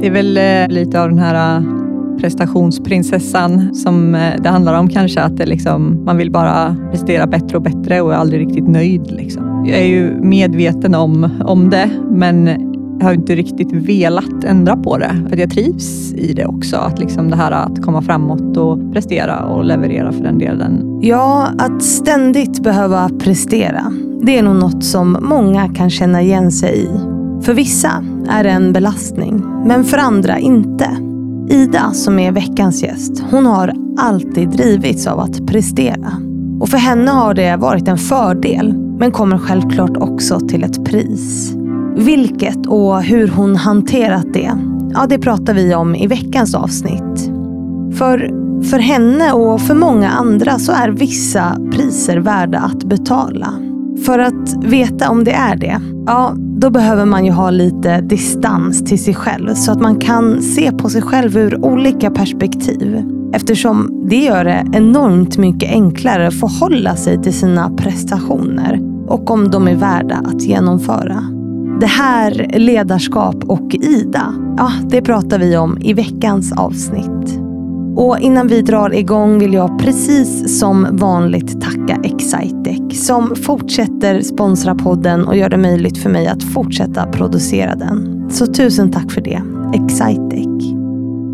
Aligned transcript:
Det 0.00 0.06
är 0.06 0.10
väl 0.10 0.36
eh, 0.36 0.68
lite 0.68 1.02
av 1.02 1.08
den 1.08 1.18
här 1.18 1.56
eh, 1.56 1.64
prestationsprinsessan 2.20 3.74
som 3.74 4.14
eh, 4.14 4.32
det 4.42 4.48
handlar 4.48 4.78
om 4.78 4.88
kanske. 4.88 5.20
Att 5.20 5.36
det 5.36 5.46
liksom, 5.46 6.04
man 6.04 6.16
vill 6.16 6.30
bara 6.30 6.76
prestera 6.90 7.26
bättre 7.26 7.56
och 7.56 7.62
bättre 7.62 8.00
och 8.00 8.12
är 8.12 8.16
aldrig 8.16 8.40
riktigt 8.40 8.68
nöjd. 8.68 9.10
Liksom. 9.10 9.64
Jag 9.66 9.78
är 9.78 9.86
ju 9.86 10.20
medveten 10.20 10.94
om, 10.94 11.30
om 11.44 11.70
det, 11.70 11.90
men 12.10 12.46
jag 12.98 13.06
har 13.06 13.12
inte 13.12 13.34
riktigt 13.34 13.72
velat 13.72 14.44
ändra 14.44 14.76
på 14.76 14.98
det. 14.98 15.26
För 15.28 15.36
jag 15.36 15.50
trivs 15.50 16.12
i 16.12 16.32
det 16.32 16.46
också. 16.46 16.76
Att 16.76 16.98
liksom 16.98 17.30
det 17.30 17.36
här 17.36 17.52
att 17.52 17.82
komma 17.82 18.02
framåt 18.02 18.56
och 18.56 18.92
prestera 18.92 19.44
och 19.44 19.64
leverera 19.64 20.12
för 20.12 20.22
den 20.22 20.38
delen. 20.38 21.00
Ja, 21.02 21.48
att 21.58 21.82
ständigt 21.82 22.62
behöva 22.62 23.10
prestera. 23.18 23.92
Det 24.22 24.38
är 24.38 24.42
nog 24.42 24.56
något 24.56 24.84
som 24.84 25.16
många 25.22 25.68
kan 25.68 25.90
känna 25.90 26.22
igen 26.22 26.52
sig 26.52 26.78
i. 26.78 27.09
För 27.42 27.54
vissa 27.54 28.04
är 28.28 28.44
det 28.44 28.50
en 28.50 28.72
belastning, 28.72 29.44
men 29.66 29.84
för 29.84 29.98
andra 29.98 30.38
inte. 30.38 30.96
Ida, 31.48 31.92
som 31.92 32.18
är 32.18 32.32
veckans 32.32 32.82
gäst, 32.82 33.22
hon 33.30 33.46
har 33.46 33.74
alltid 33.98 34.48
drivits 34.48 35.06
av 35.06 35.20
att 35.20 35.46
prestera. 35.46 36.12
Och 36.60 36.68
för 36.68 36.78
henne 36.78 37.10
har 37.10 37.34
det 37.34 37.56
varit 37.56 37.88
en 37.88 37.98
fördel, 37.98 38.74
men 38.98 39.12
kommer 39.12 39.38
självklart 39.38 39.96
också 39.96 40.40
till 40.40 40.64
ett 40.64 40.84
pris. 40.84 41.54
Vilket 41.96 42.66
och 42.66 43.02
hur 43.02 43.28
hon 43.28 43.56
hanterat 43.56 44.26
det, 44.32 44.52
ja 44.94 45.06
det 45.08 45.18
pratar 45.18 45.54
vi 45.54 45.74
om 45.74 45.94
i 45.94 46.06
veckans 46.06 46.54
avsnitt. 46.54 47.30
För, 47.98 48.30
för 48.70 48.78
henne 48.78 49.32
och 49.32 49.60
för 49.60 49.74
många 49.74 50.10
andra 50.10 50.58
så 50.58 50.72
är 50.72 50.88
vissa 50.88 51.56
priser 51.72 52.16
värda 52.16 52.58
att 52.58 52.84
betala. 52.84 53.54
För 54.06 54.18
att 54.18 54.64
veta 54.64 55.10
om 55.10 55.24
det 55.24 55.32
är 55.32 55.56
det, 55.56 55.80
ja 56.06 56.34
då 56.60 56.70
behöver 56.70 57.04
man 57.04 57.24
ju 57.24 57.32
ha 57.32 57.50
lite 57.50 58.00
distans 58.00 58.84
till 58.84 59.04
sig 59.04 59.14
själv 59.14 59.54
så 59.54 59.72
att 59.72 59.80
man 59.80 59.98
kan 59.98 60.42
se 60.42 60.72
på 60.72 60.88
sig 60.88 61.02
själv 61.02 61.36
ur 61.36 61.64
olika 61.64 62.10
perspektiv. 62.10 63.02
Eftersom 63.32 64.06
det 64.08 64.16
gör 64.16 64.44
det 64.44 64.66
enormt 64.72 65.38
mycket 65.38 65.70
enklare 65.70 66.26
att 66.26 66.34
förhålla 66.34 66.96
sig 66.96 67.22
till 67.22 67.34
sina 67.34 67.70
prestationer 67.70 68.80
och 69.06 69.30
om 69.30 69.50
de 69.50 69.68
är 69.68 69.74
värda 69.74 70.14
att 70.14 70.42
genomföra. 70.42 71.24
Det 71.80 71.86
här, 71.86 72.50
ledarskap 72.58 73.44
och 73.44 73.74
Ida, 73.74 74.34
ja, 74.56 74.72
det 74.90 75.02
pratar 75.02 75.38
vi 75.38 75.56
om 75.56 75.78
i 75.80 75.92
veckans 75.92 76.52
avsnitt. 76.52 77.39
Och 77.96 78.18
innan 78.18 78.46
vi 78.46 78.62
drar 78.62 78.94
igång 78.94 79.38
vill 79.38 79.54
jag 79.54 79.78
precis 79.78 80.58
som 80.58 80.86
vanligt 80.90 81.60
tacka 81.60 82.00
Excitec 82.04 83.06
som 83.06 83.36
fortsätter 83.36 84.20
sponsra 84.20 84.74
podden 84.74 85.24
och 85.24 85.36
gör 85.36 85.48
det 85.48 85.56
möjligt 85.56 85.98
för 85.98 86.10
mig 86.10 86.26
att 86.26 86.42
fortsätta 86.42 87.06
producera 87.06 87.74
den. 87.74 88.26
Så 88.30 88.46
tusen 88.46 88.90
tack 88.90 89.10
för 89.10 89.20
det, 89.20 89.42
Excitec. 89.74 90.46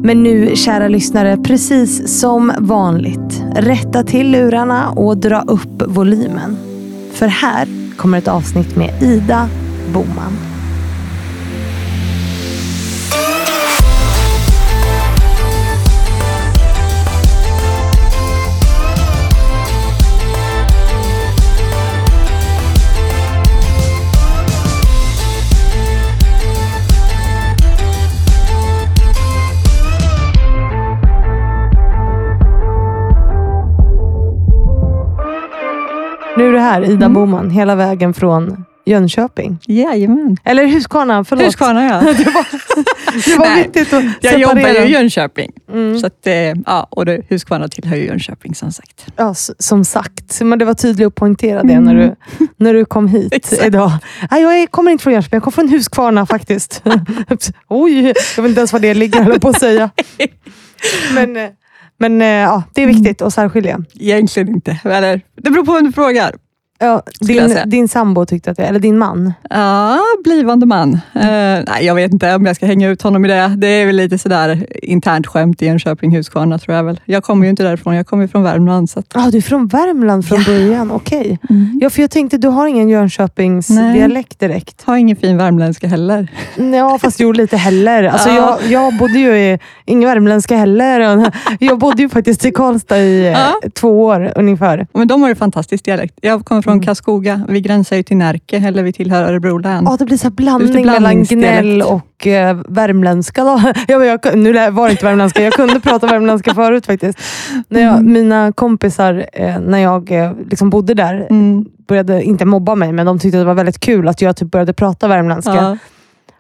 Men 0.03 0.23
nu, 0.23 0.57
kära 0.57 0.89
lyssnare, 0.89 1.37
precis 1.37 2.21
som 2.21 2.53
vanligt, 2.59 3.45
rätta 3.57 4.03
till 4.03 4.31
lurarna 4.31 4.91
och 4.91 5.17
dra 5.17 5.41
upp 5.41 5.83
volymen. 5.87 6.57
För 7.13 7.27
här 7.27 7.69
kommer 7.97 8.19
ett 8.19 8.29
avsnitt 8.29 8.77
med 8.77 9.03
Ida 9.03 9.49
Boman. 9.93 10.56
Nu 36.37 36.49
är 36.49 36.53
du 36.53 36.59
här, 36.59 36.83
Ida 36.85 36.93
Mm. 37.07 37.13
Boman, 37.15 37.51
hela 37.51 37.75
vägen 37.75 38.15
från 38.15 38.65
Jönköping. 38.89 39.59
Jajamän. 39.67 40.37
Eller 40.45 40.67
Huskvarna, 40.67 41.25
förlåt. 41.25 41.47
Huskvarna 41.47 41.85
ja. 41.85 42.01
Det 42.13 42.25
var, 42.31 42.45
det 43.25 43.37
var 43.39 43.47
Nej, 43.47 43.63
viktigt 43.63 43.93
att 43.93 44.05
Jag 44.21 44.39
jobbar 44.41 44.69
ju 44.69 44.79
i 44.79 44.93
Jönköping. 44.93 45.53
Mm. 45.73 45.99
Så 45.99 46.07
att, 46.07 46.27
eh, 46.27 46.35
ja, 46.67 46.87
och 46.91 47.07
det, 47.07 47.21
Huskvarna 47.31 47.69
tillhör 47.69 47.97
ju 47.97 48.07
Jönköping 48.07 48.55
som 48.55 48.73
sagt. 48.73 49.07
Ja, 49.17 49.35
som 49.59 49.85
sagt. 49.85 50.41
Men 50.41 50.59
det 50.59 50.65
var 50.65 50.75
tydligt 50.75 51.07
att 51.07 51.15
poängtera 51.15 51.63
det 51.63 51.81
när, 51.81 51.95
Mm. 51.95 52.15
du, 52.39 52.47
när 52.57 52.75
du 52.75 52.85
kom 52.85 53.09
hit 53.09 53.59
idag. 53.67 53.91
Nej, 54.31 54.43
jag 54.43 54.71
kommer 54.71 54.91
inte 54.91 55.03
från 55.03 55.13
Jönköping, 55.13 55.37
jag 55.37 55.43
kommer 55.43 55.53
från 55.55 55.69
Huskvarna 55.69 56.27
faktiskt. 56.27 56.83
Oj, 57.69 58.07
jag 58.37 58.43
vet 58.43 58.49
inte 58.49 58.61
ens 58.61 58.73
var 58.73 58.81
det 58.81 58.95
ligger, 58.95 59.23
höll 59.23 59.41
på 59.41 59.49
att 59.49 59.61
säga. 59.61 59.91
Men, 61.15 61.37
eh, 61.37 61.49
men 61.99 62.23
eh, 62.23 62.29
ja, 62.29 62.63
det 62.73 62.83
är 62.83 62.87
viktigt 62.87 63.23
att 63.23 63.35
särskilja. 63.35 63.85
Egentligen 64.01 64.49
inte. 64.49 64.81
Eller, 64.85 65.21
det 65.37 65.51
beror 65.51 65.65
på 65.65 65.73
vem 65.73 65.85
du 65.85 65.93
frågar. 65.93 66.35
Ja, 66.79 67.03
jag 67.21 67.29
din, 67.29 67.57
din 67.71 67.89
sambo 67.89 68.27
tyckte 68.27 68.51
att 68.51 68.57
det, 68.57 68.65
eller 68.65 68.81
din 68.81 68.99
man. 68.99 69.33
Ja, 69.51 69.99
blivande 70.25 70.67
man. 70.67 70.95
Eh, 70.95 71.21
nej, 71.23 71.65
jag 71.81 71.95
vet 71.95 72.13
inte 72.13 72.35
om 72.35 72.47
jag 72.47 72.57
ska 72.57 72.67
hänga 72.67 72.89
ut 72.89 73.03
honom 73.03 73.25
i 73.25 73.29
det. 73.29 73.55
Det 73.57 73.67
är 73.67 73.87
väl 73.87 73.97
lite 73.97 74.19
sådär 74.19 74.67
internt 74.83 75.27
skämt 75.27 75.63
i 75.63 75.67
Jönköping, 75.67 76.17
Huskvarna 76.17 76.59
tror 76.59 76.77
jag 76.77 76.85
väl. 76.85 77.01
Jag 77.05 77.23
kommer 77.25 77.45
ju 77.47 77.51
inte 77.51 77.63
därifrån, 77.63 77.95
jag 77.95 78.07
kommer 78.07 78.27
från 78.27 78.43
Värmland. 78.43 78.91
Så 78.91 78.99
att, 78.99 79.07
Ah, 79.15 79.31
du 79.31 79.37
är 79.39 79.43
från 79.43 79.67
Värmland 79.67 80.27
från 80.29 80.39
Ja. 80.39 80.45
början, 80.47 80.91
okej. 80.91 81.39
Ja, 81.81 81.91
för 81.91 82.01
jag 82.03 82.11
tänkte, 82.11 82.39
du 82.39 82.49
har 82.49 82.67
ingen 82.67 82.89
Jönköpings 82.89 83.71
Nej. 83.71 83.93
dialekt 83.99 84.39
direkt. 84.41 84.83
har 84.85 84.97
ingen 84.97 85.17
fin 85.17 85.37
värmländska 85.37 85.87
heller. 85.89 86.29
Ja, 86.75 86.99
fast 87.03 87.21
jo, 87.21 87.33
lite 87.33 87.57
heller. 87.57 88.05
Alltså, 88.05 88.29
Ja. 88.29 88.59
jag, 88.63 88.71
jag 88.73 88.99
bodde 88.99 89.19
ju 89.19 89.37
i, 89.39 89.59
ingen 89.85 90.09
värmländska 90.09 90.57
heller. 90.57 91.31
Jag 91.61 91.79
bodde 91.79 92.03
ju 92.03 92.09
faktiskt 92.09 92.45
i 92.45 92.51
Karlstad 92.53 92.99
i 92.99 93.27
eh, 93.27 93.33
Ja. 93.33 93.55
två 93.75 94.05
år 94.05 94.33
ungefär. 94.37 94.87
Men 94.93 95.09
de 95.09 95.23
har 95.23 95.29
ju 95.29 95.35
fantastisk 95.35 95.85
dialekt. 95.85 96.15
Jag 96.21 96.45
kommer 96.45 96.63
från 96.67 96.73
Mm. 96.75 96.85
Karlskoga. 96.87 97.41
Vi 97.49 97.61
gränsar 97.61 97.97
ju 97.97 98.03
till 98.03 98.17
Närke, 98.17 98.57
eller 98.57 98.83
vi 98.83 98.93
tillhör 98.93 99.23
Örebro 99.25 99.59
län. 99.59 99.85
Ja, 99.91 99.97
det 99.99 100.05
blir 100.05 100.17
så 100.17 100.31
blandning 100.31 100.87
mellan 100.87 101.23
gnäll 101.25 101.83
och 101.83 102.27
eh, 102.27 102.57
värmländska. 102.69 103.45
Då. 103.45 103.61
Jag, 103.89 104.07
jag, 104.07 104.39
nu 104.39 104.71
var 104.71 104.87
det 104.87 104.91
inte 104.93 105.05
värmländska, 105.05 105.43
jag 105.43 105.53
kunde 105.53 105.81
prata 105.81 106.07
värmländska 106.07 106.55
förut 106.63 106.87
faktiskt. 106.87 107.19
När 107.69 107.81
jag, 107.81 107.93
Mm. 107.97 108.13
Mina 108.13 108.53
kompisar, 108.53 109.27
eh, 109.33 109.59
när 109.61 109.79
jag 109.79 110.11
eh, 110.13 110.33
liksom 110.51 110.71
bodde 110.71 110.95
där, 110.95 111.27
Mm. 111.31 111.65
började 111.89 112.23
inte 112.23 112.45
mobba 112.45 112.75
mig, 112.75 112.93
men 112.93 113.07
de 113.07 113.19
tyckte 113.19 113.39
det 113.39 113.45
var 113.45 113.55
väldigt 113.55 113.81
kul 113.81 114.09
att 114.09 114.23
jag 114.23 114.37
typ 114.37 114.51
började 114.51 114.73
prata 114.73 115.09
värmländska. 115.09 115.55
Ja. 115.55 115.77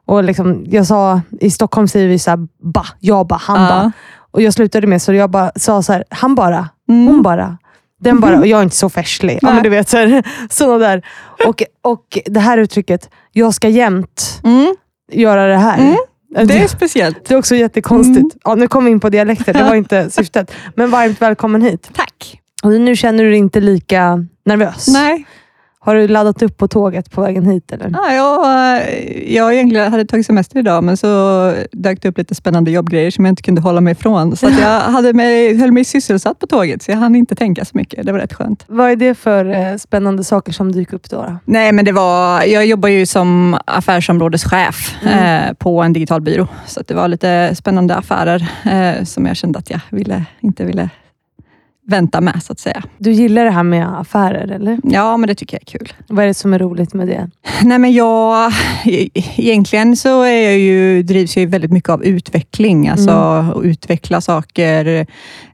Och 0.05 0.25
liksom, 0.25 0.65
jag 0.67 0.87
sa, 0.87 1.21
I 1.41 1.51
Stockholm 1.51 1.89
säger 1.89 2.09
vi 2.09 2.19
så 2.19 2.31
här, 2.31 2.39
ba, 2.63 2.85
jag 3.01 3.27
bara, 3.27 3.41
han. 3.43 3.61
Ja. 3.63 3.91
Och 4.31 4.43
jag 4.43 4.55
slutade 4.55 4.87
med 4.87 5.03
så 5.03 5.13
jag 5.13 5.31
bara 5.31 5.51
sa 5.57 5.83
så 5.83 5.93
här, 5.93 6.05
han 6.11 6.35
bara, 6.35 6.69
Mm. 6.89 7.07
hon 7.07 7.23
bara. 7.23 7.59
Den 8.01 8.21
bara, 8.21 8.39
och 8.39 8.47
jag 8.47 8.59
är 8.59 8.63
inte 8.63 8.77
så 8.77 8.91
färslig. 8.91 9.39
Ja, 9.43 9.55
men 9.55 9.63
du 9.63 9.69
vet, 9.69 9.89
så 9.89 9.97
här, 9.97 10.23
såna 10.51 10.79
där. 10.79 11.03
Och, 11.47 11.63
och 11.83 12.19
det 12.27 12.41
här 12.41 12.59
uttrycket, 12.59 13.11
jag 13.33 13.55
ska 13.55 13.69
jämt 13.69 14.41
Mm. 14.45 14.77
göra 15.13 15.47
det 15.47 15.57
här. 15.57 15.79
Mm. 15.79 15.97
Det 16.31 16.41
är 16.41 16.47
Det, 16.61 16.69
speciellt. 16.69 17.25
det 17.25 17.35
är 17.35 17.39
också 17.39 17.57
jättekonstigt. 17.57 18.19
Mm. 18.19 18.31
Ja, 18.45 18.55
nu 18.55 18.69
kom 18.69 18.85
vi 18.85 18.91
in 18.91 19.01
på 19.01 19.09
dialekter, 19.09 19.53
det 19.53 19.63
var 19.63 19.75
inte 19.75 20.11
syftet. 20.11 20.53
Men 20.75 20.91
varmt 20.91 21.23
välkommen 21.23 21.63
hit. 21.63 21.91
Tack. 21.93 22.41
Och 22.63 22.71
nu 22.71 22.97
känner 22.97 23.25
du 23.25 23.31
dig 23.31 23.39
inte 23.39 23.61
lika 23.61 24.25
nervös? 24.45 24.89
Nej, 24.89 25.27
Har 25.87 25.95
du 25.95 26.09
laddat 26.09 26.43
upp 26.43 26.57
på 26.57 26.69
tåget 26.69 27.11
på 27.11 27.21
vägen 27.21 27.47
hit? 27.47 27.73
Eller? 27.73 27.91
Ja, 27.93 28.13
jag, 28.13 28.83
jag 29.27 29.55
egentligen 29.55 29.91
hade 29.93 30.05
tagit 30.05 30.27
semester 30.27 30.59
idag, 30.59 30.85
men 30.85 30.97
så 30.97 31.07
dök 31.73 32.03
det 32.03 32.09
upp 32.09 32.19
lite 32.19 32.35
spännande 32.35 32.71
jobbgrejer 32.71 33.11
som 33.11 33.25
jag 33.25 33.33
inte 33.33 33.43
kunde 33.43 33.61
hålla 33.61 33.81
mig 33.81 33.93
ifrån. 33.93 34.37
Så 34.37 34.47
jag 34.61 34.81
hade 34.81 35.13
mig, 35.13 35.57
höll 35.59 35.73
mig 35.73 35.85
sysselsatt 35.85 36.39
på 36.39 36.47
tåget, 36.47 36.83
så 36.83 36.91
jag 36.91 36.99
hann 36.99 37.17
inte 37.17 37.35
tänka 37.35 37.65
så 37.65 37.71
mycket. 37.75 38.07
Det 38.07 38.13
var 38.13 38.19
rätt 38.19 38.33
skönt. 38.35 38.65
Vad 38.67 38.91
är 38.91 38.97
det 38.97 39.15
för 39.15 39.45
eh, 39.55 39.77
spännande 39.77 40.25
saker 40.25 40.53
som 40.53 40.73
dyker 40.73 40.95
upp 40.95 41.11
då? 41.11 41.17
då? 41.17 41.37
Nej, 41.45 41.73
men 41.73 41.85
det 41.85 41.93
var, 41.93 42.43
jag 42.43 42.67
jobbar 42.67 42.89
ju 42.89 43.07
som 43.07 43.59
affärsområdeschef 43.65 44.97
Mm. 45.03 45.49
eh, 45.49 45.53
på 45.55 45.83
en 45.83 45.93
digital 45.93 46.21
byrå, 46.21 46.49
så 46.67 46.83
det 46.87 46.95
var 46.95 47.09
lite 47.09 47.55
spännande 47.55 47.95
affärer 47.95 48.49
eh, 48.65 49.05
som 49.05 49.27
jag 49.27 49.37
kände 49.37 49.59
att 49.59 49.71
jag 49.71 49.81
ville, 49.91 50.25
inte 50.41 50.65
ville 50.65 50.91
vänta 51.87 52.21
med, 52.21 52.43
så 52.43 52.53
att 52.53 52.59
säga. 52.59 52.83
Du 52.99 53.13
gillar 53.13 53.45
det 53.45 53.51
här 53.51 53.63
med 53.63 54.01
affärer, 54.01 54.49
eller? 54.49 54.79
Ja, 54.85 55.17
men 55.17 55.27
det 55.29 55.35
tycker 55.35 55.55
jag 55.57 55.63
är 55.75 55.79
kul. 55.79 55.93
Vad 56.09 56.23
är 56.23 56.27
det 56.27 56.35
som 56.35 56.55
är 56.55 56.59
roligt 56.59 56.95
med 56.95 57.09
det? 57.09 57.31
Nej, 57.63 57.79
men 57.79 57.93
jag, 57.93 58.53
e- 58.85 59.09
egentligen 59.15 59.97
så 59.97 60.23
är 60.23 60.43
jag 60.45 60.59
ju, 60.59 61.03
drivs 61.03 61.37
jag 61.37 61.41
ju 61.41 61.47
väldigt 61.47 61.73
mycket 61.73 61.91
av 61.91 62.05
utveckling. 62.05 62.89
Alltså 62.89 63.11
att 63.11 63.65
utveckla 63.65 64.21
saker, 64.21 65.07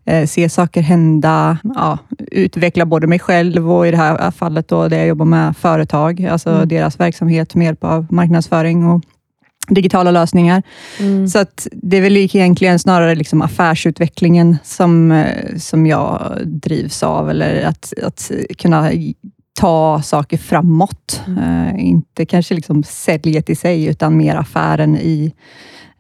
eh, 0.05 0.27
se 0.27 0.49
saker 0.49 0.83
hända, 0.83 1.59
ja, 1.63 1.99
utveckla 2.31 2.87
både 2.87 3.07
mig 3.07 3.19
själv 3.19 3.73
och 3.73 3.87
i 3.87 3.91
det 3.91 3.97
här 3.97 4.31
fallet 4.31 4.69
då, 4.69 4.89
där 4.89 4.97
jag 4.99 5.07
jobbar 5.07 5.25
med 5.27 5.57
företag, 5.57 6.25
alltså 6.27 6.51
Mm. 6.51 6.69
deras 6.69 7.01
verksamhet 7.01 7.55
med 7.55 7.65
hjälp 7.65 7.85
av 7.85 8.07
marknadsföring 8.11 8.87
och 8.87 9.03
digitala 9.69 10.11
lösningar. 10.11 10.63
Mm. 11.01 11.29
Så 11.29 11.39
att 11.39 11.67
det 11.73 11.97
är 11.97 12.01
väl 12.03 12.17
egentligen 12.17 12.79
snarare 12.79 13.15
liksom 13.15 13.43
affärsutvecklingen 13.43 14.57
som, 14.65 15.13
eh, 15.13 15.57
som 15.57 15.87
jag 15.87 16.39
drivs 16.47 17.03
av, 17.03 17.31
eller 17.31 17.65
att, 17.65 17.93
att 18.03 18.31
kunna 18.59 18.91
ta 19.61 20.03
saker 20.03 20.39
framåt. 20.39 21.23
Mm. 21.27 21.69
Eh, 21.69 21.85
inte 21.85 22.27
kanske 22.27 22.55
liksom 22.55 22.83
säljet 22.83 23.51
i 23.51 23.57
sig, 23.57 23.87
utan 23.87 24.17
mer 24.17 24.37
affären 24.37 24.97
i, 24.97 25.33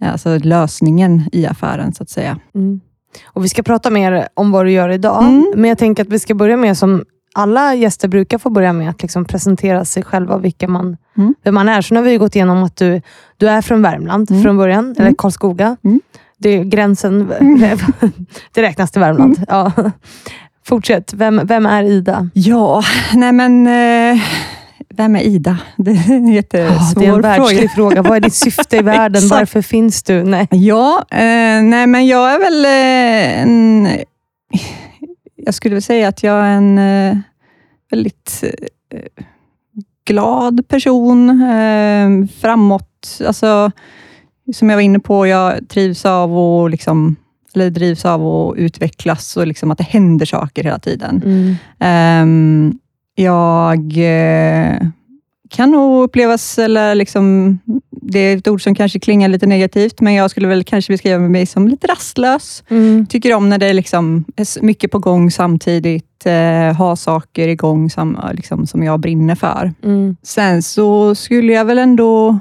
alltså 0.00 0.38
lösningen 0.38 1.22
i 1.32 1.46
affären 1.46 1.94
så 1.94 2.02
att 2.02 2.10
säga. 2.10 2.38
Mm. 2.54 2.80
Och 3.24 3.44
Vi 3.44 3.48
ska 3.48 3.62
prata 3.62 3.90
mer 3.90 4.28
om 4.34 4.50
vad 4.50 4.66
du 4.66 4.72
gör 4.72 4.88
idag, 4.88 5.24
Mm. 5.24 5.52
men 5.56 5.68
jag 5.68 5.78
tänker 5.78 6.02
att 6.02 6.08
vi 6.08 6.18
ska 6.18 6.34
börja 6.34 6.56
med 6.56 6.78
som 6.78 7.04
alla 7.34 7.75
gäster 7.75 8.08
brukar 8.08 8.38
få 8.38 8.50
börja 8.50 8.73
med 8.73 8.90
att 8.90 9.02
liksom 9.02 9.25
presentera 9.25 9.84
sig 9.84 10.02
själva, 10.02 10.38
vilka 10.38 10.69
man, 10.69 10.96
Mm. 11.17 11.34
vem 11.44 11.55
man 11.55 11.69
är. 11.69 11.82
Så 11.82 11.94
nu 11.94 12.00
har 12.00 12.05
vi 12.05 12.17
gått 12.17 12.37
igenom 12.37 12.62
att 12.62 12.76
du, 12.76 13.02
du 13.37 13.49
är 13.49 13.62
från 13.62 13.82
Värmland 13.82 14.31
Mm. 14.31 14.43
från 14.43 14.56
början, 14.56 14.94
eller 14.99 15.14
Karlskoga. 15.19 15.76
Mm. 15.84 16.00
Det 16.38 16.49
är 16.49 16.64
gränsen, 16.64 17.29
det 18.55 18.62
räknas 18.62 18.90
till 18.90 19.00
Värmland. 19.00 19.37
Mm. 19.37 19.44
Ja. 19.49 19.73
Fortsätt, 20.67 21.12
vem, 21.14 21.40
vem 21.44 21.67
är 21.67 21.82
Ida? 21.84 22.29
Ja, 22.34 22.82
nej 23.12 23.32
men 23.32 23.67
eh, 23.67 24.20
vem 24.94 25.17
är 25.17 25.20
Ida? 25.20 25.58
Det 25.76 25.90
är 25.90 26.11
en 26.11 26.29
jättesvår 26.29 27.05
Ja, 27.05 27.17
det 27.17 27.29
är 27.29 27.34
en 27.40 27.46
fråga. 27.49 27.69
fråga. 27.75 28.02
Vad 28.02 28.17
är 28.17 28.20
ditt 28.20 28.34
syfte 28.34 28.76
i 28.76 28.82
världen? 28.82 29.29
Varför 29.29 29.62
finns 29.62 30.02
du? 30.02 30.23
Nej. 30.25 30.49
Ja, 30.50 31.05
eh, 31.11 31.62
nej 31.62 31.87
men 31.87 32.06
jag 32.06 32.34
är 32.34 32.38
väl 32.38 32.64
eh, 32.64 33.43
en... 33.43 33.88
Jag 35.44 35.54
skulle 35.54 35.74
väl 35.74 35.82
säga 35.82 36.08
att 36.08 36.22
jag 36.22 36.46
är 36.46 36.56
en 36.56 36.78
eh, 36.78 37.18
väldigt 37.90 38.44
eh, 38.90 39.24
glad 40.04 40.68
person. 40.68 41.30
Eh, 41.42 42.26
framåt, 42.40 43.20
alltså 43.26 43.70
som 44.52 44.70
jag 44.70 44.76
var 44.76 44.82
inne 44.82 44.98
på, 44.98 45.26
jag 45.26 45.68
trivs 45.68 46.04
av 46.06 46.38
att 46.38 46.70
liksom, 46.70 47.16
eller 47.54 47.70
drivs 47.70 48.04
av 48.04 48.26
att 48.26 48.56
utvecklas 48.56 49.36
och 49.36 49.46
liksom 49.46 49.70
att 49.70 49.78
det 49.78 49.84
händer 49.84 50.26
saker 50.26 50.64
hela 50.64 50.78
tiden. 50.78 51.22
Mm. 51.24 51.54
Ehm, 51.78 52.78
jag 53.14 53.78
eh, 53.96 54.78
kan 55.48 55.70
nog 55.70 56.04
upplevas, 56.04 56.58
eller 56.58 56.94
liksom, 56.94 57.58
det 58.04 58.19
är 58.19 58.37
ett 58.37 58.49
ord 58.49 58.62
som 58.62 58.75
kanske 58.75 58.99
klingar 59.00 59.28
lite 59.28 59.46
negativt, 59.46 60.00
men 60.00 60.14
jag 60.14 60.31
skulle 60.31 60.49
väl 60.49 60.64
kanske 60.64 60.93
beskriva 60.93 61.19
mig 61.19 61.46
som 61.46 61.69
lite 61.69 61.87
rastlös. 61.87 62.64
Mm. 62.70 63.06
Tycker 63.06 63.34
om 63.34 63.49
när 63.49 63.58
det 63.58 63.72
liksom 63.72 64.25
är 64.37 64.43
s- 64.43 64.58
mycket 64.62 64.90
på 64.90 64.99
gång 64.99 65.31
samtidigt, 65.31 66.26
eh, 66.26 66.76
ha 66.76 66.96
saker 66.96 67.49
igång 67.49 67.90
som, 67.90 68.19
liksom, 68.32 68.66
som 68.66 68.82
jag 68.82 69.00
brinner 69.00 69.34
för. 69.34 69.72
Mm. 69.84 70.16
Sen 70.22 70.62
så 70.62 71.14
skulle 71.14 71.52
jag 71.52 71.64
väl 71.64 71.78
ändå, 71.78 72.38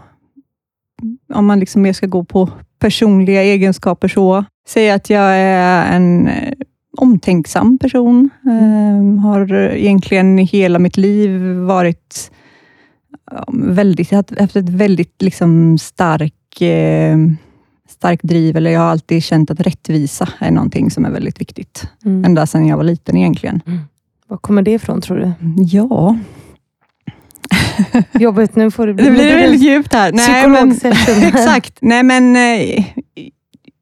om 1.34 1.46
man 1.46 1.60
liksom 1.60 1.82
mer 1.82 1.94
ska 1.94 2.08
gå 2.08 2.24
på 2.24 2.50
personliga 2.80 3.44
egenskaper, 3.44 4.08
så 4.08 4.46
säga 4.68 4.94
att 4.94 5.10
jag 5.10 5.30
är 5.36 5.96
en 5.96 6.28
eh, 6.28 6.54
omtänksam 6.98 7.78
person. 7.78 8.30
Eh, 8.46 9.22
har 9.24 9.54
egentligen 9.54 10.38
hela 10.38 10.80
mitt 10.80 10.98
liv 10.98 11.42
varit 11.56 12.32
väldigt, 13.54 14.12
haft 14.12 14.56
ett 14.56 14.70
väldigt 14.70 15.22
liksom 15.22 15.78
stark, 15.78 16.62
eh, 16.62 17.18
starkt 17.90 18.24
driv, 18.24 18.58
eller 18.58 18.72
jag 18.72 18.80
har 18.80 18.88
alltid 18.88 19.24
känt 19.24 19.52
att 19.52 19.60
rättvisa 19.60 20.30
är 20.40 20.52
någonting 20.52 20.92
som 20.92 21.06
är 21.06 21.12
väldigt 21.12 21.42
viktigt. 21.42 21.88
Mm. 22.06 22.26
Ända 22.26 22.46
sedan 22.48 22.68
jag 22.68 22.78
var 22.78 22.84
liten 22.84 23.18
egentligen. 23.18 23.62
Var 24.28 24.38
kommer 24.38 24.62
det 24.62 24.72
ifrån 24.72 25.02
tror 25.02 25.18
du? 25.18 25.32
Ja, 25.64 26.18
Jobbigt, 28.12 28.56
nu 28.56 28.72
får 28.72 28.88
det 28.88 28.94
bli 28.94 29.06
det 29.06 29.12
blir 29.12 29.36
väldigt 29.36 29.62
djupt 29.62 29.94
här. 29.94 30.12
men- 30.12 30.20
psykologsession. 30.76 31.24
Exakt. 31.28 31.78
Nej, 31.82 32.04
men 32.04 32.36
eh, 32.36 32.86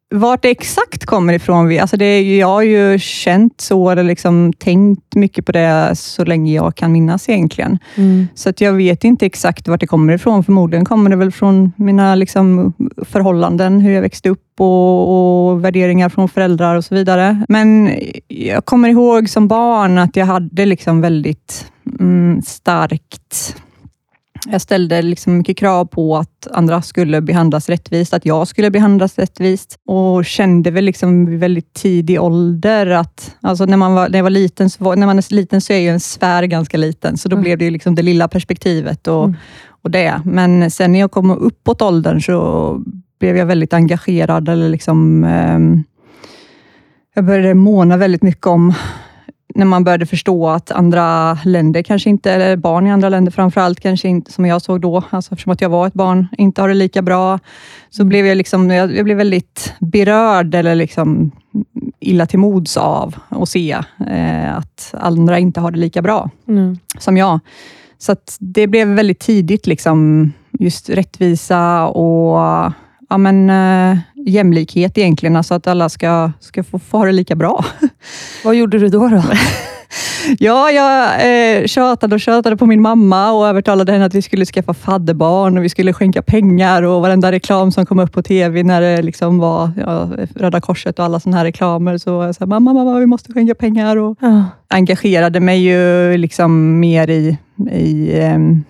vart 0.10 0.42
det 0.42 0.50
exakt 0.50 1.06
kommer 1.06 1.34
ifrån, 1.34 1.68
vi, 1.68 1.80
alltså 1.80 1.98
det 1.98 2.38
jag 2.38 2.48
har 2.48 2.62
ju 2.62 3.00
känt 3.00 3.62
så, 3.62 3.90
eller 3.90 4.04
liksom 4.04 4.54
tänkt 4.54 5.16
mycket 5.16 5.46
på 5.46 5.52
det 5.52 5.92
så 5.96 6.26
länge 6.26 6.54
jag 6.54 6.76
kan 6.76 6.92
minnas 6.92 7.30
egentligen. 7.30 7.78
Mm. 7.96 8.28
Så 8.36 8.50
att 8.50 8.62
jag 8.62 8.74
vet 8.74 9.04
inte 9.04 9.26
exakt 9.26 9.68
vart 9.68 9.80
det 9.80 9.88
kommer 9.88 10.14
ifrån. 10.14 10.44
Förmodligen 10.44 10.86
kommer 10.86 11.10
det 11.10 11.16
väl 11.16 11.32
från 11.32 11.72
mina 11.76 12.16
liksom, 12.16 12.74
förhållanden, 13.06 13.80
hur 13.80 13.92
jag 13.92 14.02
växte 14.02 14.30
upp 14.30 14.46
och, 14.60 15.52
och 15.52 15.66
värderingar 15.66 16.10
från 16.10 16.30
föräldrar 16.30 16.76
och 16.76 16.86
så 16.86 16.96
vidare. 16.96 17.46
Men 17.50 17.92
jag 18.28 18.66
kommer 18.66 18.90
ihåg 18.90 19.30
som 19.30 19.48
barn 19.48 19.98
att 19.98 20.16
jag 20.16 20.26
hade 20.26 20.66
liksom 20.66 21.02
väldigt 21.02 21.72
mm, 22.00 22.42
starkt 22.42 23.56
jag 24.48 24.62
ställde 24.62 25.02
liksom 25.02 25.38
mycket 25.38 25.58
krav 25.58 25.86
på 25.86 26.18
att 26.18 26.48
andra 26.52 26.82
skulle 26.82 27.22
behandlas 27.22 27.70
rättvist, 27.70 28.14
att 28.14 28.26
jag 28.26 28.48
skulle 28.48 28.72
behandlas 28.72 29.18
rättvist 29.20 29.76
och 29.88 30.26
kände 30.26 30.72
väl 30.72 30.86
liksom 30.86 31.40
väldigt 31.40 31.74
tidig 31.74 32.22
ålder 32.22 32.86
att, 32.88 33.36
alltså 33.42 33.66
när 33.66 33.78
man 33.78 33.94
var, 33.94 34.10
när 34.10 34.20
jag 34.20 34.24
var 34.24 34.30
liten, 34.30 34.70
var, 34.78 34.96
när 34.96 35.06
man 35.08 35.18
är 35.18 35.34
liten 35.36 35.62
så 35.62 35.74
är 35.74 35.78
ju 35.78 35.90
en 35.90 36.00
sfär 36.00 36.44
ganska 36.44 36.78
liten, 36.78 37.18
så 37.18 37.30
då 37.30 37.36
Mm. 37.36 37.44
blev 37.44 37.58
det 37.58 37.66
ju 37.66 37.72
liksom 37.72 37.96
det 37.96 38.02
lilla 38.02 38.28
perspektivet 38.28 39.08
och, 39.08 39.24
Mm. 39.24 39.36
och 39.84 39.92
det. 39.92 40.22
Men 40.26 40.72
sen 40.72 40.92
när 40.92 41.00
jag 41.00 41.12
kom 41.12 41.32
uppåt 41.32 41.82
åldern 41.82 42.22
så 42.22 42.82
blev 43.20 43.38
jag 43.38 43.46
väldigt 43.46 43.74
engagerad, 43.74 44.50
eller 44.50 44.70
liksom, 44.70 45.24
ehm, 45.24 45.84
jag 47.16 47.26
började 47.26 47.54
måna 47.54 47.98
väldigt 47.98 48.24
mycket 48.24 48.48
om 48.48 48.74
när 49.60 49.66
man 49.66 49.84
började 49.84 50.06
förstå 50.06 50.50
att 50.50 50.72
andra 50.72 51.34
länder 51.46 51.82
kanske 51.82 52.10
inte, 52.10 52.32
eller 52.32 52.56
barn 52.56 52.88
i 52.88 52.92
andra 52.92 53.10
länder 53.10 53.32
framförallt, 53.32 53.80
kanske 53.80 54.08
inte, 54.08 54.32
som 54.32 54.46
jag 54.46 54.62
såg 54.62 54.82
då, 54.82 55.04
alltså 55.10 55.34
eftersom 55.34 55.52
att 55.54 55.62
jag 55.62 55.70
var 55.70 55.88
ett 55.88 55.94
barn, 55.94 56.28
inte 56.38 56.62
har 56.62 56.68
det 56.68 56.74
lika 56.74 57.02
bra, 57.02 57.40
så 57.90 58.04
blev 58.04 58.26
jag, 58.26 58.38
liksom, 58.38 58.70
jag, 58.70 58.96
jag 58.96 59.06
blev 59.06 59.18
väldigt 59.18 59.74
berörd, 59.80 60.56
eller 60.56 60.76
liksom 60.76 61.32
illa 62.00 62.26
till 62.26 62.40
mods 62.40 62.78
av 62.78 63.16
att 63.30 63.50
se 63.50 63.72
eh, 64.08 64.58
att 64.58 64.94
andra 65.00 65.40
inte 65.40 65.60
har 65.60 65.72
det 65.72 65.80
lika 65.80 66.02
bra 66.02 66.30
Mm. 66.48 66.78
som 66.98 67.18
jag. 67.18 67.40
Så 67.98 68.16
det 68.40 68.68
blev 68.68 68.88
väldigt 68.88 69.20
tidigt 69.20 69.68
liksom 69.68 70.32
just 70.60 70.90
rättvisa 70.90 71.88
och 71.88 72.38
ja, 73.10 73.18
men, 73.18 73.50
eh, 73.50 73.98
jämlikhet 74.26 74.98
egentligen, 74.98 75.36
alltså 75.36 75.54
att 75.54 75.68
alla 75.68 75.90
ska, 75.90 76.32
ska 76.40 76.64
få, 76.64 76.80
få 76.80 76.98
ha 76.98 77.06
det 77.06 77.12
lika 77.12 77.36
bra. 77.36 77.66
Vad 78.44 78.56
gjorde 78.56 78.80
du 78.80 78.88
då? 78.88 79.08
då? 79.08 79.24
Ja, 80.40 80.72
jag 80.72 81.06
eh, 81.62 81.66
tjatade 81.66 82.16
och 82.16 82.22
tjatade 82.22 82.58
på 82.58 82.66
min 82.66 82.82
mamma 82.82 83.32
och 83.32 83.48
övertalade 83.48 83.92
henne 83.92 84.06
att 84.06 84.14
vi 84.14 84.22
skulle 84.22 84.46
skaffa 84.46 84.74
fadderbarn 84.74 85.58
och 85.58 85.64
vi 85.64 85.70
skulle 85.70 85.94
skänka 85.94 86.22
pengar 86.22 86.84
och 86.84 87.02
varenda 87.02 87.32
reklam 87.32 87.72
som 87.72 87.86
kom 87.86 88.00
upp 88.00 88.12
på 88.12 88.22
TV 88.22 88.64
när 88.64 88.82
det 88.82 89.02
liksom 89.02 89.40
var 89.40 89.72
ja, 89.78 90.10
Röda 90.36 90.62
Korset 90.62 91.00
och 91.00 91.06
alla 91.06 91.20
sådana 91.20 91.38
här 91.38 91.46
reklamer 91.46 91.98
så 91.98 92.10
jag 92.10 92.36
här, 92.40 92.46
mamma, 92.46 92.74
mamma, 92.74 93.00
vi 93.00 93.06
måste 93.06 93.34
skänka 93.34 93.56
pengar 93.56 93.98
och 93.98 94.18
Ja. 94.22 94.46
engagerade 94.68 95.40
mig 95.40 95.60
ju 95.60 96.18
liksom 96.18 96.80
mer 96.80 97.10
i, 97.10 97.38
i, 97.72 98.20
ehm, 98.20 98.64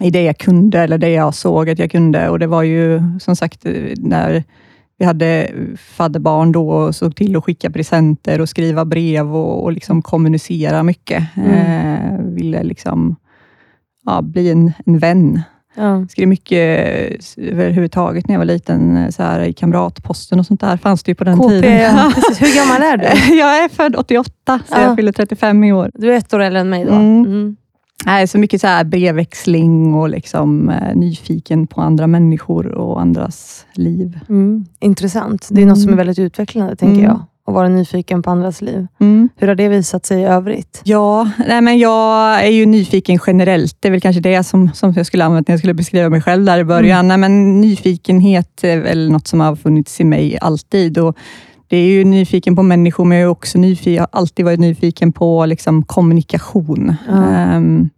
i 0.00 0.10
det 0.10 0.22
jag 0.22 0.38
kunde, 0.38 0.80
eller 0.80 0.98
det 0.98 1.10
jag 1.10 1.34
såg 1.34 1.70
att 1.70 1.78
jag 1.78 1.90
kunde. 1.90 2.28
Och 2.28 2.38
Det 2.38 2.46
var 2.46 2.62
ju 2.62 3.02
som 3.20 3.36
sagt 3.36 3.64
när 3.96 4.44
vi 4.98 5.04
hade 5.04 5.50
fadderbarn 5.78 6.52
då 6.52 6.70
och 6.70 6.94
såg 6.94 7.16
till 7.16 7.36
att 7.36 7.44
skicka 7.44 7.70
presenter 7.70 8.40
och 8.40 8.48
skriva 8.48 8.84
brev 8.84 9.36
och, 9.36 9.64
och 9.64 9.72
liksom 9.72 10.02
kommunicera 10.02 10.82
mycket. 10.82 11.24
Mm. 11.36 11.50
Eh, 11.50 12.20
ville 12.20 12.62
liksom 12.62 13.16
ja, 14.04 14.22
bli 14.22 14.50
en, 14.50 14.72
en 14.86 14.98
vän. 14.98 15.42
Ja. 15.74 16.06
Skrev 16.10 16.28
mycket 16.28 16.58
överhuvudtaget 17.36 18.28
när 18.28 18.34
jag 18.34 18.38
var 18.40 18.44
liten, 18.44 19.12
så 19.12 19.22
här, 19.22 19.40
i 19.40 19.52
Kamratposten 19.52 20.38
och 20.40 20.46
sånt 20.46 20.60
där. 20.60 20.76
fanns 20.76 21.02
det 21.02 21.10
ju 21.10 21.14
på 21.14 21.24
den 21.24 21.38
KP, 21.38 21.48
tiden. 21.48 21.72
ja. 21.82 22.12
Precis. 22.14 22.42
Hur 22.42 22.56
gammal 22.56 22.82
är 22.82 22.96
du? 22.96 23.34
Jag 23.38 23.64
är 23.64 23.68
född 23.68 23.96
88, 23.96 24.60
så 24.68 24.74
Ja. 24.74 24.82
jag 24.82 24.96
fyller 24.96 25.12
35 25.12 25.64
i 25.64 25.72
år. 25.72 25.90
Du 25.94 26.12
är 26.12 26.16
ett 26.18 26.34
år 26.34 26.40
äldre 26.40 26.60
än 26.60 26.68
mig 26.70 26.84
då. 26.84 26.92
Mm. 26.92 27.24
Mm. 27.24 27.56
Nej, 28.04 28.28
så 28.28 28.38
mycket 28.38 28.60
så 28.60 28.66
här 28.66 28.84
brevväxling 28.84 29.94
och 29.94 30.08
liksom, 30.08 30.68
eh, 30.70 30.94
nyfiken 30.96 31.66
på 31.66 31.80
andra 31.80 32.06
människor 32.06 32.66
och 32.66 33.00
andras 33.00 33.66
liv. 33.74 34.18
Mm. 34.28 34.64
Intressant. 34.80 35.48
Det 35.50 35.62
är 35.62 35.66
något 35.66 35.80
som 35.80 35.92
är 35.92 35.96
väldigt 35.96 36.18
utvecklande, 36.18 36.76
tänker 36.76 36.94
Mm. 36.98 37.04
jag. 37.04 37.20
Att 37.48 37.54
vara 37.54 37.68
nyfiken 37.68 38.22
på 38.22 38.30
andras 38.30 38.62
liv. 38.62 38.86
Mm. 39.00 39.28
Hur 39.36 39.48
har 39.48 39.54
det 39.54 39.68
visat 39.68 40.06
sig 40.06 40.20
i 40.20 40.24
övrigt? 40.24 40.80
Ja, 40.84 41.30
nej, 41.48 41.60
men 41.60 41.78
jag 41.78 42.44
är 42.44 42.50
ju 42.50 42.66
nyfiken 42.66 43.18
generellt. 43.26 43.76
Det 43.80 43.88
är 43.88 43.92
väl 43.92 44.00
kanske 44.00 44.20
det 44.20 44.44
som, 44.44 44.70
som 44.74 44.92
jag 44.96 45.06
skulle 45.06 45.24
använt 45.24 45.48
när 45.48 45.52
jag 45.52 45.58
skulle 45.60 45.74
beskriva 45.74 46.08
mig 46.08 46.22
själv 46.22 46.44
där 46.44 46.58
i 46.58 46.64
början. 46.64 47.08
Nej, 47.08 47.16
men 47.18 47.60
nyfikenhet 47.60 48.64
är 48.64 48.80
väl 48.80 49.10
något 49.12 49.26
som 49.26 49.40
har 49.40 49.56
funnits 49.56 50.00
i 50.00 50.04
mig 50.04 50.38
alltid. 50.40 50.98
Och 50.98 51.16
det 51.68 51.76
är 51.76 51.86
ju 51.86 52.04
nyfiken 52.04 52.56
på 52.56 52.62
människor, 52.62 53.04
men 53.04 53.18
jag 53.18 53.24
är 53.24 53.30
också 53.30 53.58
nyfiken, 53.58 53.94
jag 53.94 54.02
har 54.02 54.08
alltid 54.12 54.44
varit 54.44 54.60
nyfiken 54.60 55.12
på 55.12 55.46
liksom, 55.46 55.82
kommunikation. 55.82 56.96
Ehm, 57.10 57.88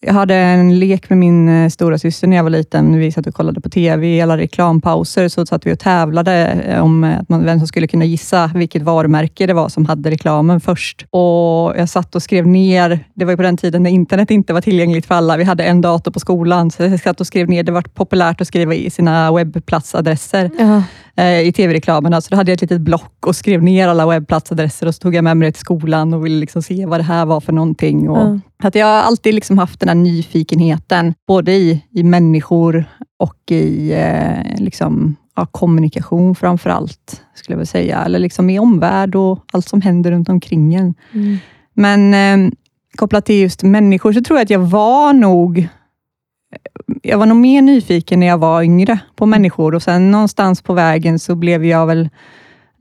jag 0.00 0.14
hade 0.14 0.34
en 0.34 0.78
lek 0.78 1.10
med 1.10 1.18
min 1.18 1.48
eh, 1.48 1.68
stora 1.68 1.98
syster 1.98 2.26
när 2.26 2.36
jag 2.36 2.42
var 2.42 2.50
liten. 2.50 2.98
Vi 2.98 3.12
satt 3.12 3.26
och 3.26 3.34
kollade 3.34 3.60
på 3.60 3.68
TV 3.68 4.16
i 4.16 4.20
alla 4.20 4.38
reklampauser, 4.38 5.28
så 5.28 5.46
satt 5.46 5.66
vi 5.66 5.74
och 5.74 5.78
tävlade 5.78 6.32
eh, 6.46 6.84
om 6.84 7.04
eh, 7.04 7.20
att 7.20 7.28
man, 7.28 7.44
vem 7.44 7.58
som 7.58 7.68
skulle 7.68 7.86
kunna 7.86 8.04
gissa 8.04 8.50
vilket 8.54 8.82
varumärke 8.82 9.46
det 9.46 9.54
var 9.54 9.68
som 9.68 9.86
hade 9.86 10.10
reklamen 10.10 10.60
först. 10.60 11.06
Och 11.10 11.76
Jag 11.76 11.88
satt 11.88 12.14
och 12.14 12.22
skrev 12.22 12.46
ner, 12.46 13.04
det 13.14 13.24
var 13.24 13.36
på 13.36 13.42
den 13.42 13.56
tiden 13.56 13.82
när 13.82 13.90
internet 13.90 14.30
inte 14.30 14.52
var 14.52 14.60
tillgängligt 14.60 15.06
för 15.06 15.14
alla. 15.14 15.36
Vi 15.36 15.44
hade 15.44 15.64
en 15.64 15.80
dator 15.80 16.10
på 16.10 16.20
skolan, 16.20 16.70
så 16.70 16.82
jag 16.82 17.00
satt 17.00 17.20
och 17.20 17.26
skrev 17.26 17.48
ner. 17.48 17.62
Det 17.62 17.72
var 17.72 17.82
populärt 17.82 18.40
att 18.40 18.46
skriva 18.46 18.74
i 18.74 18.90
sina 18.90 19.32
webbplatsadresser. 19.32 20.50
Ja. 20.58 20.82
Eh, 21.16 21.40
i 21.40 21.52
tv-reklamerna. 21.52 22.20
Så 22.20 22.30
då 22.30 22.36
hade 22.36 22.50
jag 22.50 22.54
ett 22.54 22.60
litet 22.60 22.80
block 22.80 23.26
och 23.26 23.36
skrev 23.36 23.62
ner 23.62 23.88
alla 23.88 24.06
webbplatsadresser 24.06 24.86
och 24.86 24.94
så 24.94 24.98
tog 25.00 25.14
jag 25.14 25.24
med 25.24 25.36
mig 25.36 25.48
det 25.48 25.52
till 25.52 25.60
skolan 25.60 26.14
och 26.14 26.24
ville 26.26 26.40
liksom 26.40 26.62
se 26.62 26.86
vad 26.86 27.00
det 27.00 27.04
här 27.04 27.26
var 27.26 27.40
för 27.40 27.52
någonting. 27.52 28.08
Och 28.10 28.22
Mm. 28.26 28.40
att 28.62 28.74
jag 28.74 28.86
har 28.86 29.02
alltid 29.02 29.34
liksom 29.34 29.58
haft 29.58 29.80
den 29.80 29.88
här 29.88 29.94
nyfikenheten, 29.94 31.14
både 31.28 31.52
i, 31.52 31.82
i 31.90 32.02
människor 32.02 32.84
och 33.18 33.50
i 33.50 33.92
eh, 33.92 34.56
liksom, 34.64 35.16
ja, 35.36 35.46
kommunikation 35.46 36.34
framför 36.34 36.70
allt, 36.70 37.22
skulle 37.34 37.54
jag 37.54 37.58
vilja 37.58 37.66
säga. 37.66 38.04
Eller 38.04 38.18
liksom 38.18 38.50
i 38.50 38.58
omvärld 38.58 39.14
och 39.14 39.44
allt 39.52 39.68
som 39.68 39.80
händer 39.80 40.10
runt 40.10 40.28
omkring 40.28 40.74
en. 40.74 40.94
Mm. 41.12 41.36
Men 41.74 42.14
eh, 42.14 42.52
kopplat 42.96 43.24
till 43.26 43.40
just 43.40 43.62
människor, 43.62 44.12
så 44.12 44.20
tror 44.22 44.38
jag 44.38 44.44
att 44.44 44.50
jag 44.50 44.58
var 44.58 45.12
nog 45.12 45.68
jag 47.08 47.18
var 47.18 47.26
nog 47.26 47.36
mer 47.36 47.62
nyfiken 47.62 48.20
när 48.20 48.26
jag 48.26 48.38
var 48.38 48.62
yngre 48.62 48.98
på 49.16 49.26
människor 49.26 49.74
och 49.74 49.82
sen 49.82 50.10
någonstans 50.10 50.62
på 50.62 50.72
vägen 50.74 51.18
så 51.18 51.34
blev 51.34 51.64
jag 51.64 51.86
väl 51.86 52.08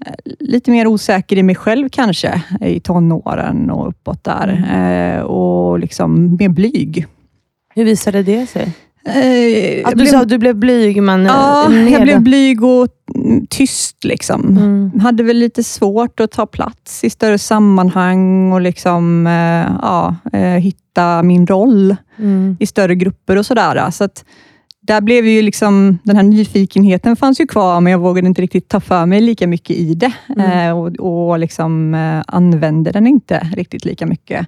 eh, 0.05 0.13
lite 0.39 0.71
mer 0.71 0.87
osäker 0.87 1.37
i 1.37 1.43
mig 1.43 1.55
själv 1.55 1.89
kanske, 1.89 2.41
i 2.61 2.79
tonåren 2.79 3.69
och 3.71 3.87
uppåt 3.89 4.23
där. 4.23 4.47
Eh, 5.17 5.21
och 5.21 5.79
liksom 5.79 6.37
mer 6.39 6.49
blyg. 6.49 7.05
Hur 7.75 7.85
visade 7.85 8.23
det 8.23 8.45
sig? 8.47 8.71
Eh, 9.07 9.87
Att 9.87 9.91
du 9.91 9.95
blev- 9.95 10.07
sa 10.11 10.21
att 10.21 10.29
du 10.29 10.37
blev 10.37 10.55
blyg, 10.55 11.01
men... 11.03 11.25
Ja, 11.25 11.71
eh, 11.71 11.93
jag 11.93 12.01
blev 12.01 12.21
blyg 12.21 12.63
och 12.63 12.69
mm, 12.71 12.87
tyst. 13.49 14.03
liksom. 14.03 14.41
Mm. 14.57 14.99
Hade 14.99 15.23
väl 15.23 15.37
lite 15.37 15.63
svårt 15.63 16.19
att 16.19 16.31
ta 16.31 16.45
plats 16.45 17.03
i 17.03 17.09
större 17.09 17.37
sammanhang 17.37 18.51
och 18.53 18.61
liksom, 18.61 19.27
eh, 19.27 19.77
ja, 19.81 20.15
eh, 20.33 20.39
hitta 20.41 21.23
min 21.23 21.47
roll 21.47 21.95
Mm. 22.19 22.57
i 22.59 22.65
större 22.65 22.95
grupper 22.95 23.35
och 23.37 23.45
sådär. 23.45 23.91
Så 23.91 24.03
att 24.03 24.25
där 24.81 25.01
blev 25.01 25.25
ju 25.25 25.41
liksom, 25.41 25.99
den 26.03 26.15
här 26.15 26.23
nyfikenheten 26.23 27.15
fanns 27.15 27.39
ju 27.41 27.47
kvar, 27.47 27.81
men 27.81 27.91
jag 27.91 27.99
vågade 27.99 28.27
inte 28.27 28.41
riktigt 28.41 28.69
ta 28.69 28.79
för 28.79 29.05
mig 29.05 29.21
lika 29.21 29.47
mycket 29.47 29.75
i 29.77 29.93
det 29.93 30.11
Mm. 30.35 30.51
eh, 30.69 30.77
och, 30.77 30.87
och 31.29 31.39
liksom, 31.39 31.93
eh, 31.93 32.21
använde 32.27 32.91
den 32.91 33.07
inte 33.07 33.39
riktigt 33.55 33.85
lika 33.85 34.05
mycket. 34.05 34.47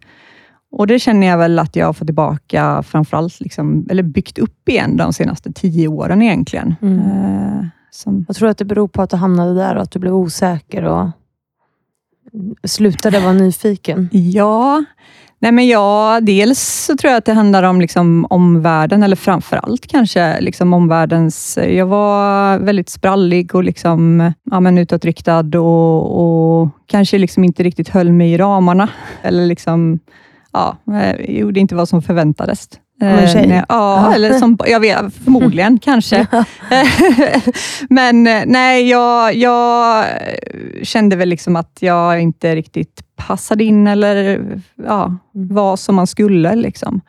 Och 0.72 0.88
Det 0.88 1.00
känner 1.00 1.28
jag 1.28 1.38
väl 1.38 1.60
att 1.60 1.76
jag 1.76 1.86
har 1.86 1.94
fått 1.94 2.08
tillbaka, 2.08 2.84
framförallt, 2.84 3.40
liksom, 3.40 3.88
eller 3.90 4.04
byggt 4.04 4.38
upp 4.38 4.70
igen 4.70 4.98
de 4.98 5.14
senaste 5.14 5.52
tio 5.54 5.88
åren 5.88 6.22
egentligen. 6.22 6.76
Mm. 6.82 7.00
Eh, 7.00 7.66
som, 7.92 8.26
Jag 8.28 8.36
tror 8.36 8.50
att 8.50 8.58
det 8.58 8.66
beror 8.66 8.88
på 8.88 9.02
att 9.02 9.10
du 9.10 9.16
hamnade 9.16 9.54
där 9.54 9.76
och 9.76 9.82
att 9.82 9.92
du 9.92 10.00
blev 10.00 10.16
osäker 10.16 10.84
och 10.84 11.08
slutade 12.64 13.20
vara 13.20 13.34
nyfiken. 13.34 14.10
Ja, 14.12 14.84
nej 15.40 15.52
men 15.52 15.68
ja, 15.68 16.20
dels 16.22 16.60
så 16.60 16.98
tror 16.98 17.12
jag 17.12 17.18
att 17.18 17.26
det 17.26 17.34
handlar 17.34 17.64
om 17.64 17.82
liksom 17.82 18.28
omvärlden, 18.30 19.04
eller 19.04 19.16
framför 19.16 19.58
allt 19.58 19.88
kanske 19.88 20.42
liksom 20.42 20.74
omvärldens... 20.74 21.58
Jag 21.58 21.86
var 21.86 22.58
väldigt 22.60 22.90
sprallig 22.90 23.56
och 23.56 23.64
liksom, 23.64 24.32
ja, 24.52 24.60
men 24.60 24.78
utåtriktad 24.78 25.60
och, 25.60 26.62
och 26.62 26.70
kanske 26.86 27.18
liksom 27.18 27.44
inte 27.44 27.64
riktigt 27.64 27.90
höll 27.90 28.12
mig 28.12 28.34
i 28.34 28.38
ramarna. 28.38 28.90
Eller 29.22 29.46
liksom, 29.46 30.00
ja, 30.54 30.78
eh, 30.94 31.38
gjorde 31.38 31.60
inte 31.60 31.76
vad 31.76 31.90
som 31.90 32.02
förväntades. 32.02 32.70
Eh, 33.02 33.08
nej, 33.36 33.48
Ja, 33.50 33.64
Ja. 33.70 34.14
eller 34.16 34.34
som, 34.34 34.58
jag 34.68 34.80
vet, 34.80 35.14
förmodligen 35.24 35.80
kanske. 35.84 36.28
Men 37.90 38.28
eh, 38.28 38.44
nej, 38.46 38.90
jag, 38.90 39.36
jag 39.36 40.06
kände 40.84 41.16
väl 41.16 41.30
liksom 41.30 41.56
att 41.56 41.78
jag 41.80 42.22
inte 42.22 42.56
riktigt 42.56 43.02
passade 43.16 43.64
in 43.64 43.88
eller 43.88 44.42
ja, 44.88 45.06
Mm. 45.06 45.18
var 45.56 45.76
som 45.78 45.96
man 45.96 46.08
skulle. 46.08 46.56
Liksom. 46.56 47.02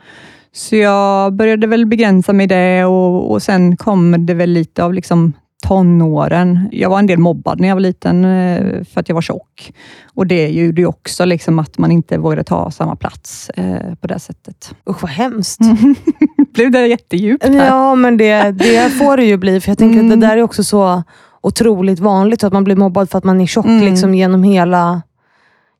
Så 0.52 0.76
jag 0.76 1.32
började 1.32 1.66
väl 1.66 1.86
begränsa 1.86 2.32
mig 2.32 2.44
i 2.44 2.46
det 2.46 2.84
och, 2.84 3.30
och 3.30 3.42
sen 3.42 3.76
kom 3.76 4.26
det 4.26 4.34
väl 4.34 4.50
lite 4.50 4.84
av 4.84 4.94
liksom 4.94 5.32
tonåren. 5.66 6.68
Jag 6.72 6.90
var 6.90 6.98
en 6.98 7.06
del 7.06 7.18
mobbad 7.18 7.60
när 7.60 7.68
jag 7.68 7.76
var 7.76 7.80
liten 7.80 8.24
eh, 8.24 8.84
för 8.84 9.00
att 9.00 9.08
jag 9.08 9.14
var 9.14 9.22
tjock. 9.22 9.72
Och 10.14 10.26
Det 10.26 10.48
gjorde 10.48 10.80
ju 10.80 10.86
också 10.86 11.24
liksom 11.24 11.58
att 11.58 11.78
man 11.78 11.90
inte 11.90 12.18
vågade 12.18 12.44
ta 12.44 12.70
samma 12.70 12.96
plats 12.96 13.50
eh, 13.50 13.94
på 14.00 14.06
det 14.06 14.18
sättet. 14.18 14.74
Usch 14.90 15.02
vad 15.02 15.10
hemskt. 15.10 15.60
Blev 16.54 16.70
det 16.70 16.86
jättedjupt 16.86 17.44
här? 17.44 17.66
Ja, 17.66 17.94
men 17.94 18.16
det, 18.16 18.50
det 18.50 18.90
får 18.90 19.16
det 19.16 19.24
ju 19.24 19.36
bli. 19.36 19.60
För 19.60 19.70
jag 19.70 19.78
tänker 19.78 19.98
Mm. 20.00 20.12
att 20.12 20.20
det 20.20 20.26
där 20.26 20.36
är 20.36 20.42
också 20.42 20.64
så 20.64 21.02
otroligt 21.40 21.98
vanligt, 21.98 22.44
att 22.44 22.52
man 22.52 22.64
blir 22.64 22.76
mobbad 22.76 23.10
för 23.10 23.18
att 23.18 23.24
man 23.24 23.40
är 23.40 23.46
tjock 23.46 23.66
Mm. 23.66 23.84
liksom, 23.84 24.14
genom 24.14 24.42
hela, 24.42 25.02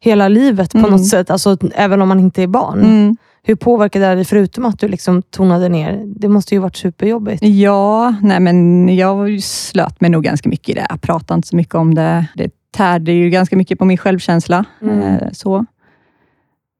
hela 0.00 0.28
livet 0.28 0.72
på 0.72 0.78
Mm. 0.78 0.90
något 0.90 1.06
sätt. 1.06 1.30
Alltså, 1.30 1.56
även 1.74 2.02
om 2.02 2.08
man 2.08 2.20
inte 2.20 2.42
är 2.42 2.46
barn. 2.46 3.16
Hur 3.48 3.54
påverkar 3.54 4.00
det 4.00 4.14
dig, 4.14 4.24
förutom 4.24 4.64
att 4.64 4.78
du 4.78 4.88
liksom 4.88 5.22
tonade 5.22 5.68
ner? 5.68 6.02
Det 6.06 6.28
måste 6.28 6.54
ju 6.54 6.60
varit 6.60 6.76
superjobbigt. 6.76 7.42
Ja, 7.42 8.14
nej 8.22 8.40
men 8.40 8.88
jag 8.96 9.42
slöt 9.42 10.00
mig 10.00 10.10
nog 10.10 10.24
ganska 10.24 10.48
mycket 10.48 10.68
i 10.68 10.72
det. 10.72 10.86
Jag 10.90 11.00
pratade 11.00 11.38
inte 11.38 11.48
så 11.48 11.56
mycket 11.56 11.74
om 11.74 11.94
det. 11.94 12.26
Det 12.34 12.50
tärde 12.70 13.12
ju 13.12 13.30
ganska 13.30 13.56
mycket 13.56 13.78
på 13.78 13.84
min 13.84 13.98
självkänsla. 13.98 14.64
Mm. 14.82 15.02
Eh, 15.02 15.28
så. 15.32 15.66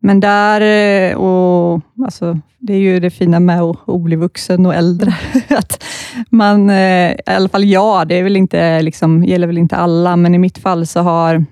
Men 0.01 0.21
där, 0.21 0.61
eh, 0.61 1.17
och, 1.17 1.81
alltså, 2.05 2.39
det 2.59 2.75
är 2.75 2.79
ju 2.79 3.01
det 3.01 3.11
fina 3.11 3.41
med 3.41 3.61
att, 3.61 3.89
att 3.89 4.01
bli 4.01 4.17
vuxen 4.17 4.67
och 4.67 4.75
äldre. 4.75 5.15
att 5.49 5.85
man, 6.31 6.71
eh, 6.71 7.13
I 7.13 7.17
alla 7.27 7.49
fall 7.49 7.65
jag, 7.65 8.09
det 8.09 8.15
är 8.15 8.23
väl 8.23 8.37
inte, 8.37 8.83
liksom, 8.83 9.25
gäller 9.25 9.47
väl 9.47 9.59
inte 9.59 9.77
alla, 9.77 10.17
men 10.17 10.35
i 10.35 10.39
mitt 10.39 10.59
fall 10.59 10.87
så 10.87 11.01
har 11.01 11.45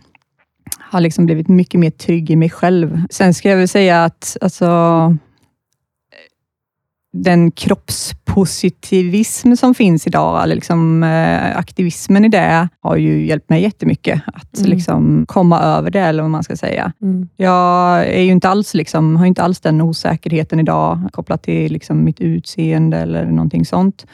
har 0.96 1.00
liksom 1.00 1.26
blivit 1.26 1.48
mycket 1.48 1.80
mer 1.80 1.90
trygg 1.90 2.30
i 2.30 2.36
mig 2.36 2.50
själv. 2.50 3.02
Sen 3.10 3.34
ska 3.34 3.50
jag 3.50 3.56
väl 3.56 3.68
säga 3.68 4.04
att 4.04 4.36
alltså, 4.40 5.16
den 7.12 7.50
kroppspositivism 7.50 9.54
som 9.56 9.74
finns 9.74 10.06
idag, 10.06 10.42
eller 10.42 10.54
liksom, 10.54 11.02
eh, 11.02 11.56
aktivismen 11.58 12.24
i 12.24 12.28
det, 12.28 12.68
har 12.80 12.96
ju 12.96 13.26
hjälpt 13.26 13.50
mig 13.50 13.62
jättemycket 13.62 14.22
att 14.26 14.58
Mm. 14.58 14.70
liksom, 14.70 15.24
komma 15.28 15.60
över 15.60 15.90
det, 15.90 16.00
eller 16.00 16.22
vad 16.22 16.30
man 16.30 16.44
ska 16.44 16.56
säga. 16.56 16.92
Mm. 17.02 17.28
Jag 17.36 18.06
är 18.06 18.22
ju 18.22 18.30
inte 18.32 18.48
alls, 18.48 18.74
liksom, 18.74 19.16
har 19.16 19.26
inte 19.26 19.42
alls 19.42 19.60
den 19.60 19.80
osäkerheten 19.80 20.60
idag, 20.60 21.08
kopplat 21.12 21.42
till 21.42 21.72
liksom, 21.72 22.04
mitt 22.04 22.20
utseende 22.20 22.96
eller 22.98 23.26
någonting 23.26 23.64
sånt. 23.64 24.06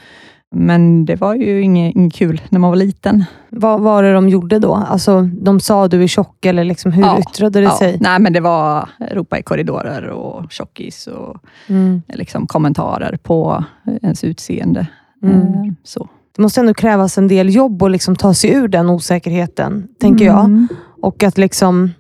Men 0.55 1.05
det 1.05 1.17
var 1.17 1.35
ju 1.35 1.63
inget, 1.63 1.95
inget 1.97 2.15
kul 2.15 2.41
när 2.49 2.59
man 2.59 2.71
var 2.71 2.77
liten. 2.77 3.25
Vad 3.51 3.81
var 3.81 4.03
det 4.03 4.13
de 4.13 4.29
gjorde 4.29 4.59
då? 4.59 4.75
Alltså, 4.75 5.21
de 5.41 5.61
sa 5.61 5.89
du 5.89 6.03
är 6.03 6.07
tjock, 6.07 6.45
eller 6.47 6.65
liksom, 6.65 6.93
hur 6.93 7.03
Ja, 7.03 7.19
yttrade 7.19 7.61
det 7.61 7.65
Ja, 7.65 7.79
sig? 7.79 7.97
nej, 8.01 8.19
men 8.21 8.33
det 8.33 8.41
var 8.41 8.89
ropa 9.13 9.39
i 9.39 9.43
korridorer 9.43 10.07
och 10.09 10.53
tjockis 10.53 11.07
och 11.07 11.37
Mm. 11.69 12.03
liksom, 12.09 12.47
kommentarer 12.47 13.17
på 13.23 13.65
ens 14.03 14.25
utseende. 14.25 14.87
Mm. 15.23 15.37
Eh, 15.41 15.73
Så. 15.85 16.09
Det 16.37 16.43
måste 16.43 16.61
ändå 16.61 16.75
krävas 16.75 17.19
en 17.19 17.29
del 17.29 17.55
jobb 17.55 17.83
att 17.83 17.91
liksom 17.91 18.17
ta 18.17 18.35
sig 18.35 18.53
ur 18.55 18.69
den 18.69 18.91
osäkerheten, 18.91 19.89
tänker 20.01 20.25
jag. 20.25 20.45
Mm. 20.45 20.69
Och 21.03 21.23
att 21.23 21.39
liksom, 21.39 21.91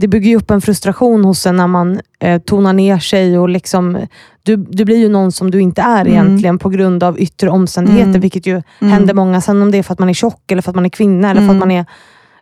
det 0.00 0.08
bygger 0.08 0.30
ju 0.30 0.36
upp 0.36 0.50
en 0.50 0.60
frustration 0.60 1.24
hos 1.24 1.46
en 1.46 1.56
när 1.56 1.66
man 1.66 2.00
eh, 2.20 2.40
tonar 2.42 2.72
ner 2.72 2.98
sig. 2.98 3.38
och 3.38 3.48
liksom, 3.48 3.98
du, 4.42 4.56
du 4.56 4.84
blir 4.84 4.96
ju 4.96 5.08
någon 5.08 5.32
som 5.32 5.50
du 5.50 5.60
inte 5.60 5.82
är 5.82 6.00
Mm. 6.06 6.12
egentligen 6.12 6.58
på 6.58 6.68
grund 6.68 7.02
av 7.02 7.20
yttre 7.20 7.50
omständigheter, 7.50 8.08
Mm. 8.08 8.20
vilket 8.20 8.46
ju 8.46 8.62
Mm. 8.80 8.92
händer 8.92 9.14
många. 9.14 9.40
Sen 9.40 9.62
om 9.62 9.70
det 9.70 9.78
är 9.78 9.82
för 9.82 9.92
att 9.92 9.98
man 9.98 10.08
är 10.08 10.14
tjock, 10.14 10.52
eller 10.52 10.62
för 10.62 10.70
att 10.70 10.76
man 10.76 10.84
är 10.84 10.88
kvinna, 10.90 11.30
eller 11.30 11.40
för 11.40 11.44
Mm. 11.44 11.56
att 11.56 11.60
man 11.60 11.70
är 11.70 11.84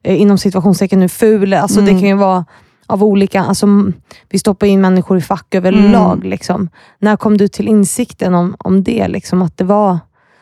eh, 0.02 0.20
inom 0.20 0.38
situationstecken 0.38 1.00
nu 1.00 1.08
ful. 1.08 1.54
Alltså, 1.54 1.80
Det 1.80 1.90
Mm. 1.90 2.00
kan 2.00 2.08
ju 2.08 2.14
vara 2.14 2.44
av 2.86 3.04
olika... 3.04 3.40
Alltså, 3.44 3.66
vi 4.30 4.38
stoppar 4.38 4.66
in 4.66 4.80
människor 4.80 5.18
i 5.18 5.20
fack 5.20 5.54
överlag. 5.54 6.16
Mm. 6.18 6.30
Liksom. 6.30 6.68
När 6.98 7.16
kom 7.16 7.36
du 7.36 7.48
till 7.48 7.68
insikten 7.68 8.34
om, 8.34 8.54
om 8.58 8.82
det? 8.82 9.08
Liksom, 9.08 9.42
att 9.42 9.56
det 9.56 9.64
var 9.64 9.98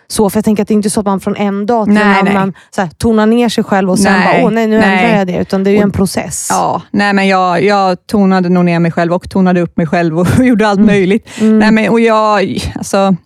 så? 0.08 0.30
För 0.30 0.38
jag 0.38 0.44
tänker 0.44 0.62
att 0.62 0.68
det 0.68 0.72
är 0.72 0.76
inte 0.76 0.90
så 0.90 1.00
att 1.00 1.06
man 1.06 1.20
från 1.20 1.36
en 1.36 1.66
dag 1.66 1.84
till 1.84 1.94
Nej, 1.94 2.20
en 2.20 2.28
annan 2.28 2.52
så 2.70 2.80
här, 2.80 2.88
tonar 2.88 3.26
ner 3.26 3.48
sig 3.48 3.64
själv 3.64 3.90
och 3.90 3.98
sen 3.98 4.12
Nej, 4.12 4.38
bara, 4.42 4.46
åh 4.46 4.52
nej, 4.52 4.66
nu 4.66 4.78
nej. 4.78 5.04
ändrar 5.04 5.18
jag 5.18 5.26
det. 5.26 5.36
Utan 5.36 5.64
det 5.64 5.70
är 5.70 5.72
ju 5.72 5.78
Och- 5.78 5.82
en 5.84 5.92
process. 5.92 6.48
Ja, 6.50 6.82
nej, 6.90 7.12
men 7.12 7.28
jag, 7.28 7.62
jag 7.64 8.06
tonade 8.06 8.48
nog 8.48 8.64
ner 8.64 8.78
mig 8.78 8.92
själv 8.92 9.12
och 9.12 9.30
tonade 9.30 9.60
upp 9.60 9.76
mig 9.76 9.86
själv 9.86 10.18
och 10.18 10.26
gjorde 10.44 10.68
allt 10.68 10.76
Mm. 10.78 10.86
möjligt. 10.86 11.28
Mm. 11.40 11.58
Nej, 11.58 11.70
men, 11.70 11.88
och 11.90 12.00
jag, 12.00 12.58
alltså, 12.74 13.16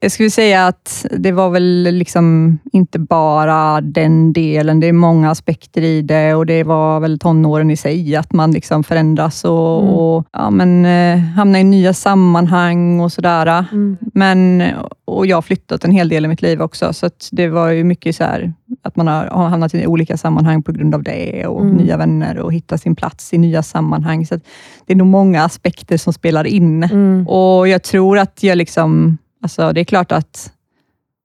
jag 0.00 0.12
skulle 0.12 0.30
säga 0.30 0.66
att 0.66 1.06
det 1.10 1.32
var 1.32 1.50
väl 1.50 1.88
liksom 1.92 2.58
inte 2.72 2.98
bara 2.98 3.80
den 3.80 4.32
delen. 4.32 4.80
Det 4.80 4.86
är 4.86 4.92
många 4.92 5.30
aspekter 5.30 5.82
i 5.82 6.02
det 6.02 6.34
och 6.34 6.46
det 6.46 6.62
var 6.64 7.00
väl 7.00 7.18
tonåren 7.18 7.70
i 7.70 7.76
sig, 7.76 8.16
att 8.16 8.32
man 8.32 8.52
liksom 8.52 8.84
förändras 8.84 9.44
och, 9.44 9.82
Mm. 9.82 9.94
och 9.94 10.26
ja, 10.32 10.50
men, 10.50 10.84
eh, 10.84 11.18
hamnar 11.18 11.58
i 11.60 11.64
nya 11.64 11.92
sammanhang 11.94 13.00
och 13.00 13.12
sådär. 13.12 13.64
Mm. 13.72 13.96
Men, 14.14 14.62
och 15.04 15.26
jag 15.26 15.36
har 15.36 15.42
flyttat 15.42 15.84
en 15.84 15.90
hel 15.90 16.08
del 16.08 16.24
i 16.24 16.28
mitt 16.28 16.42
liv 16.42 16.62
också, 16.62 16.92
så 16.92 17.10
det 17.32 17.48
var 17.48 17.68
ju 17.68 17.84
mycket 17.84 18.16
så 18.16 18.24
här, 18.24 18.52
att 18.82 18.96
man 18.96 19.06
har, 19.08 19.24
har 19.26 19.48
hamnat 19.48 19.74
i 19.74 19.86
olika 19.86 20.16
sammanhang 20.16 20.62
på 20.62 20.72
grund 20.72 20.94
av 20.94 21.02
det 21.02 21.46
och 21.46 21.60
Mm. 21.60 21.76
nya 21.76 21.96
vänner 21.96 22.38
och 22.38 22.52
hitta 22.52 22.78
sin 22.78 22.96
plats 22.96 23.32
i 23.32 23.38
nya 23.38 23.62
sammanhang. 23.62 24.26
Så 24.26 24.34
det 24.86 24.92
är 24.92 24.96
nog 24.96 25.06
många 25.06 25.44
aspekter 25.44 25.96
som 25.96 26.12
spelar 26.12 26.44
in. 26.46 26.82
Mm. 26.84 27.28
Och 27.28 27.68
Jag 27.68 27.82
tror 27.82 28.18
att 28.18 28.42
jag 28.42 28.58
liksom, 28.58 29.18
alltså 29.44 29.72
det 29.72 29.80
är 29.80 29.84
klart 29.84 30.12
att 30.12 30.52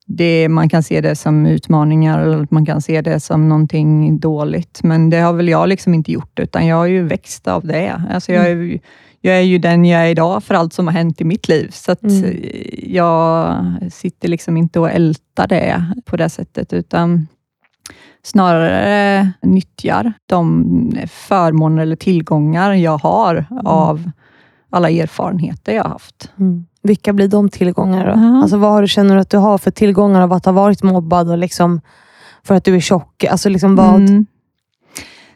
det, 0.06 0.50
man 0.50 0.70
kan 0.70 0.84
se 0.84 1.02
det 1.02 1.16
som 1.16 1.46
utmaningar 1.46 2.20
eller 2.22 2.44
att 2.44 2.52
man 2.52 2.66
kan 2.66 2.82
se 2.82 3.02
det 3.02 3.20
som 3.20 3.50
någonting 3.50 4.20
dåligt, 4.20 4.80
men 4.84 5.10
det 5.10 5.18
har 5.18 5.34
väl 5.34 5.48
jag 5.50 5.70
liksom 5.70 5.94
inte 5.94 6.12
gjort, 6.12 6.40
utan 6.40 6.68
jag 6.68 6.76
har 6.76 6.86
ju 6.86 7.04
växt 7.08 7.48
av 7.48 7.66
det. 7.68 8.02
Alltså 8.14 8.32
jag, 8.34 8.46
är, 8.46 8.56
ju- 8.56 8.80
jag 9.22 9.36
är 9.38 9.42
ju 9.42 9.58
den 9.58 9.86
jag 9.86 10.02
är 10.06 10.10
idag 10.10 10.44
för 10.44 10.56
allt 10.56 10.74
som 10.74 10.88
har 10.88 10.94
hänt 10.94 11.22
i 11.22 11.24
mitt 11.24 11.48
liv, 11.48 11.70
så 11.72 11.96
Mm. 12.04 12.36
jag 12.84 13.56
sitter 13.92 14.28
liksom 14.28 14.58
inte 14.58 14.80
och 14.80 14.90
ältar 14.92 15.48
det 15.48 15.84
på 16.06 16.18
det 16.18 16.30
sättet, 16.30 16.74
utan 16.74 17.28
snarare 18.24 19.30
nyttjar 19.42 20.14
de 20.26 20.66
förmåner 21.10 21.82
eller 21.82 21.96
tillgångar 21.96 22.74
jag 22.74 22.98
har 22.98 23.46
av 23.66 24.12
alla 24.70 24.90
erfarenheter 24.90 25.74
jag 25.74 25.84
har 25.84 25.90
haft. 25.90 26.32
Mm. 26.40 26.66
Vilka 26.84 27.14
blir 27.14 27.28
de 27.28 27.50
tillgångar 27.50 28.06
då? 28.06 28.12
Ja. 28.12 28.42
Alltså, 28.42 28.58
vad 28.58 28.72
har 28.72 28.82
du, 28.82 28.88
känner 28.88 29.16
du 29.16 29.22
att 29.22 29.30
du 29.30 29.38
har 29.38 29.58
för 29.58 29.72
tillgångar 29.72 30.22
av 30.22 30.34
att 30.34 30.46
ha 30.46 30.52
varit 30.52 30.84
mobbad 30.84 31.30
och 31.30 31.38
liksom, 31.38 31.82
för 32.44 32.56
att 32.56 32.64
du 32.64 32.76
är 32.76 32.80
tjock? 32.80 33.24
Alltså, 33.24 33.50
liksom 33.50 33.76
vad? 33.76 33.96
Mm. 33.96 34.26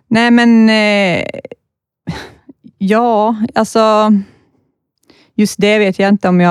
Nej, 0.07 0.31
men 0.31 0.69
eh, 0.69 1.25
ja, 2.77 3.35
alltså 3.55 4.11
just 5.35 5.61
det 5.61 5.79
vet 5.79 5.99
jag 5.99 6.09
inte 6.09 6.29
om 6.29 6.41
jag 6.41 6.49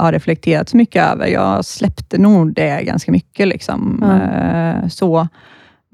har 0.00 0.12
reflekterat 0.12 0.68
så 0.68 0.76
mycket 0.76 1.12
över. 1.12 1.26
Jag 1.26 1.64
släppte 1.64 2.18
nog 2.18 2.54
det 2.54 2.82
ganska 2.82 3.12
mycket. 3.12 3.48
Liksom. 3.48 4.02
Eh, 4.02 4.88
så. 4.88 5.28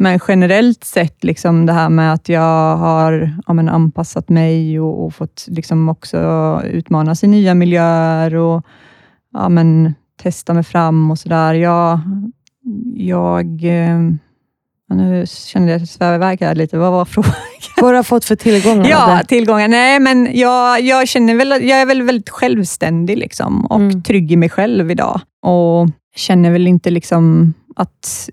Men 0.02 0.18
generellt 0.28 0.84
sett, 0.84 1.24
liksom 1.24 1.66
det 1.66 1.72
här 1.72 1.88
med 1.88 2.12
att 2.12 2.28
jag 2.28 2.76
har 2.76 3.30
ja, 3.46 3.52
men 3.52 3.68
anpassat 3.68 4.28
mig 4.28 4.80
och, 4.80 5.04
och 5.04 5.14
fått 5.14 5.46
liksom 5.48 5.88
också 5.88 6.18
utmanas 6.64 7.24
i 7.24 7.26
nya 7.26 7.54
miljöer 7.54 8.34
och 8.34 8.66
ja, 9.32 9.48
men 9.48 9.94
testa 10.22 10.54
mig 10.54 10.64
fram 10.64 11.10
och 11.10 11.18
sådär. 11.18 11.54
Jag, 11.54 12.00
jag 12.94 13.64
eh, 13.64 14.00
ja, 14.88 14.94
nu 14.94 15.24
kände 15.26 15.68
jag 15.68 15.76
att 15.76 15.82
jag 15.82 15.88
svävade 15.88 16.16
iväg 16.16 16.40
här 16.40 16.54
lite. 16.54 16.78
Vad 16.78 16.92
var 16.92 17.04
frågan? 17.14 17.32
Vad 17.76 17.84
har 17.90 17.94
du 17.94 18.02
fått 18.02 18.24
för 18.24 18.36
tillgångar? 18.36 18.88
Ja, 18.90 19.20
tillgångar. 19.28 19.68
Nej, 19.68 20.00
men 20.00 20.28
jag, 20.38 20.80
jag 20.80 21.08
känner 21.08 21.34
väl 21.34 21.48
jag 21.50 21.80
är 21.80 21.86
väl 21.86 22.02
väldigt 22.02 22.30
självständig 22.30 23.18
liksom, 23.18 23.66
och 23.66 23.80
Mm. 23.80 24.02
trygg 24.02 24.32
i 24.32 24.36
mig 24.36 24.48
själv 24.48 24.90
idag. 24.90 25.20
Och 25.42 25.88
känner 26.16 26.50
väl 26.50 26.66
inte 26.66 26.90
liksom 26.90 27.54
att 27.76 28.28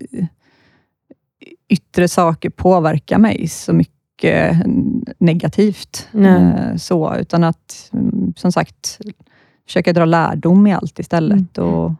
yttre 1.68 2.08
saker 2.08 2.50
påverkar 2.50 3.18
mig 3.18 3.48
så 3.48 3.72
mycket 3.72 4.56
negativt. 5.18 6.08
Eh, 6.14 6.76
Så, 6.76 7.14
utan 7.16 7.44
att, 7.44 7.90
mm, 7.92 8.32
som 8.36 8.52
sagt, 8.52 8.98
försöka 9.66 9.92
dra 9.92 10.04
lärdom 10.04 10.66
i 10.66 10.72
allt 10.74 10.98
istället. 10.98 11.58
Och, 11.58 11.92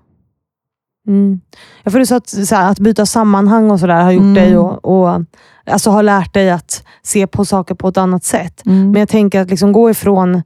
Mm. 1.08 1.40
Ja, 1.82 1.90
för 1.90 1.98
du 1.98 2.06
sa 2.06 2.16
att, 2.16 2.28
så 2.28 2.54
här, 2.54 2.70
att 2.70 2.78
byta 2.78 3.06
sammanhang 3.06 3.70
och 3.70 3.80
sådär 3.80 4.02
har 4.02 4.12
gjort 4.12 4.22
Mm. 4.22 4.34
dig 4.34 4.56
och, 4.58 4.84
och 4.84 5.24
alltså 5.66 5.90
har 5.90 6.02
lärt 6.02 6.34
dig 6.34 6.50
att 6.50 6.84
se 7.02 7.26
på 7.26 7.44
saker 7.44 7.74
på 7.74 7.88
ett 7.88 7.96
annat 7.96 8.24
sätt. 8.24 8.66
mm. 8.66 8.90
Men 8.90 9.00
jag 9.00 9.08
tänker 9.08 9.40
att 9.40 9.50
liksom 9.50 9.72
gå 9.72 9.90
ifrån 9.90 10.42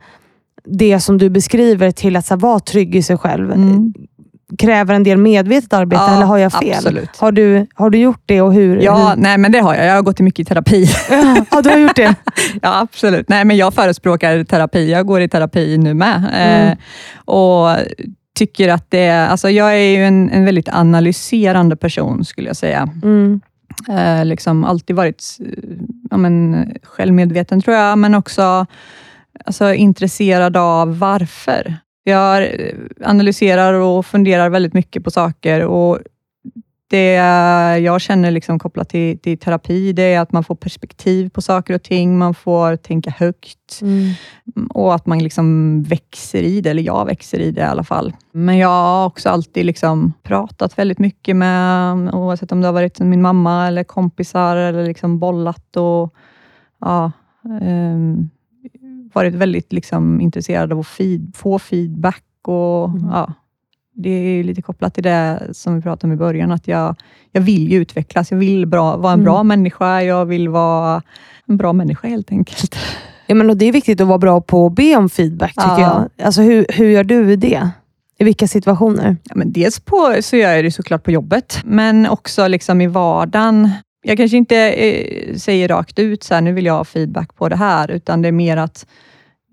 det 0.64 1.00
som 1.00 1.18
du 1.18 1.30
beskriver 1.30 1.90
till 1.90 2.16
att 2.16 2.26
så 2.26 2.34
här, 2.34 2.40
vara 2.40 2.60
trygg 2.60 2.94
i 2.96 3.02
sig 3.02 3.18
själv 3.18 3.52
Mm. 3.52 3.94
Kräver 4.58 4.94
en 4.94 5.02
del 5.02 5.18
medvetet 5.18 5.72
arbete, 5.72 6.02
Ja, 6.02 6.16
eller 6.16 6.26
har 6.26 6.38
jag 6.38 6.52
fel? 6.52 6.74
absolut. 6.74 7.16
Har 7.16 7.32
du, 7.32 7.66
har 7.74 7.90
du 7.90 7.98
gjort 7.98 8.22
det 8.26 8.40
och 8.40 8.54
hur? 8.54 8.80
Ja, 8.80 9.08
hur? 9.08 9.16
nej, 9.22 9.38
men 9.38 9.52
det 9.52 9.58
har 9.60 9.74
jag. 9.74 9.86
Jag 9.86 9.94
har 9.94 10.02
gått 10.02 10.20
i 10.20 10.22
mycket 10.22 10.48
terapi. 10.48 10.88
ja, 11.50 11.62
du 11.62 11.70
har 11.70 11.78
gjort 11.78 11.96
det. 11.96 12.14
Ja, 12.62 12.80
absolut. 12.80 13.28
Nej, 13.28 13.44
men 13.44 13.56
jag 13.56 13.74
förespråkar 13.74 14.44
terapi. 14.44 14.90
Jag 14.90 15.06
går 15.06 15.20
i 15.20 15.28
terapi 15.28 15.78
nu 15.78 15.94
med. 15.94 16.30
Mm. 16.32 16.68
Eh, 16.68 16.76
och 17.24 17.76
tycker 18.34 18.68
att 18.68 18.90
det 18.90 19.10
alltså 19.10 19.50
jag 19.50 19.72
är 19.72 19.96
ju 19.96 20.04
en, 20.04 20.30
en 20.30 20.44
väldigt 20.44 20.68
analyserande 20.68 21.76
person, 21.76 22.24
skulle 22.24 22.48
jag 22.48 22.56
säga. 22.56 22.88
Mm. 23.02 23.40
Eh, 23.88 24.24
liksom 24.24 24.64
alltid 24.64 24.96
varit 24.96 25.38
eh, 25.40 25.46
ja, 26.10 26.16
men, 26.16 26.66
självmedveten, 26.82 27.62
tror 27.62 27.76
jag, 27.76 27.98
men 27.98 28.14
också 28.14 28.66
alltså, 29.44 29.74
intresserad 29.74 30.56
av 30.56 30.98
varför. 30.98 31.76
Jag 32.04 32.42
eh, 32.42 32.74
analyserar 33.04 33.74
och 33.74 34.06
funderar 34.06 34.48
väldigt 34.50 34.74
mycket 34.74 35.04
på 35.04 35.10
saker 35.10 35.64
och 35.64 35.98
det 36.88 37.12
jag 37.78 38.00
känner 38.00 38.30
liksom 38.30 38.58
kopplat 38.58 38.88
till, 38.88 39.18
till 39.18 39.38
terapi, 39.38 39.92
det 39.92 40.02
är 40.02 40.20
att 40.20 40.32
man 40.32 40.44
får 40.44 40.54
perspektiv 40.54 41.28
på 41.28 41.42
saker 41.42 41.74
och 41.74 41.82
ting. 41.82 42.18
Man 42.18 42.34
får 42.34 42.76
tänka 42.76 43.10
högt 43.10 43.58
Mm. 43.82 44.12
och 44.70 44.94
att 44.94 45.06
man 45.06 45.18
liksom 45.18 45.82
växer 45.82 46.42
i 46.42 46.60
det, 46.60 46.70
eller 46.70 46.82
jag 46.82 47.06
växer 47.06 47.38
i 47.38 47.50
det 47.50 47.60
i 47.60 47.64
alla 47.64 47.84
fall. 47.84 48.12
Men 48.32 48.58
jag 48.58 48.68
har 48.68 49.06
också 49.06 49.28
alltid 49.28 49.66
liksom 49.66 50.12
pratat 50.22 50.78
väldigt 50.78 50.98
mycket 50.98 51.36
med, 51.36 52.14
oavsett 52.14 52.52
om 52.52 52.60
det 52.60 52.66
har 52.68 52.72
varit 52.72 53.00
min 53.00 53.22
mamma 53.22 53.66
eller 53.66 53.84
kompisar, 53.84 54.56
eller 54.56 54.84
liksom 54.86 55.18
bollat 55.18 55.76
och 55.76 56.14
ja, 56.80 57.12
ehm, 57.62 58.30
varit 59.14 59.34
väldigt 59.34 59.72
liksom 59.72 60.20
intresserad 60.20 60.72
av 60.72 60.78
att 60.78 60.86
feed, 60.86 61.32
få 61.36 61.58
feedback. 61.58 62.22
och 62.46 62.88
Mm. 62.88 63.08
ja, 63.12 63.32
Det 63.94 64.10
är 64.10 64.44
lite 64.44 64.62
kopplat 64.62 64.94
till 64.94 65.02
det 65.02 65.48
som 65.52 65.74
vi 65.76 65.82
pratade 65.82 66.06
om 66.06 66.12
i 66.12 66.16
början, 66.16 66.52
att 66.52 66.68
jag, 66.68 66.96
jag 67.32 67.40
vill 67.42 67.72
ju 67.72 67.78
utvecklas. 67.78 68.30
Jag 68.30 68.38
vill 68.38 68.66
bra, 68.66 68.96
vara 68.96 69.12
en 69.12 69.18
Mm. 69.20 69.24
bra 69.24 69.42
människa. 69.42 70.02
Jag 70.02 70.24
vill 70.26 70.48
vara 70.48 71.02
en 71.46 71.56
bra 71.56 71.72
människa 71.72 72.08
helt 72.08 72.30
enkelt. 72.32 72.76
Ja, 73.26 73.34
men 73.34 73.50
och 73.50 73.56
det 73.56 73.64
är 73.66 73.72
viktigt 73.72 74.00
att 74.00 74.06
vara 74.06 74.18
bra 74.18 74.40
på 74.40 74.66
att 74.66 74.72
be 74.74 74.96
om 74.96 75.08
feedback, 75.08 75.54
tycker 75.54 75.68
Ja. 75.80 76.08
jag. 76.16 76.26
Alltså, 76.26 76.42
hur, 76.42 76.66
hur 76.68 76.86
gör 76.88 77.04
du 77.04 77.36
det? 77.36 77.68
I 78.18 78.24
vilka 78.24 78.48
situationer? 78.48 79.16
Ja, 79.24 79.32
men 79.36 79.52
dels 79.52 79.80
på, 79.80 80.14
så 80.22 80.36
gör 80.36 80.52
jag 80.52 80.64
det 80.64 80.70
såklart 80.70 81.02
på 81.04 81.10
jobbet, 81.10 81.60
men 81.64 82.06
också 82.08 82.46
liksom 82.48 82.80
i 82.80 82.86
vardagen. 82.86 83.70
Jag 84.02 84.16
kanske 84.16 84.36
inte 84.36 84.56
eh, 84.72 85.34
säger 85.36 85.68
rakt 85.68 85.98
ut 85.98 86.22
så 86.22 86.34
här, 86.34 86.40
nu 86.40 86.52
vill 86.52 86.66
jag 86.66 86.74
ha 86.74 86.84
feedback 86.84 87.34
på 87.36 87.48
det 87.48 87.56
här, 87.56 87.90
utan 87.90 88.22
det 88.22 88.28
är 88.28 88.32
mer 88.32 88.56
att 88.56 88.86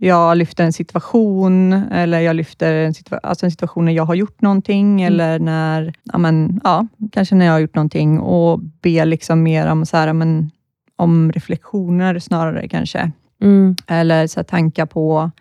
jag 0.01 0.37
lyfter 0.37 0.63
en 0.63 0.73
situation, 0.73 1.73
eller 1.73 2.19
jag 2.19 2.35
lyfter 2.35 2.73
en, 2.73 2.91
situa- 2.93 3.19
alltså 3.23 3.45
en 3.45 3.51
situation 3.51 3.85
när 3.85 3.91
jag 3.91 4.05
har 4.05 4.15
gjort 4.15 4.41
någonting, 4.41 5.01
eller 5.01 5.39
när, 5.39 5.93
ja, 6.03 6.17
men, 6.17 6.61
ja, 6.63 6.87
kanske 7.11 7.35
när 7.35 7.45
jag 7.45 7.53
har 7.53 7.59
gjort 7.59 7.75
någonting 7.75 8.19
och 8.19 8.59
ber 8.59 9.05
liksom 9.05 9.43
mer 9.43 9.67
om, 9.71 9.85
så 9.85 9.97
här, 9.97 10.13
men, 10.13 10.51
om 10.95 11.31
reflektioner 11.31 12.19
snarare 12.19 12.67
kanske. 12.67 13.11
Mm. 13.41 13.75
Eller 13.87 14.27
så 14.27 14.39
här, 14.39 14.43
tankar 14.43 14.85
på 14.85 15.31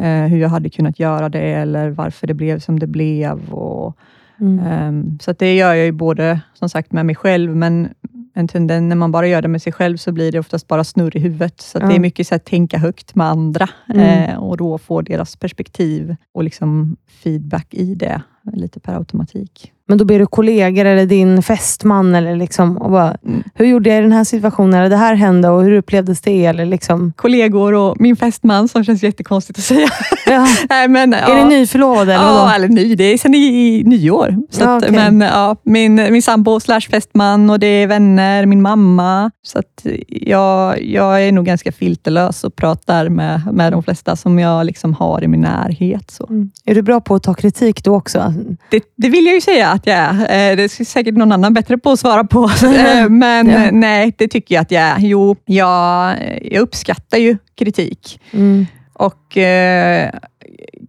eh, 0.00 0.22
hur 0.24 0.38
jag 0.38 0.48
hade 0.48 0.70
kunnat 0.70 0.98
göra 1.00 1.28
det, 1.28 1.52
eller 1.52 1.90
varför 1.90 2.26
det 2.26 2.34
blev 2.34 2.58
som 2.58 2.78
det 2.78 2.86
blev. 2.86 3.52
Och, 3.52 3.96
Mm. 4.42 4.58
ehm, 4.66 5.18
så 5.22 5.32
det 5.32 5.54
gör 5.56 5.74
jag 5.74 5.84
ju 5.86 5.92
både 5.92 6.40
som 6.54 6.68
sagt 6.68 6.92
med 6.92 7.06
mig 7.06 7.14
själv, 7.14 7.56
men 7.56 7.88
en 8.34 8.48
tendens, 8.48 8.88
när 8.88 8.96
man 8.96 9.12
bara 9.12 9.26
gör 9.28 9.42
det 9.42 9.48
med 9.48 9.62
sig 9.62 9.72
själv, 9.72 9.96
så 9.96 10.12
blir 10.12 10.32
det 10.32 10.38
oftast 10.38 10.66
bara 10.68 10.84
snurr 10.84 11.16
i 11.16 11.20
huvudet. 11.20 11.60
Så 11.60 11.78
att 11.78 11.88
det 11.88 11.94
är 11.96 12.00
mycket 12.00 12.26
så 12.26 12.34
här, 12.34 12.38
tänka 12.38 12.78
högt 12.78 13.14
med 13.14 13.26
andra 13.26 13.68
Mm. 13.94 14.30
eh, 14.30 14.36
och 14.38 14.56
då 14.56 14.78
få 14.78 15.02
deras 15.02 15.36
perspektiv 15.36 16.16
och 16.34 16.44
liksom 16.44 16.96
feedback 17.22 17.74
i 17.74 17.94
det, 17.94 18.22
lite 18.54 18.80
per 18.80 18.94
automatik. 18.94 19.72
Men 19.88 19.98
då 19.98 20.04
ber 20.04 20.18
du 20.18 20.26
kollegor 20.26 20.84
eller 20.84 21.06
din 21.06 21.42
fästman 21.42 22.14
eller 22.14 22.36
liksom, 22.36 22.76
och 22.78 22.90
bara, 22.90 23.16
Mm. 23.26 23.42
hur 23.54 23.66
gjorde 23.66 23.90
jag 23.90 23.98
i 23.98 24.02
den 24.02 24.12
här 24.12 24.24
situationen? 24.24 24.74
Eller 24.80 24.90
det 24.90 24.96
här 24.96 25.14
hände 25.14 25.48
och 25.48 25.62
hur 25.64 25.72
upplevdes 25.72 26.20
det? 26.20 26.44
Eller 26.46 26.66
liksom, 26.66 27.12
Kollegor 27.16 27.74
och 27.74 28.00
min 28.00 28.16
fästman, 28.16 28.68
som 28.68 28.84
känns 28.84 29.02
jättekonstigt 29.02 29.58
att 29.58 29.64
säga. 29.64 29.88
ja. 30.26 30.46
Nej, 30.70 30.88
men, 30.88 31.14
Är 31.14 31.44
ni 31.44 31.56
nyförlovade? 31.58 32.14
Eller 32.14 32.24
Ja, 32.24 32.32
vadå? 32.32 32.50
eller 32.54 32.68
ny. 32.68 32.94
Det 32.94 33.04
är 33.04 33.18
sen 33.18 33.34
i, 33.34 33.38
i 33.38 33.82
nyår. 33.84 34.36
Så 34.50 34.62
Ja, 34.62 34.76
att, 34.76 34.82
okej. 34.82 34.94
men, 35.10 35.20
ja, 35.20 35.56
min, 35.62 35.94
min 35.94 36.22
sambo 36.22 36.60
slash 36.60 36.80
fästman 36.80 37.50
och 37.50 37.58
det 37.58 37.66
är 37.66 37.86
vänner, 37.86 38.46
min 38.46 38.62
mamma. 38.62 39.30
Så 39.42 39.58
att 39.58 39.86
jag, 40.08 40.82
jag 40.82 41.26
är 41.26 41.32
nog 41.32 41.44
ganska 41.44 41.72
filterlös 41.72 42.44
och 42.44 42.56
pratar 42.56 43.08
med, 43.08 43.40
med 43.52 43.72
de 43.72 43.82
flesta 43.82 44.16
som 44.16 44.38
jag 44.38 44.66
liksom 44.66 44.94
har 44.94 45.24
i 45.24 45.28
min 45.28 45.40
närhet. 45.40 46.10
Så. 46.10 46.26
Mm. 46.30 46.50
Är 46.64 46.74
du 46.74 46.82
bra 46.82 47.00
på 47.00 47.14
att 47.14 47.22
ta 47.22 47.34
kritik 47.34 47.84
då 47.84 47.94
också? 47.96 48.34
Det, 48.70 48.82
det 48.96 49.08
vill 49.08 49.24
jag 49.26 49.34
ju 49.34 49.40
säga 49.40 49.68
att 49.68 49.86
jag 49.86 49.96
är. 49.96 50.12
Eh, 50.12 50.56
Det 50.56 50.62
är 50.62 50.84
säkert 50.84 51.14
någon 51.14 51.32
annan 51.32 51.54
bättre 51.54 51.78
på 51.78 51.90
att 51.90 52.00
svara 52.00 52.24
på. 52.24 52.50
Eh, 52.64 53.08
Men 53.08 53.48
Ja. 53.48 53.64
eh, 53.64 53.72
nej, 53.72 54.14
det 54.18 54.28
tycker 54.28 54.54
jag 54.54 54.62
att 54.62 54.70
jag 54.70 54.82
är. 54.82 54.96
Jo, 54.98 55.36
jag, 55.44 56.14
jag 56.42 56.60
uppskattar 56.62 57.18
ju 57.18 57.36
kritik. 57.58 58.20
Mm. 58.32 58.66
Och 58.92 59.36
eh, 59.36 60.10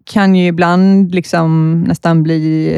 kan 0.06 0.36
ju 0.36 0.48
ibland 0.48 1.16
liksom 1.16 1.82
nästan 1.88 2.24
bli 2.24 2.78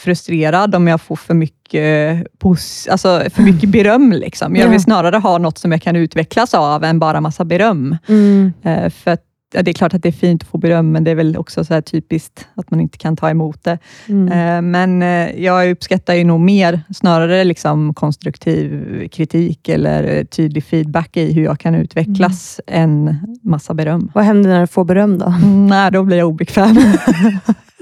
frustrerad 0.00 0.74
om 0.74 0.86
jag 0.88 1.00
får 1.00 1.16
för 1.16 1.34
mycket, 1.34 2.26
pos- 2.38 2.88
alltså 2.90 3.22
för 3.34 3.42
mycket 3.42 3.68
beröm. 3.68 4.12
Liksom. 4.12 4.56
Jag 4.56 4.66
Ja. 4.66 4.70
vill 4.70 4.82
snarare 4.82 5.16
ha 5.16 5.38
något 5.38 5.58
som 5.58 5.72
jag 5.72 5.82
kan 5.82 5.96
utvecklas 5.96 6.54
av 6.54 6.84
än 6.84 6.98
bara 6.98 7.20
massa 7.20 7.44
beröm. 7.44 7.96
Mm. 8.08 8.52
För 8.90 9.10
ja, 9.54 9.62
det 9.62 9.70
är 9.70 9.72
klart 9.72 9.94
att 9.94 10.02
det 10.02 10.08
är 10.08 10.12
fint 10.12 10.42
att 10.42 10.48
få 10.48 10.58
beröm, 10.58 10.92
men 10.92 11.04
det 11.04 11.10
är 11.10 11.14
väl 11.14 11.36
också 11.36 11.64
så 11.64 11.82
typiskt 11.82 12.48
att 12.54 12.70
man 12.70 12.80
inte 12.80 12.98
kan 12.98 13.16
ta 13.16 13.30
emot 13.30 13.64
det. 13.64 13.78
Mm. 14.08 14.28
Eh, 14.32 14.62
men 14.62 15.02
eh, 15.02 15.44
jag 15.44 15.70
uppskattar 15.70 16.14
ju 16.14 16.24
nog 16.24 16.40
mer 16.40 16.80
snarare 16.94 17.44
liksom 17.44 17.94
konstruktiv 17.94 19.08
kritik 19.08 19.68
eller 19.68 20.24
tydlig 20.24 20.64
feedback 20.64 21.16
i 21.16 21.32
hur 21.32 21.44
jag 21.44 21.60
kan 21.60 21.74
utvecklas 21.74 22.60
än 22.66 23.18
massa 23.42 23.74
beröm. 23.74 24.10
Vad 24.14 24.24
händer 24.24 24.50
när 24.50 24.60
du 24.60 24.66
får 24.66 24.84
beröm 24.84 25.18
då? 25.18 25.26
Mm, 25.26 25.66
nej, 25.66 25.90
då 25.92 26.02
blir 26.02 26.16
jag 26.16 26.28
obekväm. 26.28 26.76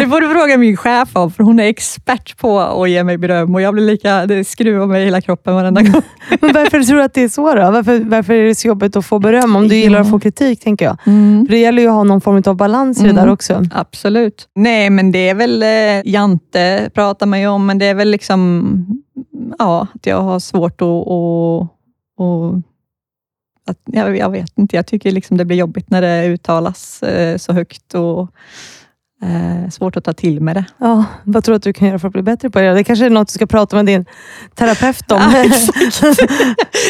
Det 0.00 0.06
får 0.08 0.20
du 0.20 0.28
fråga 0.34 0.56
min 0.56 0.76
chef 0.76 1.16
om, 1.16 1.30
för 1.30 1.44
hon 1.44 1.60
är 1.60 1.64
expert 1.64 2.36
på 2.38 2.60
att 2.60 2.90
ge 2.90 3.04
mig 3.04 3.18
beröm 3.18 3.54
och 3.54 3.60
jag 3.60 3.74
blir 3.74 3.84
lika, 3.84 4.26
det 4.26 4.44
skruvar 4.44 4.86
mig 4.86 5.02
i 5.02 5.04
hela 5.04 5.20
kroppen 5.20 5.54
varenda 5.54 5.82
gång. 5.82 6.02
Men 6.40 6.52
varför 6.52 6.82
tror 6.82 6.96
du 6.96 7.02
att 7.02 7.14
det 7.14 7.22
är 7.22 7.28
så 7.28 7.54
då? 7.54 7.70
Varför, 7.70 7.98
varför 8.04 8.34
är 8.34 8.44
det 8.44 8.54
så 8.54 8.68
jobbigt 8.68 8.96
att 8.96 9.06
få 9.06 9.18
beröm 9.18 9.56
om 9.56 9.68
du 9.68 9.76
Ja. 9.76 9.82
gillar 9.82 10.00
att 10.00 10.10
få 10.10 10.20
kritik, 10.20 10.60
tänker 10.60 10.84
jag? 10.84 10.96
För 11.46 11.50
det 11.50 11.58
gäller 11.58 11.82
ju 11.82 11.88
att 11.88 11.94
ha 11.94 12.04
någon 12.04 12.20
form 12.20 12.42
av 12.46 12.56
balans 12.56 12.98
i 13.00 13.02
det 13.02 13.10
Mm. 13.10 13.24
där 13.24 13.32
också. 13.32 13.64
Absolut. 13.72 14.48
Nej, 14.54 14.90
men 14.90 15.12
det 15.12 15.28
är 15.28 15.34
väl, 15.34 15.62
eh, 15.62 16.12
Jante 16.12 16.90
pratar 16.94 17.26
man 17.26 17.40
ju 17.40 17.46
om, 17.46 17.66
men 17.66 17.78
det 17.78 17.86
är 17.86 17.94
väl 17.94 18.10
liksom 18.10 19.02
ja, 19.58 19.86
att 19.94 20.06
jag 20.06 20.20
har 20.22 20.38
svårt 20.40 20.82
att... 20.82 20.88
att, 20.88 21.70
att 22.20 22.64
att, 23.70 23.78
jag, 23.84 24.16
jag, 24.16 24.30
vet 24.30 24.58
inte, 24.58 24.76
jag 24.76 24.86
tycker 24.86 25.10
liksom 25.12 25.36
det 25.36 25.44
blir 25.44 25.56
jobbigt 25.56 25.90
när 25.90 26.02
det 26.02 26.26
uttalas 26.26 27.02
eh, 27.02 27.36
så 27.36 27.52
högt 27.52 27.94
och 27.94 28.28
eh, 29.22 29.70
svårt 29.70 29.96
att 29.96 30.04
ta 30.04 30.12
till 30.12 30.40
med 30.40 30.56
det. 30.56 30.64
Ja, 30.78 31.04
vad 31.24 31.44
tror 31.44 31.52
du 31.52 31.56
att 31.56 31.62
du 31.62 31.72
kan 31.72 31.88
göra 31.88 31.98
för 31.98 32.08
att 32.08 32.12
bli 32.12 32.22
bättre 32.22 32.50
på 32.50 32.60
det? 32.60 32.74
Det 32.74 32.84
kanske 32.84 33.06
är 33.06 33.10
något 33.10 33.28
du 33.28 33.32
ska 33.32 33.46
prata 33.46 33.76
med 33.76 33.86
din 33.86 34.04
terapeut 34.54 35.12
om. 35.12 35.18
Ja, 35.34 35.44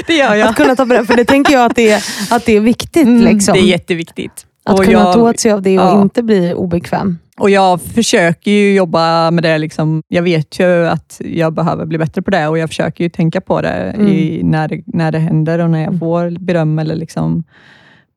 det 0.06 0.16
gör 0.16 0.34
jag. 0.34 0.48
Att 0.48 0.56
kunna 0.56 0.76
ta 0.76 0.86
för 0.86 1.16
det 1.16 1.24
tänker 1.24 1.52
jag 1.52 1.64
att 1.64 1.76
det 1.76 1.90
är, 1.90 2.04
att 2.30 2.46
det 2.46 2.56
är 2.56 2.60
viktigt. 2.60 3.06
Mm, 3.06 3.24
liksom. 3.24 3.54
Det 3.54 3.60
är 3.60 3.64
jätteviktigt. 3.64 4.46
Att 4.64 4.78
och 4.78 4.84
kunna 4.84 4.98
jag, 4.98 5.12
ta 5.12 5.30
åt 5.30 5.40
sig 5.40 5.52
av 5.52 5.62
det 5.62 5.78
och 5.78 5.84
ja. 5.84 6.02
inte 6.02 6.22
bli 6.22 6.54
obekväm. 6.54 7.18
Och 7.38 7.50
jag 7.50 7.80
försöker 7.82 8.50
ju 8.50 8.74
jobba 8.74 9.30
med 9.30 9.44
det. 9.44 9.58
Liksom. 9.58 10.02
Jag 10.08 10.22
vet 10.22 10.60
ju 10.60 10.86
att 10.86 11.20
jag 11.24 11.52
behöver 11.52 11.86
bli 11.86 11.98
bättre 11.98 12.22
på 12.22 12.30
det 12.30 12.48
och 12.48 12.58
jag 12.58 12.68
försöker 12.68 13.04
ju 13.04 13.10
tänka 13.10 13.40
på 13.40 13.60
det 13.60 13.68
mm. 13.68 14.08
i, 14.08 14.40
när, 14.42 14.68
det, 14.68 14.82
när 14.86 15.12
det 15.12 15.18
händer 15.18 15.58
och 15.58 15.70
när 15.70 15.78
jag 15.78 15.88
mm. 15.88 16.00
får 16.00 16.38
beröm 16.38 16.78
eller 16.78 16.96
liksom 16.96 17.44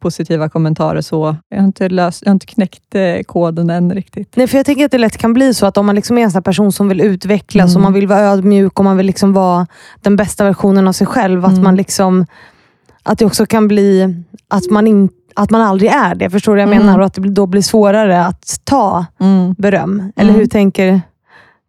positiva 0.01 0.49
kommentarer. 0.49 1.01
så. 1.01 1.35
Jag 1.49 1.57
har 1.57 1.65
inte, 1.65 1.89
löst, 1.89 2.21
jag 2.25 2.29
har 2.29 2.33
inte 2.33 2.45
knäckt 2.45 2.95
eh, 2.95 3.23
koden 3.25 3.69
än 3.69 3.91
riktigt. 3.93 4.35
Nej, 4.35 4.47
för 4.47 4.57
Jag 4.57 4.65
tänker 4.65 4.85
att 4.85 4.91
det 4.91 4.97
lätt 4.97 5.17
kan 5.17 5.33
bli 5.33 5.53
så 5.53 5.65
att 5.65 5.77
om 5.77 5.85
man 5.85 5.95
liksom 5.95 6.17
är 6.17 6.21
en 6.21 6.31
sån 6.31 6.43
person 6.43 6.71
som 6.71 6.89
vill 6.89 7.01
utvecklas 7.01 7.69
mm. 7.69 7.75
och 7.75 7.81
man 7.81 7.93
vill 7.93 8.07
vara 8.07 8.19
ödmjuk 8.19 8.79
och 8.79 8.85
man 8.85 8.97
vill 8.97 9.05
liksom 9.05 9.33
vara 9.33 9.67
den 10.01 10.15
bästa 10.15 10.43
versionen 10.43 10.87
av 10.87 10.93
sig 10.93 11.07
själv. 11.07 11.45
Att, 11.45 11.51
mm. 11.51 11.63
man 11.63 11.75
liksom, 11.75 12.25
att 13.03 13.19
det 13.19 13.25
också 13.25 13.45
kan 13.45 13.67
bli 13.67 14.15
att 14.47 14.69
man 14.69 14.87
inte 14.87 15.15
att 15.35 15.49
man 15.49 15.61
aldrig 15.61 15.91
är 15.91 16.15
det. 16.15 16.29
Förstår 16.29 16.55
du 16.55 16.61
vad 16.61 16.67
jag 16.67 16.73
mm. 16.73 16.85
menar? 16.85 16.99
Och 16.99 17.05
att 17.05 17.13
det 17.13 17.21
då 17.21 17.45
blir 17.45 17.61
svårare 17.61 18.25
att 18.25 18.59
ta 18.63 19.05
mm. 19.19 19.55
beröm. 19.57 20.11
Eller 20.15 20.29
hur 20.29 20.39
mm. 20.39 20.49
tänker, 20.49 21.01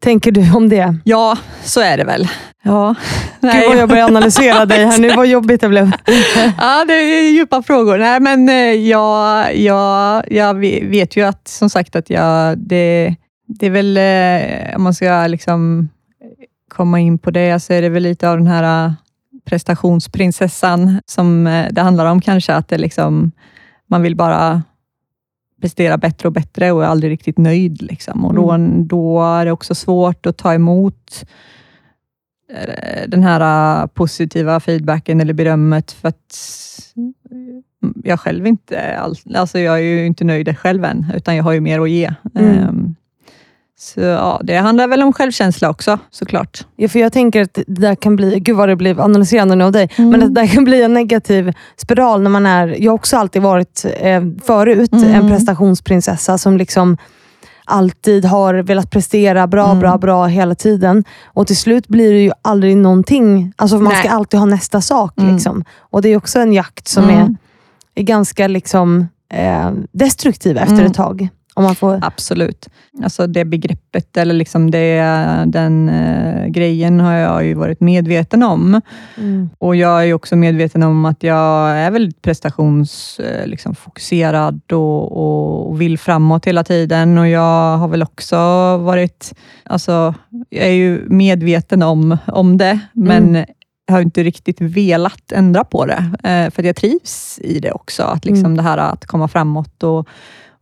tänker 0.03 0.33
du 0.33 0.53
om 0.53 0.69
det? 0.69 0.97
Ja, 1.05 1.39
så 1.65 1.81
är 1.81 1.97
det 1.97 2.05
väl. 2.05 2.29
Ja. 2.63 2.95
Nej. 3.41 3.61
Gud 3.61 3.69
vad 3.69 3.79
jag 3.79 3.89
börjar 3.89 4.07
analysera 4.07 4.67
dig 4.67 4.87
här 4.87 4.99
nu. 4.99 5.17
Vad 5.17 5.27
jobbigt 5.27 5.61
det 5.61 5.69
blev. 5.69 5.91
ja, 6.59 6.85
det 6.89 6.95
är 6.95 7.31
djupa 7.31 7.63
frågor. 7.63 7.99
Nej, 7.99 8.21
men 8.21 8.49
eh, 8.49 8.55
jag, 8.55 9.57
jag, 9.57 10.33
jag 10.33 10.55
vet 10.89 11.17
ju 11.17 11.23
att, 11.23 11.49
som 11.49 11.71
sagt, 11.71 11.97
att 11.97 12.11
jag, 12.11 12.59
det, 12.59 13.17
det 13.47 13.67
är 13.67 13.71
väl, 13.71 13.97
eh, 13.97 14.77
om 14.77 14.83
man 14.83 14.95
ska 14.95 15.27
liksom 15.27 15.89
komma 16.69 17.01
in 17.01 17.19
på 17.19 17.31
det, 17.31 17.61
så 17.61 17.73
är 17.73 17.83
det 17.83 17.89
väl 17.89 18.03
lite 18.03 18.31
av 18.31 18.37
den 18.39 18.47
här 18.47 18.95
prestationsprinsessan 19.45 21.01
som 21.07 21.47
eh, 21.47 21.67
det 21.71 21.81
handlar 21.81 22.07
om 22.07 22.21
kanske, 22.21 22.55
att 22.55 22.69
det 22.69 22.79
liksom, 22.79 23.33
man 23.87 24.03
vill 24.03 24.17
bara 24.17 24.63
prestera 25.63 25.99
bättre 25.99 26.29
och 26.29 26.33
bättre 26.33 26.73
och 26.73 26.85
är 26.85 26.87
aldrig 26.87 27.13
riktigt 27.13 27.39
nöjd. 27.39 27.83
Liksom. 27.83 28.25
Och 28.25 28.35
då, 28.35 28.51
mm. 28.51 28.89
då 28.89 29.23
är 29.23 29.45
det 29.45 29.53
också 29.53 29.75
svårt 29.75 30.27
att 30.27 30.37
ta 30.37 30.55
emot 30.55 31.25
eh, 32.53 33.09
den 33.09 33.23
här 33.23 33.83
eh, 33.83 33.87
positiva 33.87 34.61
feedbacken 34.61 35.21
eller 35.21 35.33
berömmet, 35.35 35.93
för 35.93 36.09
att 36.09 36.37
jag 38.05 38.21
själv 38.21 38.47
inte 38.47 38.97
all, 38.97 39.17
alltså 39.35 39.59
jag 39.59 39.75
är 39.75 39.83
ju 39.83 40.07
inte 40.07 40.25
nöjd 40.25 40.59
själv 40.59 40.85
än, 40.85 41.07
utan 41.15 41.37
jag 41.37 41.45
har 41.45 41.53
ju 41.53 41.61
mer 41.61 41.81
att 41.81 41.91
ge. 41.91 42.15
Mm. 42.35 42.69
Um, 42.69 42.95
så 43.83 44.01
ja, 44.01 44.41
Det 44.45 44.57
handlar 44.57 44.89
väl 44.89 45.03
om 45.03 45.13
självkänsla 45.13 45.71
också 45.71 45.99
såklart. 46.11 46.67
Ja, 46.77 46.89
för 46.89 46.99
jag 46.99 47.13
tänker 47.13 47.43
att 47.43 47.55
det 47.55 47.81
där 47.81 47.95
kan 47.95 48.17
bli, 48.17 48.41
gud 48.41 48.57
vad 48.57 48.69
det 48.69 48.77
blev 48.77 49.01
analyserande 49.01 49.55
nu 49.55 49.65
av 49.65 49.73
dig, 49.73 49.91
mm. 49.97 50.11
men 50.11 50.21
det 50.21 50.29
där 50.41 50.47
kan 50.47 50.65
bli 50.65 50.83
en 50.83 50.95
negativ 50.95 51.53
spiral 51.77 52.23
när 52.23 52.31
man 52.31 52.47
är, 52.47 52.77
jag 52.83 52.93
har 52.93 52.95
också 52.95 53.17
alltid 53.17 53.43
varit 53.43 53.87
eh, 54.01 54.23
förut 54.45 54.93
mm. 54.93 55.15
en 55.15 55.29
prestationsprinsessa 55.29 56.39
som 56.39 56.57
liksom 56.57 56.97
alltid 57.65 58.25
har 58.25 58.55
velat 58.55 58.91
prestera 58.91 59.47
bra, 59.47 59.67
mm. 59.67 59.81
bra, 59.81 59.99
bra 59.99 60.27
hela 60.27 60.55
tiden. 60.55 61.05
Och 61.25 61.47
till 61.47 61.57
slut 61.57 61.89
blir 61.89 62.13
det 62.13 62.21
ju 62.21 62.33
aldrig 62.43 62.77
någonting. 62.77 63.53
Alltså 63.57 63.79
man 63.79 63.93
Nej. 63.93 64.03
ska 64.03 64.11
alltid 64.11 64.41
ha 64.41 64.47
nästa 64.47 64.81
sak. 64.81 65.19
Mm. 65.19 65.35
Liksom. 65.35 65.65
Och 65.79 66.03
Det 66.03 66.09
är 66.09 66.17
också 66.17 66.39
en 66.39 66.53
jakt 66.53 66.89
som 66.89 67.05
mm. 67.05 67.17
är, 67.17 67.37
är 67.95 68.03
ganska 68.03 68.49
liksom, 68.49 69.09
eh, 69.33 69.71
destruktiv 69.93 70.57
efter 70.57 70.75
mm. 70.75 70.87
ett 70.87 70.95
tag. 70.95 71.29
Om 71.55 71.65
man 71.65 71.75
får... 71.75 72.01
Absolut. 72.03 72.69
Alltså 73.03 73.27
det 73.27 73.45
begreppet, 73.45 74.17
eller 74.17 74.35
liksom 74.35 74.71
det, 74.71 75.03
den 75.47 75.89
uh, 75.89 76.47
grejen 76.47 77.01
har 77.01 77.13
jag 77.13 77.45
ju 77.45 77.55
varit 77.55 77.81
medveten 77.81 78.43
om. 78.43 78.81
Mm. 79.17 79.51
Och 79.59 79.77
Jag 79.77 80.09
är 80.09 80.15
också 80.15 80.37
medveten 80.37 80.83
om 80.83 81.05
att 81.05 81.23
jag 81.23 81.71
är 81.71 81.91
väldigt 81.91 82.23
prestationsfokuserad 82.23 84.55
liksom, 84.55 84.79
och, 84.79 85.69
och, 85.69 85.81
vill 85.81 85.99
framåt 85.99 86.47
hela 86.47 86.65
tiden. 86.65 87.19
Och 87.19 87.29
Jag 87.29 87.79
har 87.79 87.89
väl 87.89 88.03
också 88.03 88.37
varit... 88.77 89.35
Alltså, 89.65 90.15
jag 90.49 90.67
är 90.67 90.73
ju 90.73 91.05
medveten 91.09 91.83
om, 91.83 92.17
om 92.27 92.59
det, 92.59 92.81
men 92.93 93.29
mm. 93.29 93.47
jag 93.87 93.95
har 93.95 94.01
inte 94.01 94.23
riktigt 94.23 94.61
velat 94.61 95.33
ändra 95.33 95.65
på 95.65 95.87
det, 95.87 95.99
uh, 95.99 96.51
för 96.51 96.63
jag 96.63 96.77
trivs 96.77 97.39
i 97.43 97.61
det 97.61 97.73
också. 97.73 98.03
Att 98.03 98.25
liksom 98.25 98.45
mm. 98.45 98.57
Det 98.57 98.63
här 98.63 98.79
att 98.79 99.07
komma 99.07 99.29
framåt 99.29 99.83
och 99.83 100.09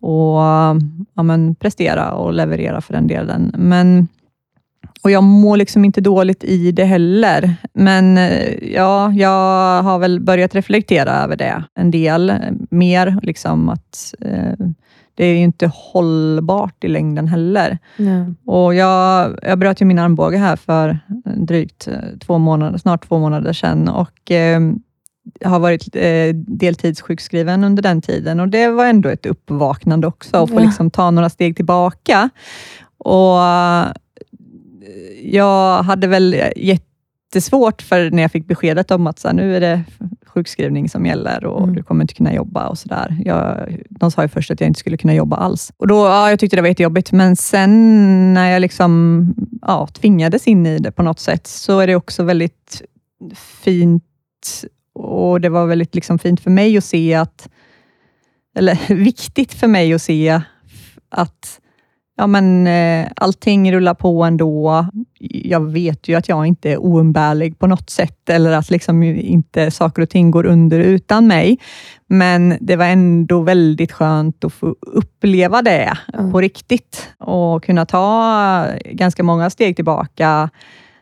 och 0.00 0.40
ja, 1.14 1.22
men 1.22 1.54
prestera 1.54 2.12
och 2.12 2.32
leverera 2.32 2.80
för 2.80 2.92
den 2.92 3.06
delen. 3.06 3.54
Men, 3.58 4.08
och 5.02 5.10
jag 5.10 5.22
mår 5.22 5.56
liksom 5.56 5.84
inte 5.84 6.00
dåligt 6.00 6.44
i 6.44 6.72
det 6.72 6.84
heller. 6.84 7.54
Men 7.72 8.16
ja, 8.62 9.12
jag 9.12 9.82
har 9.82 9.98
väl 9.98 10.20
börjat 10.20 10.54
reflektera 10.54 11.12
över 11.12 11.36
det 11.36 11.64
en 11.74 11.90
del 11.90 12.32
mer. 12.70 13.18
Liksom 13.22 13.68
att 13.68 14.14
eh, 14.20 14.66
Det 15.14 15.24
är 15.24 15.34
ju 15.34 15.42
inte 15.42 15.70
hållbart 15.74 16.84
i 16.84 16.88
längden 16.88 17.28
heller. 17.28 17.78
Mm. 17.98 18.36
Och 18.46 18.74
jag, 18.74 19.38
jag 19.42 19.58
bröt 19.58 19.80
ju 19.82 19.84
min 19.86 19.98
armbåge 19.98 20.36
här 20.38 20.56
för 20.56 20.98
drygt 21.24 21.88
två 22.20 22.38
månader, 22.38 22.78
snart 22.78 23.08
två 23.08 23.18
månader 23.18 23.52
sedan. 23.52 23.88
Och, 23.88 24.30
eh, 24.30 24.60
har 25.44 25.58
varit 25.58 25.96
eh, 25.96 26.34
deltidssjukskriven 26.34 27.64
under 27.64 27.82
den 27.82 28.02
tiden 28.02 28.40
och 28.40 28.48
det 28.48 28.68
var 28.68 28.86
ändå 28.86 29.08
ett 29.08 29.26
uppvaknande 29.26 30.06
också, 30.06 30.36
att 30.36 30.50
få 30.50 30.56
ja. 30.56 30.64
liksom 30.64 30.90
ta 30.90 31.10
några 31.10 31.30
steg 31.30 31.56
tillbaka. 31.56 32.30
Och 32.98 33.42
eh, 33.42 33.92
Jag 35.22 35.82
hade 35.82 36.06
väl 36.06 36.36
jättesvårt 36.56 37.82
för 37.82 38.10
när 38.10 38.22
jag 38.22 38.32
fick 38.32 38.46
beskedet 38.46 38.90
om 38.90 39.06
att 39.06 39.18
så 39.18 39.28
här, 39.28 39.34
nu 39.34 39.56
är 39.56 39.60
det 39.60 39.84
sjukskrivning 40.26 40.88
som 40.88 41.06
gäller 41.06 41.44
och 41.44 41.62
mm. 41.62 41.76
du 41.76 41.82
kommer 41.82 42.04
inte 42.04 42.14
kunna 42.14 42.34
jobba 42.34 42.68
och 42.68 42.78
sådär. 42.78 43.16
De 43.88 44.10
sa 44.10 44.22
ju 44.22 44.28
först 44.28 44.50
att 44.50 44.60
jag 44.60 44.68
inte 44.68 44.80
skulle 44.80 44.96
kunna 44.96 45.14
jobba 45.14 45.36
alls. 45.36 45.72
Och 45.76 45.86
då, 45.86 45.94
ja, 45.94 46.30
jag 46.30 46.38
tyckte 46.38 46.56
det 46.56 46.62
var 46.62 46.68
jättejobbigt, 46.68 47.12
men 47.12 47.36
sen 47.36 48.34
när 48.34 48.50
jag 48.50 48.60
liksom, 48.60 49.34
ja, 49.62 49.86
tvingades 49.86 50.46
in 50.46 50.66
i 50.66 50.78
det 50.78 50.92
på 50.92 51.02
något 51.02 51.20
sätt, 51.20 51.46
så 51.46 51.80
är 51.80 51.86
det 51.86 51.96
också 51.96 52.22
väldigt 52.22 52.82
fint 53.34 54.04
och 54.94 55.40
det 55.40 55.48
var 55.48 55.66
väldigt 55.66 55.94
liksom 55.94 56.18
fint 56.18 56.40
för 56.40 56.50
mig 56.50 56.76
att 56.76 56.84
se 56.84 57.14
att, 57.14 57.48
eller 58.56 58.94
viktigt 58.94 59.52
för 59.54 59.66
mig 59.66 59.94
att 59.94 60.02
se 60.02 60.40
att 61.08 61.60
ja, 62.20 62.26
men, 62.26 62.66
eh, 62.66 63.08
allting 63.16 63.72
rullar 63.72 63.94
på 63.94 64.24
ändå. 64.24 64.86
Jag 65.44 65.72
vet 65.72 66.08
ju 66.08 66.14
att 66.14 66.28
jag 66.28 66.46
inte 66.46 66.70
är 66.70 66.78
oumbärlig 66.78 67.58
på 67.58 67.66
något 67.66 67.90
sätt, 67.90 68.30
eller 68.30 68.52
att 68.52 68.70
liksom 68.70 69.02
inte 69.02 69.70
saker 69.70 70.02
och 70.02 70.10
ting 70.10 70.30
går 70.30 70.46
under 70.46 70.78
utan 70.80 71.26
mig. 71.26 71.58
Men 72.06 72.56
det 72.60 72.76
var 72.76 72.84
ändå 72.84 73.40
väldigt 73.40 73.92
skönt 73.92 74.44
att 74.44 74.52
få 74.52 74.76
uppleva 74.80 75.62
det 75.62 75.98
mm. 76.14 76.32
på 76.32 76.40
riktigt 76.40 77.08
och 77.18 77.64
kunna 77.64 77.86
ta 77.86 78.66
ganska 78.84 79.22
många 79.22 79.50
steg 79.50 79.76
tillbaka 79.76 80.50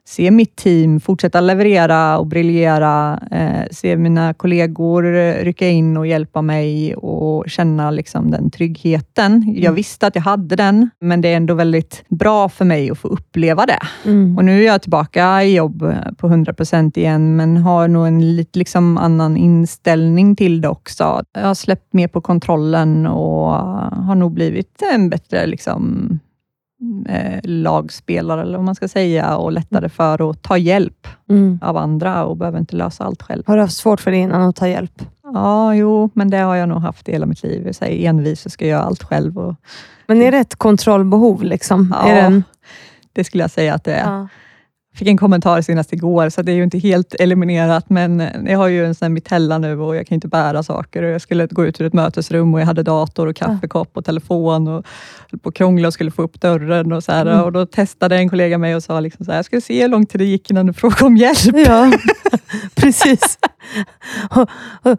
se 0.09 0.31
mitt 0.31 0.57
team 0.57 1.01
fortsätta 1.01 1.41
leverera 1.41 2.19
och 2.19 2.27
briljera, 2.27 3.21
eh, 3.31 3.63
se 3.71 3.97
mina 3.97 4.35
kollegor 4.35 5.03
rycka 5.45 5.69
in 5.69 5.97
och 5.97 6.07
hjälpa 6.07 6.43
mig 6.43 6.95
och 6.95 7.45
känna 7.49 7.91
liksom 7.91 8.31
den 8.31 8.51
tryggheten. 8.51 9.33
Mm. 9.33 9.63
Jag 9.63 9.73
visste 9.73 10.07
att 10.07 10.15
jag 10.15 10.23
hade 10.23 10.57
den, 10.57 10.91
men 11.01 11.21
det 11.21 11.29
är 11.29 11.37
ändå 11.37 11.55
väldigt 11.55 12.05
bra 12.09 12.49
för 12.49 12.65
mig 12.65 12.91
att 12.91 12.99
få 12.99 13.09
uppleva 13.09 13.67
det. 13.67 14.11
Mm. 14.11 14.37
Och 14.37 14.45
Nu 14.45 14.63
är 14.63 14.67
jag 14.67 14.83
tillbaka 14.83 15.43
i 15.43 15.57
jobb 15.57 15.95
på 16.19 16.27
100 16.27 16.53
procent 16.53 16.97
igen, 16.97 17.37
men 17.37 17.57
har 17.57 17.89
nog 17.89 18.07
en 18.07 18.37
lite 18.37 18.59
liksom 18.59 18.99
annan 18.99 19.37
inställning 19.37 20.37
till 20.37 20.61
det 20.61 20.69
också. 20.69 21.23
Jag 21.33 21.47
har 21.47 21.55
släppt 21.55 21.93
mer 21.93 22.09
på 22.09 22.21
kontrollen 22.21 23.07
och 23.07 23.51
har 24.07 24.15
nog 24.15 24.33
blivit 24.33 24.83
en 24.93 25.11
bättre 25.11 25.47
liksom, 25.47 26.19
eh, 27.09 27.41
lagspelare, 27.43 28.43
eller 28.43 28.59
vad 28.59 28.65
man 28.65 28.75
ska 28.75 28.89
säga, 28.89 29.37
och 29.37 29.53
lättare 29.53 29.89
för 29.89 30.31
att 30.31 30.43
ta 30.43 30.59
hjälp 30.59 31.07
mm. 31.31 31.59
av 31.63 31.77
andra 31.77 32.25
och 32.25 32.37
behöver 32.37 32.59
inte 32.59 32.77
lösa 32.77 33.05
allt 33.05 33.23
själv. 33.23 33.43
Har 33.47 33.57
du 33.57 33.63
haft 33.63 33.77
svårt 33.77 34.01
för 34.01 34.11
det 34.11 34.17
innan 34.17 34.43
att 34.43 34.57
ta 34.57 34.69
hjälp? 34.69 35.03
Ja, 35.23 35.75
jo, 35.75 36.11
men 36.15 36.31
det 36.31 36.39
har 36.39 36.57
jag 36.57 36.69
nog 36.69 36.79
haft 36.79 37.09
i 37.09 37.13
hela 37.13 37.27
mitt 37.27 37.43
liv. 37.43 37.73
Jag 37.81 37.89
är 37.89 38.09
envis 38.09 38.47
och 38.47 38.53
ska 38.53 38.67
göra 38.67 38.83
allt 38.83 39.03
själv. 39.03 39.39
Och... 39.39 39.55
Men 40.07 40.23
är 40.23 40.33
det 40.33 40.39
ett 40.39 40.57
kontrollbehov? 40.57 41.43
Liksom? 41.43 41.95
Ja, 42.03 42.15
det, 42.15 42.21
en... 42.21 42.45
det 43.13 43.25
skulle 43.25 43.43
jag 43.43 43.51
säga 43.51 43.75
att 43.75 43.85
det 43.85 43.95
är. 43.95 44.13
Ja. 44.13 44.29
Fick 44.99 45.09
en 45.09 45.17
kommentar 45.17 45.63
senast 45.63 45.93
igår, 45.93 46.29
så 46.29 46.43
det 46.43 46.53
är 46.53 46.57
ju 46.57 46.63
inte 46.63 46.79
helt 46.79 47.15
eliminerat, 47.15 47.91
men 47.91 48.23
jag 48.47 48.59
har 48.59 48.69
ju 48.69 48.87
en 48.87 48.95
sån 48.95 49.13
mitella 49.13 49.59
nu 49.59 49.81
och 49.81 49.97
jag 49.97 50.07
kan 50.07 50.15
inte 50.15 50.29
bära 50.29 50.63
saker. 50.63 51.03
Och 51.03 51.11
jag 51.11 51.21
skulle 51.21 51.47
gå 51.47 51.67
ut 51.67 51.81
ur 51.81 51.87
ett 51.87 51.93
mötesrum 51.93 52.55
och 52.55 52.61
jag 52.61 52.67
hade 52.67 52.83
dator 52.83 53.27
och 53.27 53.37
kaffekopp 53.37 53.97
och 53.97 54.05
telefon 54.05 54.69
och 54.69 54.87
höll 55.31 55.41
på 55.41 55.49
att 55.49 55.55
krångla 55.55 55.89
och 55.89 55.95
skulle 55.95 56.11
få 56.11 56.23
upp 56.23 56.41
dörren. 56.41 56.93
Och, 56.93 57.05
så 57.05 57.13
här, 57.13 57.27
mm. 57.27 57.45
och 57.45 57.53
Då 57.53 57.67
testade 57.67 58.17
en 58.17 58.29
kollega 58.29 58.59
mig 58.59 58.77
och 58.77 58.83
sa 58.83 59.01
liksom 59.01 59.25
så 59.25 59.31
här, 59.31 59.39
jag 59.39 59.45
skulle 59.45 59.63
se 59.63 59.83
hur 59.83 59.89
lång 59.89 60.07
tid 60.07 60.21
det 60.21 60.25
gick 60.25 60.51
innan 60.51 60.67
du 60.67 60.73
frågade 60.73 61.05
om 61.05 61.17
hjälp. 61.17 61.57
Ja, 61.67 61.93
precis. 62.75 63.39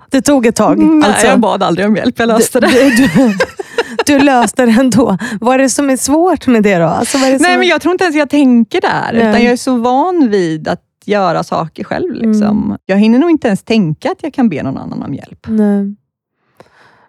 Det 0.10 0.22
tog 0.22 0.46
ett 0.46 0.56
tag. 0.56 0.78
Mm, 0.80 1.04
alltså. 1.04 1.22
Nej, 1.22 1.32
jag 1.32 1.40
bad 1.40 1.64
aldrig 1.64 1.88
om 1.88 1.96
hjälp. 1.96 2.20
Jag 2.20 2.28
löste 2.28 2.60
det. 2.60 2.70
du 4.06 4.20
löste 4.20 4.66
det 4.66 4.72
ändå. 4.72 5.18
Vad 5.42 5.54
är 5.54 5.58
det 5.58 5.70
som 5.70 5.90
är 5.90 5.98
svårt 5.98 6.48
med 6.48 6.64
det 6.64 6.78
då? 6.78 6.86
Alltså, 6.86 7.18
det 7.18 7.42
Nej, 7.42 7.58
men 7.58 7.68
jag 7.68 7.82
tror 7.82 7.92
inte 7.92 8.04
ens 8.04 8.16
jag 8.16 8.30
tänker 8.30 8.82
där. 8.82 9.14
Nej. 9.14 9.22
Utan 9.22 9.44
jag 9.44 9.54
är 9.54 9.58
så 9.58 9.78
van 9.78 10.30
vid 10.30 10.68
att 10.68 10.84
göra 11.06 11.44
saker 11.44 11.84
själv. 11.84 12.14
Liksom. 12.14 12.64
Mm. 12.64 12.78
Jag 12.86 12.98
hinner 12.98 13.20
nog 13.20 13.32
inte 13.32 13.48
ens 13.48 13.64
tänka 13.64 14.12
att 14.12 14.24
jag 14.24 14.34
kan 14.34 14.50
be 14.50 14.64
någon 14.64 14.78
annan 14.78 15.04
om 15.04 15.14
hjälp. 15.14 15.46
Nej. 15.48 15.96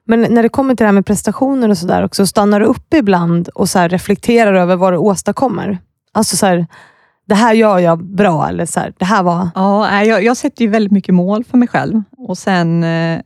Men 0.04 0.20
när 0.20 0.42
det 0.42 0.48
kommer 0.48 0.74
till 0.74 0.84
det 0.84 0.88
här 0.88 0.92
med 0.92 1.06
prestationer 1.06 1.68
och 1.68 1.78
sådär 1.78 2.04
också, 2.04 2.26
stannar 2.26 2.60
du 2.60 2.66
upp 2.66 2.94
ibland 2.94 3.48
och 3.48 3.68
så 3.68 3.78
reflekterar 3.78 4.54
över 4.54 4.76
vad 4.76 4.92
du 4.92 4.96
åstadkommer? 4.96 5.78
Alltså 6.12 6.36
så 6.36 6.46
här, 6.46 6.66
det 7.26 7.34
här 7.34 7.54
gör 7.54 7.78
jag 7.78 8.04
bra, 8.04 8.48
eller 8.48 8.66
så 8.66 8.80
här, 8.80 8.92
det 8.98 9.04
här 9.04 9.22
var... 9.22 9.48
Ja, 9.54 10.04
jag, 10.04 10.24
jag 10.24 10.36
sätter 10.36 10.64
ju 10.64 10.70
väldigt 10.70 10.92
mycket 10.92 11.14
mål 11.14 11.44
för 11.44 11.58
mig 11.58 11.68
själv 11.68 12.02
och 12.16 12.38
sen 12.38 12.84
eh, 12.84 13.20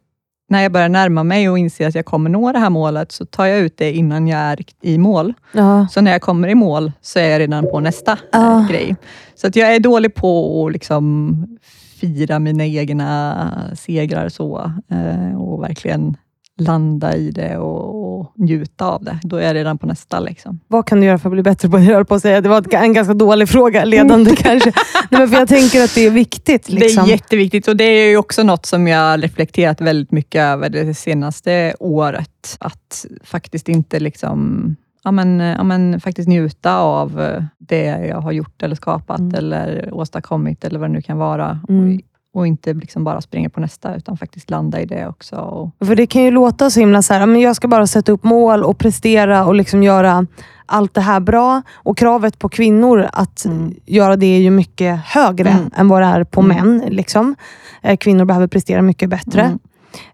när 0.48 0.62
jag 0.62 0.72
börjar 0.72 0.88
närma 0.88 1.24
mig 1.24 1.48
och 1.48 1.58
inser 1.58 1.88
att 1.88 1.94
jag 1.94 2.04
kommer 2.04 2.30
nå 2.30 2.52
det 2.52 2.58
här 2.58 2.70
målet, 2.70 3.12
så 3.12 3.26
tar 3.26 3.46
jag 3.46 3.58
ut 3.58 3.76
det 3.76 3.92
innan 3.92 4.28
jag 4.28 4.40
är 4.40 4.64
i 4.82 4.98
mål. 4.98 5.34
Ja. 5.52 5.86
Så 5.90 6.00
när 6.00 6.12
jag 6.12 6.22
kommer 6.22 6.48
i 6.48 6.54
mål, 6.54 6.92
så 7.00 7.18
är 7.18 7.30
jag 7.30 7.38
redan 7.38 7.70
på 7.70 7.80
nästa 7.80 8.18
ja. 8.32 8.60
Eh, 8.60 8.68
grej. 8.68 8.96
Så 9.34 9.46
att 9.46 9.56
jag 9.56 9.74
är 9.74 9.80
dålig 9.80 10.14
på 10.14 10.64
att 10.66 10.72
liksom 10.72 11.58
fira 12.00 12.38
mina 12.38 12.64
egna 12.64 13.50
segrar 13.74 14.28
så 14.28 14.72
eh, 14.90 15.40
och 15.40 15.62
verkligen 15.62 16.16
landa 16.58 17.16
i 17.16 17.30
det 17.30 17.56
och, 17.56 18.20
och, 18.20 18.32
njuta 18.36 18.86
av 18.86 19.04
det. 19.04 19.18
Då 19.22 19.36
är 19.36 19.46
jag 19.46 19.54
redan 19.54 19.78
på 19.78 19.86
nästa. 19.86 20.20
Liksom. 20.20 20.60
Vad 20.68 20.86
kan 20.86 21.00
du 21.00 21.06
göra 21.06 21.18
för 21.18 21.28
att 21.28 21.32
bli 21.32 21.42
bättre 21.42 21.68
på 21.68 21.76
det? 21.76 21.84
Jag 21.84 22.08
på 22.08 22.14
att 22.14 22.22
säga. 22.22 22.40
Det 22.40 22.48
var 22.48 22.74
en 22.74 22.92
ganska 22.92 23.14
dålig 23.14 23.48
fråga, 23.48 23.84
ledande 23.84 24.30
mm. 24.30 24.36
kanske. 24.36 24.72
Nej, 25.10 25.20
men 25.20 25.28
för 25.28 25.36
jag 25.36 25.48
tänker 25.48 25.84
att 25.84 25.94
det 25.94 26.06
är 26.06 26.10
viktigt. 26.10 26.68
Liksom. 26.68 26.74
Det 26.78 26.84
är 26.84 26.88
liksom. 26.88 27.06
jätteviktigt 27.06 27.68
och 27.68 27.76
det 27.76 27.84
är 27.84 28.16
också 28.16 28.42
något 28.42 28.66
som 28.66 28.88
jag 28.88 29.24
reflekterat 29.24 29.80
väldigt 29.80 30.12
mycket 30.12 30.40
över 30.40 30.68
det 30.68 30.94
senaste 30.94 31.74
året. 31.80 32.56
Att 32.60 33.06
faktiskt 33.24 33.68
inte 33.68 34.00
liksom 34.00 34.76
ja, 35.04 35.10
men, 35.10 35.40
ja, 35.40 35.62
men 35.62 36.00
faktiskt 36.00 36.28
njuta 36.28 36.78
av 36.78 37.40
det 37.58 37.84
jag 37.84 38.20
har 38.20 38.32
gjort 38.32 38.62
eller 38.62 38.76
skapat 38.76 39.20
mm. 39.20 39.34
eller 39.34 39.94
åstadkommit 39.94 40.64
eller 40.64 40.78
vad 40.78 40.88
det 40.88 40.92
nu 40.92 41.02
kan 41.02 41.18
vara. 41.18 41.60
Mm 41.68 42.00
och 42.34 42.46
inte 42.46 42.74
liksom 42.74 43.04
bara 43.04 43.20
springa 43.20 43.50
på 43.50 43.60
nästa, 43.60 43.96
utan 43.96 44.16
faktiskt 44.16 44.50
landa 44.50 44.80
i 44.80 44.86
det 44.86 45.08
också. 45.08 45.36
Och... 45.36 45.86
För 45.86 45.96
Det 45.96 46.06
kan 46.06 46.22
ju 46.22 46.30
låta 46.30 46.70
så 46.70 46.80
himla 46.80 47.02
så 47.02 47.14
här, 47.14 47.26
men 47.26 47.40
jag 47.40 47.56
ska 47.56 47.68
bara 47.68 47.86
sätta 47.86 48.12
upp 48.12 48.24
mål 48.24 48.64
och 48.64 48.78
prestera 48.78 49.44
och 49.44 49.54
liksom 49.54 49.82
göra 49.82 50.26
allt 50.66 50.94
det 50.94 51.00
här 51.00 51.20
bra. 51.20 51.62
Och 51.72 51.98
kravet 51.98 52.38
på 52.38 52.48
kvinnor 52.48 53.08
att 53.12 53.44
mm. 53.44 53.74
göra 53.86 54.16
det 54.16 54.26
är 54.26 54.40
ju 54.40 54.50
mycket 54.50 55.00
högre 55.04 55.50
mm. 55.50 55.70
än 55.76 55.88
vad 55.88 56.02
det 56.02 56.06
är 56.06 56.24
på 56.24 56.40
mm. 56.40 56.56
män. 56.56 56.82
Liksom. 56.88 57.36
Eh, 57.82 57.96
kvinnor 57.96 58.24
behöver 58.24 58.46
prestera 58.46 58.82
mycket 58.82 59.10
bättre. 59.10 59.42
Mm. 59.42 59.58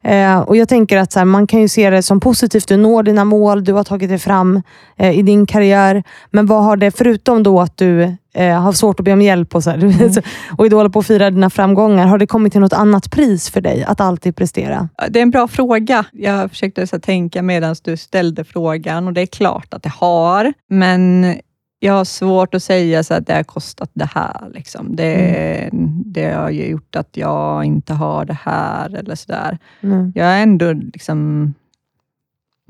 Eh, 0.03 0.41
och 0.41 0.57
Jag 0.57 0.69
tänker 0.69 0.99
att 0.99 1.13
så 1.13 1.19
här, 1.19 1.27
man 1.27 1.47
kan 1.47 1.61
ju 1.61 1.69
se 1.69 1.91
det 1.91 2.03
som 2.03 2.21
positivt. 2.21 2.69
Du 2.69 2.77
når 2.77 3.03
dina 3.03 3.25
mål, 3.25 3.65
du 3.65 3.73
har 3.73 3.85
tagit 3.85 4.09
dig 4.09 4.19
fram 4.19 4.63
eh, 4.97 5.19
i 5.19 5.23
din 5.23 5.47
karriär. 5.47 6.03
Men 6.31 6.47
vad 6.47 6.65
har 6.65 6.77
det, 6.77 6.91
förutom 6.91 7.43
då 7.43 7.61
att 7.61 7.77
du 7.77 8.17
eh, 8.35 8.61
har 8.61 8.73
svårt 8.73 9.01
att 9.01 9.05
be 9.05 9.13
om 9.13 9.23
hjälp 9.23 9.55
och, 9.55 9.65
så 9.65 9.71
mm. 9.71 10.11
och 10.59 10.71
håller 10.71 10.89
på 10.89 10.99
att 10.99 11.07
fira 11.07 11.31
dina 11.31 11.51
framgångar, 11.51 12.07
har 12.07 12.19
det 12.19 12.27
kommit 12.27 12.53
till 12.53 12.61
något 12.61 12.73
annat 12.73 13.11
pris 13.11 13.51
för 13.51 13.61
dig 13.61 13.85
att 13.85 14.01
alltid 14.01 14.37
prestera? 14.37 14.89
Det 15.09 15.19
är 15.19 15.23
en 15.23 15.31
bra 15.31 15.49
fråga. 15.49 16.05
Jag 16.13 16.51
försökte 16.51 16.87
så 16.87 17.01
tänka 17.01 17.43
medan 17.43 17.77
du 17.83 17.97
ställde 17.97 18.45
frågan 18.45 19.07
och 19.07 19.13
det 19.13 19.21
är 19.21 19.27
klart 19.27 19.75
att 19.75 19.83
det 19.83 19.93
har, 19.93 20.53
men 20.69 21.35
jag 21.83 21.93
har 21.93 22.05
svårt 22.05 22.55
att 22.55 22.63
säga 22.63 23.05
så 23.05 23.15
att 23.15 23.27
det 23.27 23.35
har 23.35 23.43
kostat 23.43 23.91
det 23.93 24.09
här. 24.15 24.51
Liksom. 24.55 24.97
Det, 24.97 25.15
mm. 25.73 26.03
det 26.07 26.33
har 26.33 26.51
gjort 26.51 26.97
att 26.97 27.17
jag 27.17 27.65
inte 27.65 27.95
har 27.95 28.25
det 28.25 28.39
här 28.43 28.95
eller 28.95 29.15
sådär. 29.15 29.59
Mm. 29.81 30.13
Jag 30.15 30.27
är 30.27 30.43
ändå 30.43 30.73
liksom 30.73 31.55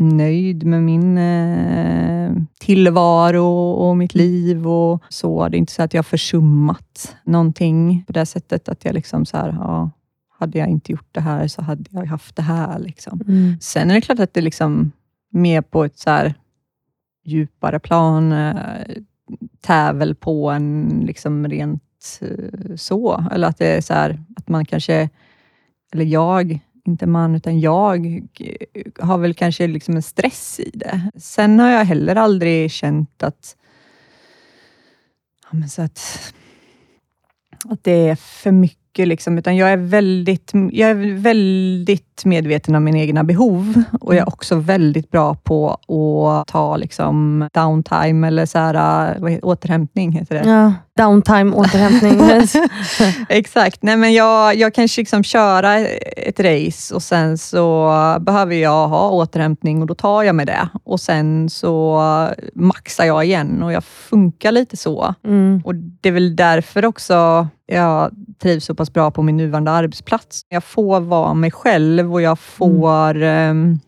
nöjd 0.01 0.67
med 0.67 0.83
min 0.83 1.19
eh, 1.19 2.33
tillvaro 2.59 3.73
och 3.73 3.97
mitt 3.97 4.15
liv 4.15 4.69
och 4.69 5.03
så. 5.09 5.49
Det 5.49 5.57
är 5.57 5.59
inte 5.59 5.73
så 5.73 5.83
att 5.83 5.95
jag 5.95 5.99
har 5.99 6.05
försummat 6.05 7.17
någonting 7.25 8.05
på 8.07 8.13
det 8.13 8.27
sättet 8.27 8.69
att 8.69 8.85
jag 8.85 8.95
liksom 8.95 9.27
så 9.27 9.37
här, 9.37 9.49
ja, 9.49 9.91
hade 10.39 10.59
jag 10.59 10.69
inte 10.69 10.93
gjort 10.93 11.09
det 11.13 11.21
här 11.21 11.49
så 11.49 11.63
hade 11.63 11.85
jag 11.91 12.07
haft 12.07 12.37
det 12.37 12.43
här. 12.43 12.79
Liksom. 12.79 13.21
Mm. 13.29 13.61
Sen 13.61 13.91
är 13.91 13.95
det 13.95 14.01
klart 14.01 14.19
att 14.19 14.35
det 14.35 14.41
är 14.41 14.45
liksom 14.45 14.93
mer 15.31 15.63
på 15.63 15.85
ett 15.85 15.99
så 15.99 16.11
här, 16.11 16.35
djupare 17.25 17.79
plan, 17.79 18.33
eh, 18.33 18.83
tävel 19.61 20.15
på 20.15 20.51
en 20.51 21.03
liksom 21.07 21.49
rent 21.49 22.21
eh, 22.21 22.77
så. 22.77 23.25
Eller 23.33 23.49
att 23.49 23.59
det 23.59 23.67
är 23.67 23.81
så 23.81 23.95
här, 23.95 24.21
att 24.37 24.49
man 24.49 24.65
kanske, 24.65 25.09
eller 25.93 26.05
jag, 26.05 26.61
inte 26.85 27.07
man, 27.07 27.35
utan 27.35 27.61
jag 27.61 28.23
har 28.99 29.19
väl 29.19 29.35
kanske 29.35 29.67
liksom 29.67 29.97
en 29.97 30.03
stress 30.03 30.61
i 30.61 30.71
det. 30.75 31.11
Sen 31.17 31.59
har 31.59 31.71
jag 31.71 31.85
heller 31.85 32.17
aldrig 32.17 32.71
känt 32.71 33.23
att, 33.23 33.57
ja, 35.43 35.49
men 35.59 35.69
så 35.69 35.83
att, 35.83 36.35
att 37.65 37.85
det 37.85 38.09
är 38.09 38.17
för 38.17 38.53
mycket 38.53 39.09
liksom, 39.09 39.39
utan 39.39 39.57
jag 39.57 39.71
är, 39.71 39.77
väldigt, 39.77 40.51
jag 40.73 40.91
är 40.91 41.15
väldigt 41.15 42.10
medveten 42.25 42.75
om 42.75 42.85
mina 42.85 42.99
egna 42.99 43.25
behov 43.25 43.83
och 44.01 44.15
jag 44.15 44.21
är 44.21 44.29
också 44.29 44.57
väldigt 44.57 45.11
bra 45.11 45.35
på 45.35 45.71
att 45.71 46.47
ta 46.47 46.77
liksom, 46.77 47.49
downtime 47.53 48.27
eller 48.27 48.47
så 48.47 48.59
här, 48.59 49.29
heter, 49.29 49.45
återhämtning. 49.45 50.13
Heter 50.13 50.35
det. 50.35 50.51
Ja, 50.51 50.73
downtime, 50.97 51.53
återhämtning. 51.57 52.21
Exakt. 53.29 53.83
Nej, 53.83 53.97
men 53.97 54.13
jag, 54.13 54.57
jag 54.57 54.75
kan 54.75 54.89
liksom 54.97 55.23
köra 55.23 55.77
ett 55.77 56.41
race 56.41 56.95
och 56.95 57.03
sen 57.03 57.39
så 57.39 57.91
behöver 58.21 58.55
jag 58.55 58.89
ha 58.89 59.11
återhämtning 59.11 59.81
och 59.81 59.87
då 59.87 59.95
tar 59.95 60.23
jag 60.23 60.35
med 60.35 60.47
det. 60.47 60.69
Och 60.85 61.01
Sen 61.01 61.51
så 61.51 62.01
maxar 62.55 63.05
jag 63.05 63.25
igen 63.25 63.63
och 63.63 63.73
jag 63.73 63.85
funkar 63.85 64.53
lite 64.53 64.77
så. 64.77 65.15
Mm. 65.25 65.63
Och 65.65 65.75
Det 65.75 66.09
är 66.09 66.13
väl 66.13 66.37
därför 66.37 66.85
också 66.85 67.49
jag 67.67 68.11
trivs 68.43 68.65
så 68.65 68.75
pass 68.75 68.93
bra 68.93 69.11
på 69.11 69.23
min 69.23 69.37
nuvarande 69.37 69.71
arbetsplats. 69.71 70.43
Jag 70.49 70.65
får 70.65 71.01
vara 71.01 71.35
mig 71.35 71.51
själv 71.51 72.10
och 72.13 72.23
jag 72.23 72.39
får 72.39 73.17
mm. 73.17 73.51
um, 73.51 73.81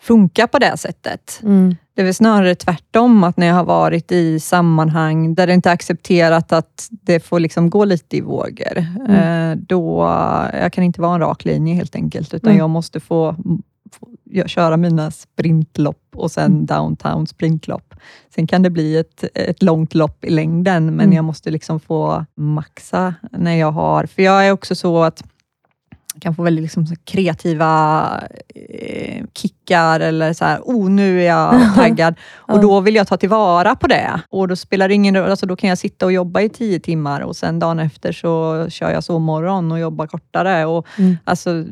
funka 0.00 0.46
på 0.46 0.58
det 0.58 0.76
sättet. 0.76 1.40
Mm. 1.42 1.76
Det 1.94 2.02
är 2.02 2.04
väl 2.04 2.14
snarare 2.14 2.54
tvärtom, 2.54 3.24
att 3.24 3.36
när 3.36 3.46
jag 3.46 3.54
har 3.54 3.64
varit 3.64 4.12
i 4.12 4.40
sammanhang 4.40 5.34
där 5.34 5.46
det 5.46 5.54
inte 5.54 5.68
är 5.70 5.74
accepterat 5.74 6.52
att 6.52 6.88
det 6.90 7.20
får 7.20 7.40
liksom 7.40 7.70
gå 7.70 7.84
lite 7.84 8.16
i 8.16 8.20
vågor, 8.20 8.78
mm. 8.78 9.10
eh, 9.10 9.56
då 9.56 10.02
jag 10.52 10.72
kan 10.72 10.84
inte 10.84 11.00
vara 11.00 11.14
en 11.14 11.20
rak 11.20 11.44
linje 11.44 11.74
helt 11.74 11.94
enkelt, 11.94 12.34
utan 12.34 12.50
mm. 12.50 12.58
jag 12.58 12.70
måste 12.70 13.00
få 13.00 13.36
köra 14.46 14.76
mina 14.76 15.10
sprintlopp 15.10 16.04
och 16.14 16.30
sen 16.30 16.52
mm. 16.52 16.66
downtown 16.66 17.26
sprintlopp. 17.26 17.94
Sen 18.34 18.46
kan 18.46 18.62
det 18.62 18.70
bli 18.70 18.96
ett, 18.96 19.24
ett 19.34 19.62
långt 19.62 19.94
lopp 19.94 20.24
i 20.24 20.30
längden, 20.30 20.86
men 20.86 21.00
mm. 21.00 21.12
jag 21.12 21.24
måste 21.24 21.50
liksom 21.50 21.80
få 21.80 22.24
maxa 22.34 23.14
när 23.30 23.54
jag 23.54 23.72
har... 23.72 24.06
För 24.06 24.22
jag 24.22 24.46
är 24.46 24.52
också 24.52 24.74
så 24.74 25.02
att 25.02 25.24
kan 26.20 26.34
få 26.34 26.42
väldigt 26.42 26.62
liksom 26.62 26.86
kreativa 27.04 28.22
eh, 28.54 29.24
kickar 29.34 30.00
eller 30.00 30.32
så 30.32 30.44
här, 30.44 30.60
oh 30.60 30.90
nu 30.90 31.22
är 31.22 31.26
jag 31.26 31.74
taggad. 31.74 32.14
och 32.36 32.60
då 32.60 32.80
vill 32.80 32.94
jag 32.94 33.06
ta 33.06 33.16
tillvara 33.16 33.74
på 33.76 33.86
det. 33.86 34.20
Och 34.30 34.48
då 34.48 34.56
spelar 34.56 34.88
det 34.88 34.94
ingen 34.94 35.16
alltså 35.16 35.46
Då 35.46 35.56
kan 35.56 35.68
jag 35.68 35.78
sitta 35.78 36.06
och 36.06 36.12
jobba 36.12 36.40
i 36.40 36.48
tio 36.48 36.80
timmar 36.80 37.20
och 37.20 37.36
sen 37.36 37.58
dagen 37.58 37.78
efter 37.78 38.12
så 38.12 38.66
kör 38.70 38.90
jag 38.90 39.04
sovmorgon 39.04 39.72
och 39.72 39.78
jobbar 39.78 40.06
kortare. 40.06 40.66
Och, 40.66 40.86
mm. 40.98 41.16
alltså, 41.24 41.64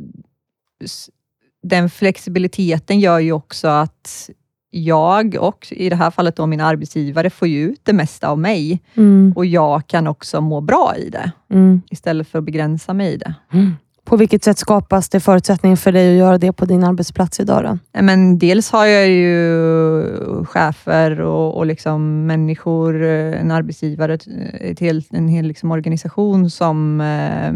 den 1.62 1.90
flexibiliteten 1.90 3.00
gör 3.00 3.18
ju 3.18 3.32
också 3.32 3.68
att 3.68 4.30
jag 4.70 5.36
och 5.40 5.66
i 5.70 5.88
det 5.88 5.96
här 5.96 6.10
fallet 6.10 6.36
då 6.36 6.46
min 6.46 6.60
arbetsgivare 6.60 7.30
får 7.30 7.48
ju 7.48 7.62
ut 7.62 7.80
det 7.82 7.92
mesta 7.92 8.28
av 8.28 8.38
mig 8.38 8.82
mm. 8.94 9.32
och 9.36 9.46
jag 9.46 9.86
kan 9.86 10.06
också 10.06 10.40
må 10.40 10.60
bra 10.60 10.94
i 10.96 11.10
det 11.10 11.30
mm. 11.50 11.82
istället 11.90 12.28
för 12.28 12.38
att 12.38 12.44
begränsa 12.44 12.94
mig 12.94 13.12
i 13.12 13.16
det. 13.16 13.34
Mm. 13.52 13.76
På 14.06 14.16
vilket 14.16 14.44
sätt 14.44 14.58
skapas 14.58 15.08
det 15.08 15.20
förutsättningar 15.20 15.76
för 15.76 15.92
dig 15.92 16.12
att 16.12 16.18
göra 16.18 16.38
det 16.38 16.52
på 16.52 16.64
din 16.64 16.84
arbetsplats 16.84 17.40
idag? 17.40 17.64
Då? 17.64 18.02
Men 18.02 18.38
dels 18.38 18.70
har 18.70 18.86
jag 18.86 19.08
ju 19.08 20.44
chefer 20.44 21.20
och, 21.20 21.56
och 21.56 21.66
liksom 21.66 22.26
människor, 22.26 23.02
en 23.02 23.50
arbetsgivare, 23.50 24.18
ett 24.60 24.80
helt, 24.80 25.12
en 25.12 25.28
hel 25.28 25.46
liksom 25.46 25.70
organisation 25.70 26.50
som 26.50 27.00
eh, 27.00 27.52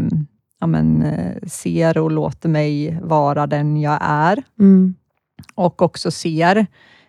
ja, 0.59 0.67
men, 0.67 1.03
eh, 1.03 1.47
ser 1.47 1.97
och 1.97 2.11
låter 2.11 2.49
mig 2.49 2.99
vara 3.01 3.47
den 3.47 3.77
jag 3.77 3.97
är. 4.01 4.43
Mm. 4.59 4.95
Och 5.55 5.81
också 5.81 6.11
ser 6.11 6.57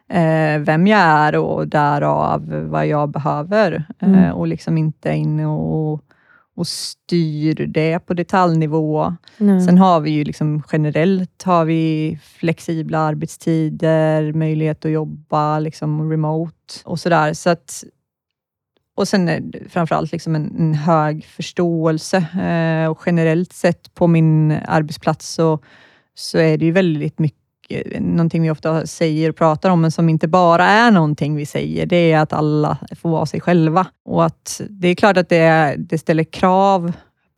eh, 0.09 0.59
vem 0.59 0.87
jag 0.87 1.01
är 1.01 1.37
och 1.37 1.69
därav 1.69 2.67
vad 2.71 2.87
jag 2.87 3.09
behöver. 3.09 3.85
Mm. 3.99 4.15
Eh, 4.15 4.31
och 4.31 4.47
liksom 4.47 4.79
inte 4.79 5.15
inne 5.15 5.47
och, 5.47 6.01
och 6.55 6.67
styr 6.67 7.67
det 7.67 7.99
på 7.99 8.15
detaljnivå. 8.15 9.15
Nej. 9.37 9.61
Sen 9.61 9.79
har 9.79 10.01
vi 10.01 10.11
ju 10.11 10.25
liksom 10.25 10.63
generellt 10.73 11.43
har 11.43 11.65
vi 11.65 12.19
flexibla 12.23 12.99
arbetstider, 12.99 14.33
möjlighet 14.33 14.85
att 14.85 14.91
jobba 14.91 15.59
liksom 15.59 16.11
remote 16.11 16.75
och 16.85 17.01
sådär. 17.01 17.33
Så 17.33 17.51
att, 17.51 17.85
och 18.97 19.09
sen 19.09 19.53
framförallt 19.69 20.13
liksom 20.13 20.35
en, 20.35 20.57
en 20.59 20.75
hög 20.75 21.25
förståelse. 21.25 22.17
Eh, 22.17 22.91
och 22.91 23.03
generellt 23.07 23.53
sett 23.53 23.95
på 23.95 24.07
min 24.07 24.53
arbetsplats 24.53 25.29
så, 25.29 25.59
så 26.15 26.39
är 26.39 26.59
det 26.59 26.65
ju 26.65 26.73
väldigt 26.73 27.19
mycket 27.19 27.42
någonting 28.01 28.43
vi 28.43 28.51
ofta 28.51 28.87
säger 28.87 29.31
och 29.31 29.37
pratar 29.37 29.71
om, 29.71 29.81
men 29.81 29.91
som 29.91 30.09
inte 30.09 30.29
bara 30.29 30.67
är 30.67 30.91
någonting 30.91 31.37
vi 31.37 31.47
säger, 31.47 31.87
det 31.87 32.13
är 32.13 32.19
att 32.19 32.33
alla 32.33 32.79
får 33.03 33.11
vara 33.11 33.27
sig 33.27 33.41
själva. 33.41 33.87
Och 34.05 34.25
att 34.25 34.61
det 34.69 34.89
är 34.89 34.95
klart 34.95 35.17
att 35.17 35.29
det, 35.29 35.75
det 35.79 35.99
ställer 35.99 36.25
krav 36.25 36.93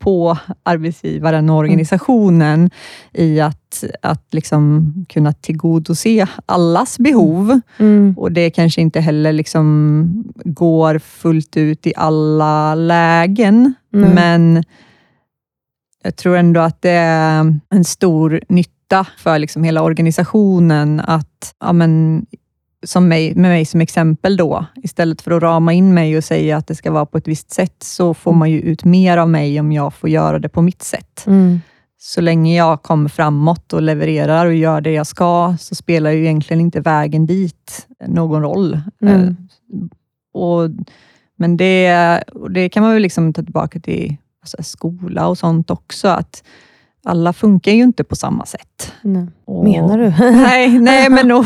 på 0.05 0.39
arbetsgivaren 0.63 1.51
och 1.51 1.57
organisationen 1.57 2.71
i 3.13 3.41
att, 3.41 3.85
att 4.03 4.35
liksom 4.35 4.93
kunna 5.09 5.33
tillgodose 5.33 6.27
allas 6.47 6.99
behov. 6.99 7.61
Mm. 7.79 8.15
Och 8.19 8.33
det 8.33 8.51
kanske 8.51 8.81
inte 8.81 9.01
heller 9.01 9.33
liksom 9.33 10.25
går 10.45 10.99
fullt 10.99 11.57
ut 11.57 11.87
i 11.87 11.93
alla 11.97 12.75
lägen, 12.75 13.75
Nej. 13.91 14.15
men 14.15 14.65
jag 16.03 16.17
tror 16.17 16.37
ändå 16.37 16.61
att 16.61 16.83
det 16.83 16.91
är 16.91 17.61
en 17.71 17.85
stor 17.85 18.41
nytta 18.49 18.74
för 19.19 19.39
liksom 19.39 19.65
hela 19.65 19.83
organisationen 19.83 21.01
att, 21.01 21.55
ja 21.61 21.73
men, 21.73 22.27
som 22.87 23.09
mig, 23.09 23.35
med 23.35 23.51
mig 23.51 23.65
som 23.65 23.81
exempel 23.81 24.37
då, 24.37 24.67
istället 24.83 25.23
för 25.23 25.31
att 25.31 25.43
rama 25.43 25.73
in 25.73 25.95
mig 25.95 26.17
och 26.17 26.25
säga 26.25 26.57
att 26.57 26.67
det 26.67 26.75
ska 26.75 26.91
vara 26.91 27.07
på 27.07 27.19
ett 27.19 27.29
visst 27.29 27.51
sätt, 27.51 27.83
så 27.83 28.15
får 28.15 28.33
man 28.33 28.51
ju 28.51 28.61
ut 28.61 28.85
mer 28.85 29.17
av 29.19 29.31
mig 29.31 29.61
om 29.61 29.73
jag 29.73 29.95
får 29.95 30.11
göra 30.11 30.39
det 30.39 30.49
på 30.49 30.63
mitt 30.63 30.83
sätt. 30.83 31.25
Mm. 31.27 31.61
Så 31.99 32.21
länge 32.21 32.57
jag 32.57 32.83
kommer 32.83 33.09
framåt 33.09 33.73
och 33.73 33.83
levererar 33.83 34.47
och 34.47 34.55
gör 34.55 34.81
det 34.81 34.93
jag 34.93 35.07
ska, 35.07 35.57
så 35.59 35.75
spelar 35.75 36.11
ju 36.11 36.21
egentligen 36.21 36.61
inte 36.61 36.81
vägen 36.81 37.27
dit 37.27 37.87
någon 38.07 38.43
roll. 38.43 38.81
Mm. 39.03 39.23
Eh, 39.23 39.33
Och, 40.35 40.71
men 41.37 41.57
det, 41.57 42.25
det 42.51 42.69
kan 42.69 42.83
man 42.83 42.93
väl 42.93 43.03
liksom 43.03 43.33
ta 43.33 43.43
tillbaka 43.43 43.81
till 43.81 44.17
alltså, 44.41 44.63
skola 44.63 45.29
och 45.29 45.39
sånt 45.39 45.71
också, 45.71 46.09
att 46.09 46.43
alla 47.05 47.33
funkar 47.33 47.73
ju 47.73 47.83
inte 47.83 48.05
på 48.05 48.17
samma 48.17 48.47
sätt. 48.47 48.93
Nej. 49.03 49.27
Och, 49.45 49.65
Menar 49.65 49.99
du? 49.99 50.15
Nej, 50.31 50.79
nej 50.79 51.11
men 51.11 51.33
och, 51.33 51.45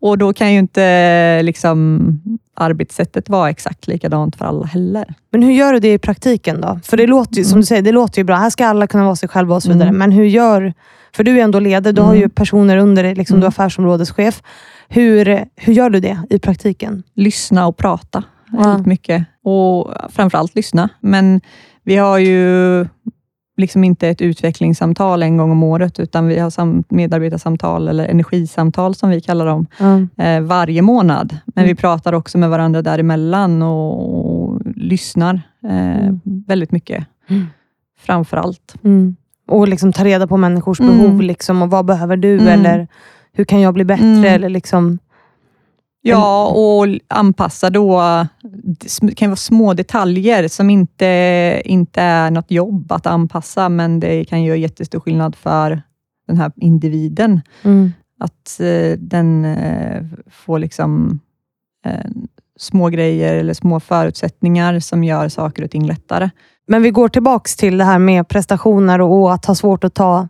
och 0.00 0.18
då 0.18 0.32
kan 0.32 0.52
ju 0.52 0.58
inte 0.58 1.42
liksom, 1.42 2.20
arbetssättet 2.54 3.28
vara 3.28 3.50
exakt 3.50 3.86
likadant 3.86 4.36
för 4.36 4.44
alla 4.44 4.66
heller. 4.66 5.14
Men 5.32 5.42
hur 5.42 5.52
gör 5.52 5.72
du 5.72 5.78
det 5.78 5.92
i 5.92 5.98
praktiken 5.98 6.60
då? 6.60 6.80
För 6.84 6.96
det 6.96 7.06
låter 7.06 7.36
ju, 7.36 7.44
som 7.44 7.60
du 7.60 7.66
säger, 7.66 7.82
det 7.82 7.92
låter 7.92 8.18
ju 8.18 8.24
bra. 8.24 8.36
Här 8.36 8.50
ska 8.50 8.66
alla 8.66 8.86
kunna 8.86 9.04
vara 9.04 9.16
sig 9.16 9.28
själva 9.28 9.54
och 9.54 9.62
så 9.62 9.68
vidare. 9.72 9.88
Mm. 9.88 9.98
Men 9.98 10.12
hur 10.12 10.24
gör... 10.24 10.74
För 11.16 11.24
du 11.24 11.38
är 11.40 11.44
ändå 11.44 11.60
ledare, 11.60 11.92
du 11.92 12.02
har 12.02 12.14
ju 12.14 12.18
Mm. 12.18 12.30
personer 12.30 12.76
under 12.76 13.02
dig, 13.02 13.14
liksom, 13.14 13.34
du 13.36 13.40
är 13.40 13.44
Mm. 13.44 13.48
affärsområdeschef. 13.48 14.42
Hur, 14.88 15.44
hur 15.56 15.72
gör 15.72 15.90
du 15.90 16.00
det 16.00 16.18
i 16.30 16.38
praktiken? 16.38 17.02
lyssna 17.14 17.66
och 17.66 17.76
prata 17.76 18.22
väldigt 18.50 18.86
mycket. 18.86 19.24
Och 19.44 19.94
framförallt 20.08 20.54
lyssna. 20.54 20.88
Men 21.00 21.40
vi 21.82 21.96
har 21.96 22.18
ju 22.18 22.86
liksom 23.58 23.84
inte 23.84 24.08
ett 24.08 24.20
utvecklingssamtal 24.22 25.22
en 25.22 25.36
gång 25.36 25.50
om 25.50 25.62
året, 25.62 26.00
utan 26.00 26.26
vi 26.26 26.38
har 26.38 26.50
sam- 26.50 26.84
medarbetarsamtal, 26.88 27.88
eller 27.88 28.06
energisamtal 28.06 28.94
som 28.94 29.10
vi 29.10 29.20
kallar 29.20 29.46
dem, 29.46 29.66
eh, 30.16 30.40
varje 30.40 30.82
månad. 30.82 31.36
Men 31.46 31.64
Mm. 31.64 31.68
vi 31.68 31.80
pratar 31.80 32.12
också 32.12 32.38
med 32.38 32.50
varandra 32.50 32.82
däremellan 32.82 33.62
och, 33.62 34.50
och 34.50 34.60
lyssnar 34.76 35.34
eh, 35.64 35.98
Mm. 36.06 36.20
väldigt 36.46 36.72
mycket. 36.72 37.06
Mm. 37.28 37.46
Framförallt. 38.00 38.74
Mm. 38.84 39.16
Och 39.48 39.68
liksom 39.68 39.92
ta 39.92 40.04
reda 40.04 40.26
på 40.26 40.36
människors 40.36 40.80
Mm. 40.80 40.98
behov. 40.98 41.22
Liksom, 41.22 41.62
och 41.62 41.70
Vad 41.70 41.84
behöver 41.84 42.16
du? 42.16 42.34
Mm. 42.38 42.48
Eller 42.48 42.88
hur 43.32 43.44
kan 43.44 43.60
jag 43.60 43.74
bli 43.74 43.84
bättre? 43.84 44.04
Mm. 44.06 44.24
Eller 44.24 44.48
liksom, 44.48 44.98
Ja, 46.02 46.46
och 46.46 46.86
anpassa 47.08 47.70
då, 47.70 48.02
det 49.00 49.14
kan 49.14 49.30
vara 49.30 49.36
små 49.36 49.74
detaljer 49.74 50.48
som 50.48 50.70
inte, 50.70 51.62
inte 51.64 52.02
är 52.02 52.30
något 52.30 52.50
jobb 52.50 52.92
att 52.92 53.06
anpassa, 53.06 53.68
men 53.68 54.00
det 54.00 54.24
kan 54.24 54.42
göra 54.42 54.56
jättestor 54.56 55.00
skillnad 55.00 55.36
för 55.36 55.82
den 56.26 56.36
här 56.36 56.52
individen. 56.56 57.40
mm. 57.62 57.92
Att 58.20 58.60
eh, 58.60 58.98
den 58.98 59.44
eh, 59.44 60.02
får 60.30 60.58
liksom 60.58 61.20
eh, 61.86 62.10
små 62.58 62.88
grejer 62.88 63.34
eller 63.34 63.54
små 63.54 63.80
förutsättningar 63.80 64.80
som 64.80 65.04
gör 65.04 65.28
saker 65.28 65.64
och 65.64 65.70
ting 65.70 65.86
lättare. 65.86 66.30
Men 66.66 66.82
vi 66.82 66.90
går 66.90 67.08
tillbaks 67.08 67.56
till 67.56 67.78
det 67.78 67.84
här 67.84 67.98
med 67.98 68.28
prestationer 68.28 69.00
och, 69.00 69.22
och 69.22 69.32
att 69.32 69.44
ha 69.44 69.54
svårt 69.54 69.84
att 69.84 69.94
ta 69.94 70.28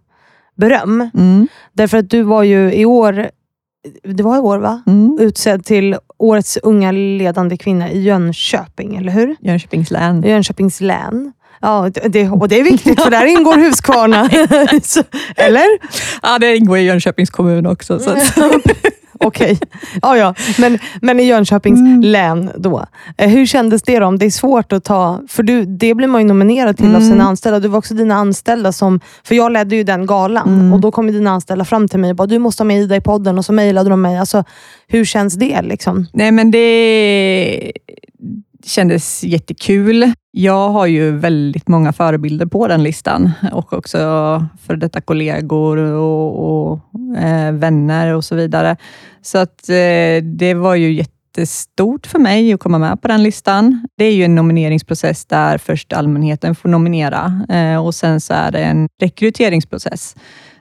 beröm. 0.55 1.11
Mm. 1.15 1.49
Därför 1.73 1.99
att 1.99 2.11
du 2.11 2.23
var 2.23 2.43
ju 2.43 2.73
i 2.73 2.85
år, 2.85 3.31
det 4.05 4.23
var 4.23 4.37
i 4.37 4.38
år 4.38 4.59
va? 4.59 4.83
Mm. 4.87 5.19
Utsedd 5.21 5.64
till 5.64 5.97
Årets 6.19 6.57
unga 6.62 6.93
ledande 6.93 7.57
kvinna 7.57 7.91
i 7.91 8.03
Jönköping, 8.03 8.97
eller 8.97 9.12
hur? 9.12 9.37
Jönköpings 9.41 9.91
län. 9.91 10.23
Jönköpings 10.23 10.81
län. 10.81 11.33
Ja, 11.61 11.91
det- 12.05 12.29
och 12.31 12.49
det 12.49 12.61
är 12.61 12.64
viktigt 12.64 13.03
för 13.03 13.11
där 13.11 13.25
ingår 13.27 13.57
Huskvarna. 13.57 14.29
Eller? 15.37 15.64
Ja, 16.23 16.38
det 16.38 16.57
ingår 16.57 16.79
i 16.79 16.83
Jönköpings 16.83 17.31
kommun 17.31 17.67
också. 17.67 17.99
Så 17.99 18.11
Okej. 19.21 19.59
Ja, 20.03 20.17
ja. 20.17 20.35
Men, 20.59 20.79
men 21.03 21.21
i 21.21 21.25
Jönköpings 21.25 21.81
Mm. 21.81 22.01
län 22.01 22.51
då. 22.57 22.87
Eh, 23.19 23.29
Hur 23.29 23.47
kändes 23.47 23.83
det 23.83 23.99
då? 23.99 24.07
Om 24.07 24.19
det 24.19 24.27
är 24.27 24.31
svårt 24.31 24.73
att 24.73 24.85
ta... 24.85 25.21
För 25.29 25.43
du, 25.43 25.65
det 25.65 25.95
blir 25.95 26.09
man 26.09 26.21
ju 26.21 26.27
nominerad 26.27 26.77
till 26.77 26.87
av 26.87 26.95
Mm. 27.03 27.09
sina 27.09 27.25
anställda. 27.25 27.61
Du 27.61 27.69
var 27.69 27.79
också 27.79 27.95
dina 27.95 28.15
anställda 28.15 28.73
som... 28.73 29.01
För 29.25 29.35
jag 29.35 29.53
ledde 29.53 29.77
ju 29.77 29.85
den 29.85 30.07
galan 30.07 30.49
Mm. 30.49 30.73
och 30.73 30.81
då 30.81 30.91
kom 30.91 31.07
dina 31.07 31.31
anställda 31.31 31.65
fram 31.65 31.89
till 31.89 31.99
mig 31.99 32.11
och 32.11 32.17
bara, 32.17 32.27
du 32.27 32.39
måste 32.39 32.63
ha 32.63 32.67
med 32.67 32.81
Ida 32.81 32.97
i 32.97 33.01
podden 33.01 33.39
och 33.39 33.45
så 33.45 33.53
mejlade 33.53 33.91
de 33.91 34.03
mig. 34.03 34.19
Alltså, 34.19 34.45
hur 34.89 35.05
känns 35.05 35.35
det? 35.35 35.63
liksom? 35.63 36.07
Nej, 36.13 36.33
men 36.33 36.51
det 36.51 37.73
kändes 38.64 39.25
jättekul. 39.25 40.12
Jag 40.31 40.68
har 40.68 40.87
ju 40.87 41.11
väldigt 41.11 41.68
många 41.68 41.92
förebilder 41.92 42.47
på 42.47 42.68
den 42.68 42.83
listan 42.83 43.31
och 43.53 43.73
också 43.73 43.99
för 44.66 44.77
detta 44.77 45.01
kollegor 45.01 45.77
och, 45.77 46.71
och 46.71 46.81
eh, 47.18 47.53
vänner 47.53 48.14
och 48.14 48.25
så 48.25 48.35
vidare. 48.35 48.77
Så 49.23 49.38
att 49.38 49.68
eh, 49.68 50.23
det 50.23 50.55
var 50.55 50.75
ju 50.75 50.92
jättestort 50.92 52.07
för 52.07 52.18
mig 52.18 52.53
att 52.53 52.61
komma 52.61 52.79
med 52.79 53.03
på 53.03 53.09
den 53.09 53.23
listan. 53.23 53.88
Det 53.97 54.05
är 54.05 54.12
ju 54.12 54.25
en 54.25 54.35
nomineringsprocess 54.35 55.27
där 55.27 55.59
först 55.59 55.92
allmänheten 55.92 56.55
får 56.55 56.68
nominera 56.68 57.47
eh, 57.49 57.87
och 57.87 57.94
sen 57.94 58.21
så 58.21 58.35
är 58.35 58.51
det 58.51 58.59
en 58.59 58.88
rekryteringsprocess 59.01 60.16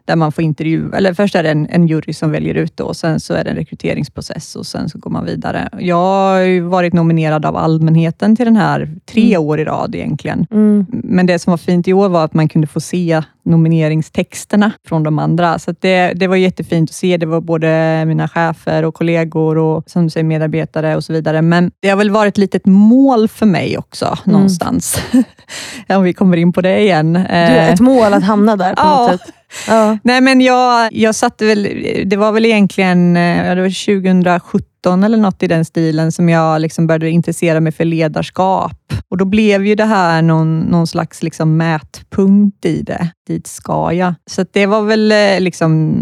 där 0.07 0.15
man 0.15 0.31
får 0.31 0.43
intervjua, 0.43 0.97
eller 0.97 1.13
först 1.13 1.35
är 1.35 1.43
det 1.43 1.51
en, 1.51 1.67
en 1.69 1.87
jury 1.87 2.13
som 2.13 2.31
väljer 2.31 2.53
ut 2.55 2.79
och 2.79 2.95
sen 2.95 3.19
så 3.19 3.33
är 3.33 3.43
det 3.43 3.49
en 3.49 3.55
rekryteringsprocess 3.55 4.55
och 4.55 4.65
sen 4.65 4.89
så 4.89 4.97
går 4.99 5.11
man 5.11 5.25
vidare. 5.25 5.69
Jag 5.79 5.95
har 5.95 6.61
varit 6.61 6.93
nominerad 6.93 7.45
av 7.45 7.55
allmänheten 7.57 8.35
till 8.35 8.45
den 8.45 8.55
här 8.55 8.89
tre 9.11 9.37
år 9.37 9.59
i 9.59 9.65
rad 9.65 9.95
egentligen. 9.95 10.47
Mm. 10.51 10.85
Men 10.89 11.25
det 11.25 11.39
som 11.39 11.51
var 11.51 11.57
fint 11.57 11.87
i 11.87 11.93
år 11.93 12.09
var 12.09 12.25
att 12.25 12.33
man 12.33 12.49
kunde 12.49 12.67
få 12.67 12.79
se 12.79 13.21
nomineringstexterna 13.45 14.71
från 14.87 15.03
de 15.03 15.19
andra. 15.19 15.59
Så 15.59 15.75
det, 15.79 16.13
det 16.13 16.27
var 16.27 16.35
jättefint 16.35 16.89
att 16.89 16.95
se. 16.95 17.17
Det 17.17 17.25
var 17.25 17.41
både 17.41 18.03
mina 18.05 18.27
chefer 18.27 18.85
och 18.85 18.93
kollegor 18.93 19.57
och 19.57 19.83
som 19.89 20.03
du 20.03 20.09
säger, 20.09 20.23
medarbetare 20.23 20.95
och 20.95 21.03
så 21.03 21.13
vidare. 21.13 21.41
Men 21.41 21.71
det 21.79 21.89
har 21.89 21.97
väl 21.97 22.09
varit 22.11 22.33
ett 22.33 22.37
litet 22.37 22.65
mål 22.65 23.27
för 23.27 23.45
mig 23.45 23.77
också 23.77 24.05
Mm. 24.05 24.33
någonstans. 24.33 25.01
Om 25.89 26.03
vi 26.03 26.13
kommer 26.13 26.37
in 26.37 26.53
på 26.53 26.61
det 26.61 26.79
igen. 26.79 27.13
Du, 27.13 27.19
ett 27.29 27.79
mål 27.79 28.13
att 28.13 28.23
hamna 28.23 28.55
där 28.55 28.69
på 28.75 28.81
Ja. 28.83 29.07
något 29.11 29.21
sätt. 29.21 29.33
Ja. 29.67 29.97
Nej, 30.03 30.21
men 30.21 30.41
jag, 30.41 30.93
jag 30.93 31.15
satte 31.15 31.45
väl, 31.45 31.63
det 32.05 32.17
var 32.17 32.31
väl 32.31 32.45
egentligen 32.45 33.17
eh, 33.17 33.47
ja, 33.47 33.55
det 33.55 33.61
var 33.61 34.01
2017 34.01 35.03
eller 35.03 35.17
något 35.17 35.43
i 35.43 35.47
den 35.47 35.65
stilen 35.65 36.11
som 36.11 36.29
jag 36.29 36.61
liksom 36.61 36.87
började 36.87 37.09
intressera 37.09 37.59
mig 37.59 37.71
för 37.71 37.85
ledarskap. 37.85 38.93
Och 39.09 39.17
Då 39.17 39.25
blev 39.25 39.65
ju 39.65 39.75
det 39.75 39.85
här 39.85 40.21
någon, 40.21 40.59
någon 40.59 40.87
slags 40.87 41.23
liksom 41.23 41.57
mätpunkt 41.57 42.65
i 42.65 42.81
det. 42.81 43.09
Dit 43.27 43.47
ska 43.47 43.93
jag. 43.93 44.13
Så 44.29 44.45
det 44.51 44.65
var 44.65 44.81
väl 44.81 45.11
eh, 45.11 45.39
liksom 45.39 46.01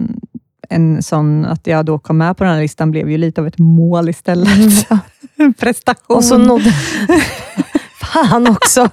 en 0.70 1.04
sån, 1.04 1.46
att 1.46 1.68
jag 1.68 1.86
då 1.86 2.00
kom 2.00 2.18
med 2.18 2.38
på 2.38 2.44
den 2.44 2.54
här 2.54 2.62
listan 2.62 2.92
blev 2.92 3.10
ju 3.10 3.18
lite 3.18 3.42
av 3.42 3.48
ett 3.48 3.58
mål 3.58 4.10
istället. 4.10 4.88
En 5.36 5.54
prestation. 5.60 6.18
Och 6.18 6.24
så 6.24 6.38
nådde... 6.38 6.74
Fan 8.02 8.48
också. 8.48 8.90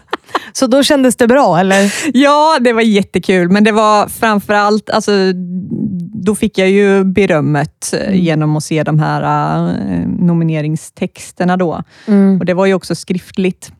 Så 0.53 0.67
då 0.67 0.83
kändes 0.83 1.17
det 1.17 1.27
bra, 1.27 1.59
eller? 1.59 1.95
Ja, 2.15 2.59
det 2.61 2.73
var 2.73 2.83
jättekul, 2.83 3.49
men 3.49 3.65
det 3.65 3.73
var 3.73 4.09
framför 4.09 4.55
allt, 4.55 4.91
alltså, 4.91 5.13
då 6.25 6.35
fick 6.35 6.59
jag 6.59 6.71
ju 6.71 7.05
berömmet 7.05 7.95
eh, 7.95 8.03
Mm. 8.09 8.19
genom 8.25 8.57
att 8.57 8.65
se 8.65 8.83
de 8.83 8.99
här 8.99 9.67
eh, 9.69 10.07
nomineringstexterna 10.09 11.57
då. 11.57 11.83
Mm. 12.07 12.39
Och 12.39 12.45
Det 12.47 12.55
var 12.55 12.67
ju 12.67 12.75
också 12.75 12.95
skriftligt. 12.95 13.73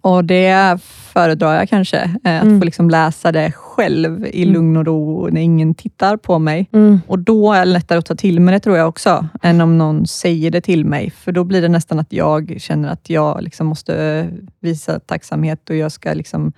Och 0.00 0.24
Det 0.24 0.78
föredrar 0.82 1.54
jag 1.54 1.68
kanske. 1.68 1.98
eh, 2.24 2.36
Att 2.36 2.42
Mm. 2.42 2.58
få 2.60 2.64
liksom 2.64 2.90
läsa 2.90 3.32
det 3.32 3.52
själv 3.52 4.26
i 4.26 4.42
Mm. 4.42 4.54
lugn 4.54 4.76
och 4.76 4.86
ro 4.86 5.28
när 5.28 5.40
ingen 5.40 5.74
tittar 5.74 6.16
på 6.16 6.38
mig. 6.38 6.68
Mm. 6.72 7.00
Och 7.06 7.18
då 7.18 7.52
är 7.52 7.58
det 7.58 7.64
lättare 7.72 7.98
att 7.98 8.06
ta 8.06 8.14
till 8.14 8.40
mig 8.40 8.52
det 8.54 8.60
tror 8.60 8.76
jag 8.76 8.88
också, 8.88 9.26
än 9.42 9.60
om 9.60 9.78
någon 9.78 10.06
säger 10.06 10.50
det 10.50 10.60
till 10.60 10.84
mig. 10.84 11.10
För 11.10 11.32
då 11.32 11.44
blir 11.44 11.62
det 11.62 11.68
nästan 11.68 11.98
att 11.98 12.12
jag 12.12 12.54
känner 12.58 12.88
att 12.88 13.10
jag 13.10 13.42
liksom 13.42 13.66
måste 13.66 14.28
visa 14.60 14.98
tacksamhet 15.00 15.70
och 15.70 15.76
jag 15.76 15.92
ska 15.92 16.12
liksom 16.12 16.52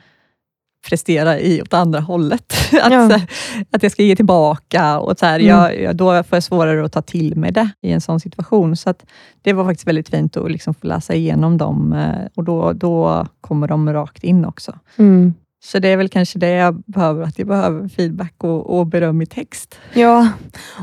prestera 0.88 1.38
i 1.40 1.62
åt 1.62 1.74
andra 1.74 2.00
hållet. 2.00 2.52
Att, 2.82 2.92
Ja. 2.92 3.00
här, 3.00 3.22
att 3.70 3.82
jag 3.82 3.92
ska 3.92 4.02
ge 4.02 4.16
tillbaka. 4.16 4.98
Och 4.98 5.18
så 5.18 5.26
här, 5.26 5.40
Mm. 5.40 5.48
jag, 5.48 5.80
jag, 5.82 5.96
då 5.96 6.22
får 6.22 6.36
jag 6.36 6.42
svårare 6.42 6.84
att 6.84 6.92
ta 6.92 7.02
till 7.02 7.36
mig 7.36 7.52
det 7.52 7.70
i 7.80 7.92
en 7.92 8.00
sån 8.00 8.20
situation. 8.20 8.76
Så 8.76 8.90
att 8.90 9.04
det 9.42 9.52
var 9.52 9.64
faktiskt 9.64 9.88
väldigt 9.88 10.08
fint 10.08 10.36
att 10.36 10.50
liksom 10.50 10.74
få 10.74 10.86
läsa 10.86 11.14
igenom 11.14 11.58
dem 11.58 11.92
eh, 11.92 12.26
och 12.34 12.44
då, 12.44 12.72
då 12.72 13.26
kommer 13.40 13.68
de 13.68 13.92
rakt 13.92 14.24
in 14.24 14.44
också. 14.44 14.72
Mm. 14.96 15.34
Så 15.64 15.78
det 15.78 15.88
är 15.88 15.96
väl 15.96 16.08
kanske 16.08 16.38
det 16.38 16.50
jag 16.50 16.82
behöver, 16.86 17.22
att 17.22 17.38
jag 17.38 17.48
behöver 17.48 17.88
feedback 17.88 18.34
och, 18.38 18.78
och 18.78 18.86
beröm 18.86 19.22
i 19.22 19.26
text. 19.26 19.78
Ja, 19.92 20.28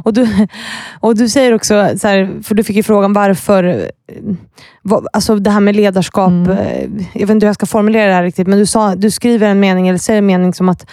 och 0.03 0.13
du, 0.13 0.47
och 0.99 1.15
du 1.17 1.29
säger 1.29 1.53
också, 1.53 1.89
så 1.97 2.07
här, 2.07 2.43
för 2.43 2.55
du 2.55 2.63
fick 2.63 2.75
ju 2.75 2.83
frågan 2.83 3.13
varför, 3.13 3.63
eh, 3.63 3.75
vad, 4.81 5.07
alltså 5.13 5.35
det 5.35 5.49
här 5.49 5.59
med 5.59 5.75
ledarskap, 5.75 6.29
Mm. 6.31 6.49
eh, 6.51 6.83
jag 7.13 7.21
vet 7.27 7.29
inte 7.29 7.45
hur 7.45 7.49
jag 7.49 7.55
ska 7.55 7.65
formulera 7.65 8.07
det 8.07 8.13
här 8.13 8.23
riktigt, 8.23 8.47
men 8.47 8.59
du, 8.59 8.65
sa, 8.65 8.95
du 8.95 9.11
skriver 9.11 9.47
en 9.47 9.59
mening, 9.59 9.87
eller 9.87 9.99
säger 9.99 10.17
en 10.17 10.25
mening 10.25 10.53
som 10.53 10.69
att 10.69 10.89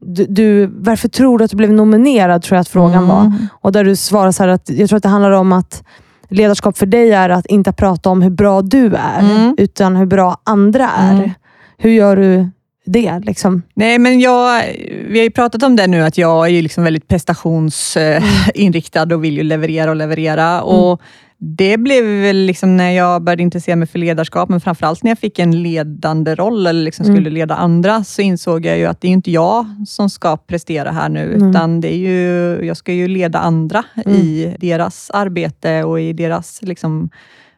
du, 0.00 0.26
du, 0.28 0.66
varför 0.66 1.08
tror 1.08 1.38
du 1.38 1.44
att 1.44 1.50
du 1.50 1.56
blev 1.56 1.72
nominerad, 1.72 2.42
tror 2.42 2.56
jag 2.56 2.60
att 2.60 2.68
frågan 2.68 3.08
var. 3.08 3.20
Mm. 3.20 3.46
Och 3.52 3.72
där 3.72 3.84
du 3.84 3.96
svarar 3.96 4.32
så 4.32 4.44
att 4.44 4.70
jag 4.70 4.88
tror 4.88 4.96
att 4.96 5.02
det 5.02 5.08
handlar 5.08 5.30
om 5.30 5.52
att 5.52 5.82
ledarskap 6.28 6.78
för 6.78 6.86
dig 6.86 7.12
är 7.12 7.28
att 7.30 7.46
inte 7.46 7.72
prata 7.72 8.10
om 8.10 8.22
hur 8.22 8.30
bra 8.30 8.62
du 8.62 8.86
är, 8.94 9.20
Mm. 9.20 9.54
utan 9.58 9.96
hur 9.96 10.06
bra 10.06 10.36
andra 10.44 10.88
är. 10.98 11.14
Mm. 11.14 11.30
Hur 11.78 11.90
gör 11.90 12.16
du 12.16 12.48
det? 12.84 13.18
Liksom? 13.22 13.62
Nej, 13.74 13.98
men 13.98 14.20
jag, 14.20 14.62
vi 15.08 15.18
har 15.18 15.24
ju 15.24 15.30
pratat 15.30 15.62
om 15.62 15.76
det 15.76 15.86
nu, 15.86 16.02
att 16.02 16.18
jag 16.18 16.48
är 16.48 16.62
liksom 16.62 16.84
väldigt 16.84 17.08
prestationsinriktad 17.08 19.14
och 19.14 19.24
vill 19.24 19.36
ju 19.36 19.42
leverera 19.42 19.90
och 19.90 19.96
leverera. 19.96 20.62
Och 20.62 21.00
det 21.38 21.76
blev 21.76 22.04
väl 22.04 22.36
liksom 22.36 22.76
när 22.76 22.90
jag 22.90 23.22
började 23.22 23.42
intressera 23.42 23.76
mig 23.76 23.88
för 23.88 23.98
ledarskap, 23.98 24.48
men 24.48 24.60
framförallt 24.60 25.02
när 25.02 25.10
jag 25.10 25.18
fick 25.18 25.38
en 25.38 25.62
ledande 25.62 26.34
roll 26.34 26.66
eller 26.66 26.82
liksom 26.84 27.06
skulle 27.06 27.30
leda 27.30 27.54
andra, 27.54 28.04
så 28.04 28.22
insåg 28.22 28.66
jag 28.66 28.78
ju 28.78 28.86
att 28.86 29.00
det 29.00 29.08
är 29.08 29.12
inte 29.12 29.30
jag 29.30 29.66
som 29.86 30.10
ska 30.10 30.36
prestera 30.36 30.90
här 30.90 31.08
nu, 31.08 31.34
Mm. 31.34 31.50
utan 31.50 31.80
det 31.80 31.94
är 31.94 31.98
ju, 31.98 32.58
jag 32.66 32.76
ska 32.76 32.92
ju 32.92 33.08
leda 33.08 33.38
andra 33.38 33.84
i 34.06 34.54
deras 34.60 35.10
arbete 35.10 35.84
och 35.84 36.00
i 36.00 36.12
deras 36.12 36.62
liksom, 36.62 37.10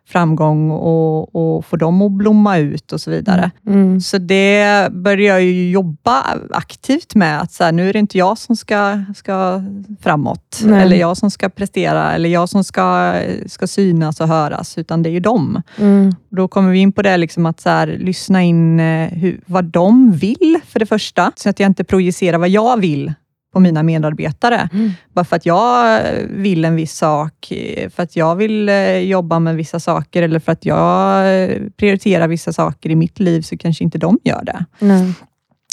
framgång 0.07 0.71
och, 0.71 1.35
och 1.35 1.65
få 1.65 1.77
dem 1.77 2.03
att 2.03 2.13
blomma 2.13 2.59
ut 2.59 2.93
och 2.93 3.01
så 3.01 3.11
vidare. 3.11 3.51
Mm. 3.67 4.01
Så 4.01 4.19
det 4.19 4.89
började 4.93 5.23
jag 5.23 5.45
jobba 5.71 6.25
aktivt 6.51 7.15
med. 7.15 7.41
Att 7.41 7.53
så 7.53 7.65
här, 7.65 7.73
nu 7.73 7.89
är 7.89 7.93
det 7.93 7.99
inte 7.99 8.19
jag 8.19 8.39
som 8.39 8.57
ska, 8.57 9.03
ska 9.17 9.63
framåt, 10.01 10.61
Nej. 10.65 10.83
eller 10.83 10.97
jag 10.97 11.17
som 11.17 11.31
ska 11.31 11.49
prestera, 11.49 12.13
eller 12.13 12.29
jag 12.29 12.49
som 12.49 12.65
ska, 12.65 13.15
ska 13.47 13.67
synas 13.67 14.21
och 14.21 14.29
höras, 14.29 14.79
utan 14.79 15.03
det 15.03 15.09
är 15.09 15.13
ju 15.13 15.21
dem. 15.21 15.63
Mm. 15.79 16.15
Då 16.29 16.49
kommer 16.49 16.71
vi 16.71 16.79
in 16.79 16.93
på 16.93 17.03
det, 17.03 17.17
liksom 17.17 17.47
att 17.47 17.61
så 17.61 17.69
här, 17.69 17.87
lyssna 17.87 18.43
in 18.43 18.81
eh, 18.81 19.09
hur, 19.09 19.41
vad 19.47 19.65
de 19.65 20.13
vill, 20.13 20.61
för 20.67 20.79
det 20.79 20.87
första. 20.87 21.33
Så 21.37 21.51
att 21.51 21.61
jag 21.61 21.67
inte 21.67 21.85
projicerar 21.85 22.39
vad 22.39 22.49
jag 22.49 22.81
vill 22.81 23.13
på 23.57 23.61
mina 23.61 23.83
medarbetare. 23.83 24.69
Mm. 24.73 24.91
Bara 25.15 25.25
för 25.25 25.37
att 25.37 25.47
jag 25.47 26.01
vill 26.31 26.65
en 26.65 26.77
viss 26.77 26.97
sak, 26.97 27.53
för 27.91 28.03
att 28.03 28.17
jag 28.17 28.37
vill 28.37 28.69
eh, 28.69 28.99
jobba 28.99 29.39
med 29.39 29.57
vissa 29.57 29.81
saker 29.81 30.23
eller 30.23 30.41
för 30.41 30.53
att 30.53 30.65
jag 30.67 31.19
eh, 31.43 31.51
prioriterar 31.77 32.29
vissa 32.29 32.53
saker 32.53 32.91
i 32.91 32.97
mitt 32.97 33.21
liv, 33.21 33.41
så 33.43 33.57
kanske 33.59 33.85
inte 33.85 33.99
de 33.99 34.19
gör 34.25 34.45
det. 34.45 34.65
Nej. 34.79 35.13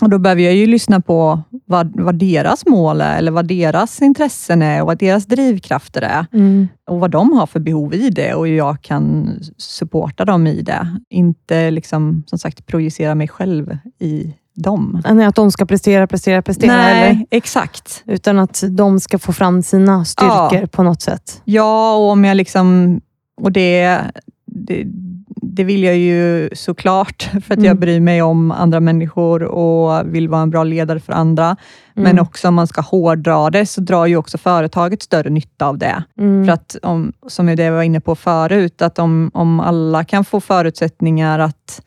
Och 0.02 0.10
Då 0.10 0.18
behöver 0.18 0.42
jag 0.42 0.56
ju 0.56 0.68
lyssna 0.68 1.02
på 1.02 1.42
vad, 1.66 2.02
vad 2.02 2.16
deras 2.16 2.66
mål 2.66 3.02
är, 3.02 3.18
eller 3.18 3.32
vad 3.32 3.48
deras 3.48 4.02
intressen 4.02 4.62
är 4.62 4.82
och 4.82 4.88
vad 4.88 4.98
deras 4.98 5.26
drivkrafter 5.26 6.02
är 6.02 6.26
Mm. 6.34 6.68
och 6.90 7.00
vad 7.00 7.12
de 7.12 7.34
har 7.34 7.48
för 7.48 7.60
behov 7.60 7.94
i 7.94 8.10
det 8.10 8.34
och 8.34 8.48
hur 8.48 8.56
jag 8.58 8.82
kan 8.82 9.30
supporta 9.58 10.26
dem 10.26 10.48
i 10.48 10.62
det. 10.62 10.88
Inte 11.10 11.72
liksom, 11.72 12.24
som 12.28 12.40
sagt 12.40 12.66
projicera 12.66 13.16
mig 13.16 13.28
själv 13.28 13.78
i 14.00 14.34
dem. 14.54 15.02
Nej, 15.12 15.26
Att 15.26 15.36
de 15.36 15.52
ska 15.52 15.66
prestera, 15.66 16.08
prestera, 16.08 16.42
prestera. 16.42 16.72
Nej, 16.78 17.10
Eller? 17.10 17.26
exakt. 17.32 18.04
Utan 18.08 18.40
att 18.40 18.64
de 18.70 19.00
ska 19.00 19.20
få 19.20 19.34
fram 19.34 19.64
sina 19.64 20.06
styrkor 20.06 20.60
Ja. 20.62 20.68
på 20.72 20.84
något 20.84 21.02
sätt. 21.02 21.42
Ja, 21.46 21.96
och 21.96 22.10
om 22.12 22.26
jag 22.26 22.38
liksom... 22.38 23.02
Och 23.42 23.52
det, 23.52 24.00
det, 24.46 24.84
det 25.42 25.64
vill 25.64 25.84
jag 25.84 25.98
ju 25.98 26.50
såklart, 26.54 27.24
för 27.32 27.54
att 27.54 27.60
jag 27.60 27.66
Mm. 27.66 27.80
bryr 27.80 28.00
mig 28.00 28.22
om 28.22 28.52
andra 28.52 28.80
människor 28.80 29.44
och 29.44 30.16
vill 30.16 30.30
vara 30.30 30.42
en 30.42 30.50
bra 30.50 30.64
ledare 30.64 31.00
för 31.00 31.14
andra. 31.14 31.56
Men 31.94 32.06
Mm. 32.08 32.22
också 32.24 32.48
om 32.48 32.54
man 32.54 32.68
ska 32.68 32.82
hårdra 32.82 33.50
det, 33.50 33.66
så 33.66 33.82
drar 33.82 34.06
ju 34.06 34.18
också 34.18 34.38
företaget 34.38 35.02
större 35.02 35.30
nytta 35.30 35.66
av 35.68 35.78
det. 35.78 36.04
Mm. 36.20 36.46
För 36.46 36.54
att, 36.54 36.76
om, 36.84 37.14
som 37.28 37.46
det 37.46 37.64
jag 37.64 37.72
var 37.74 37.84
inne 37.84 38.00
på 38.00 38.16
förut, 38.16 38.82
att 38.82 39.00
om, 39.00 39.32
om 39.34 39.60
alla 39.60 40.04
kan 40.04 40.26
få 40.26 40.42
förutsättningar 40.42 41.40
att, 41.40 41.82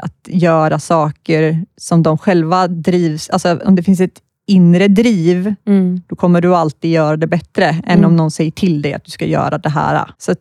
att 0.00 0.28
göra 0.28 0.78
saker 0.78 1.64
som 1.76 2.02
de 2.02 2.18
själva 2.18 2.68
drivs, 2.68 3.30
alltså 3.30 3.58
om 3.64 3.76
det 3.76 3.82
finns 3.82 4.00
ett 4.00 4.20
inre 4.46 4.88
driv, 4.88 5.54
Mm. 5.66 6.00
då 6.06 6.16
kommer 6.16 6.40
du 6.40 6.54
alltid 6.56 6.90
göra 6.90 7.16
det 7.16 7.26
bättre 7.26 7.64
än 7.66 7.82
Mm. 7.98 8.04
om 8.04 8.16
någon 8.16 8.30
säger 8.30 8.50
till 8.50 8.82
dig 8.82 8.94
att 8.94 9.04
du 9.04 9.10
ska 9.10 9.26
göra 9.26 9.58
det 9.58 9.68
här. 9.70 10.10
Så 10.18 10.34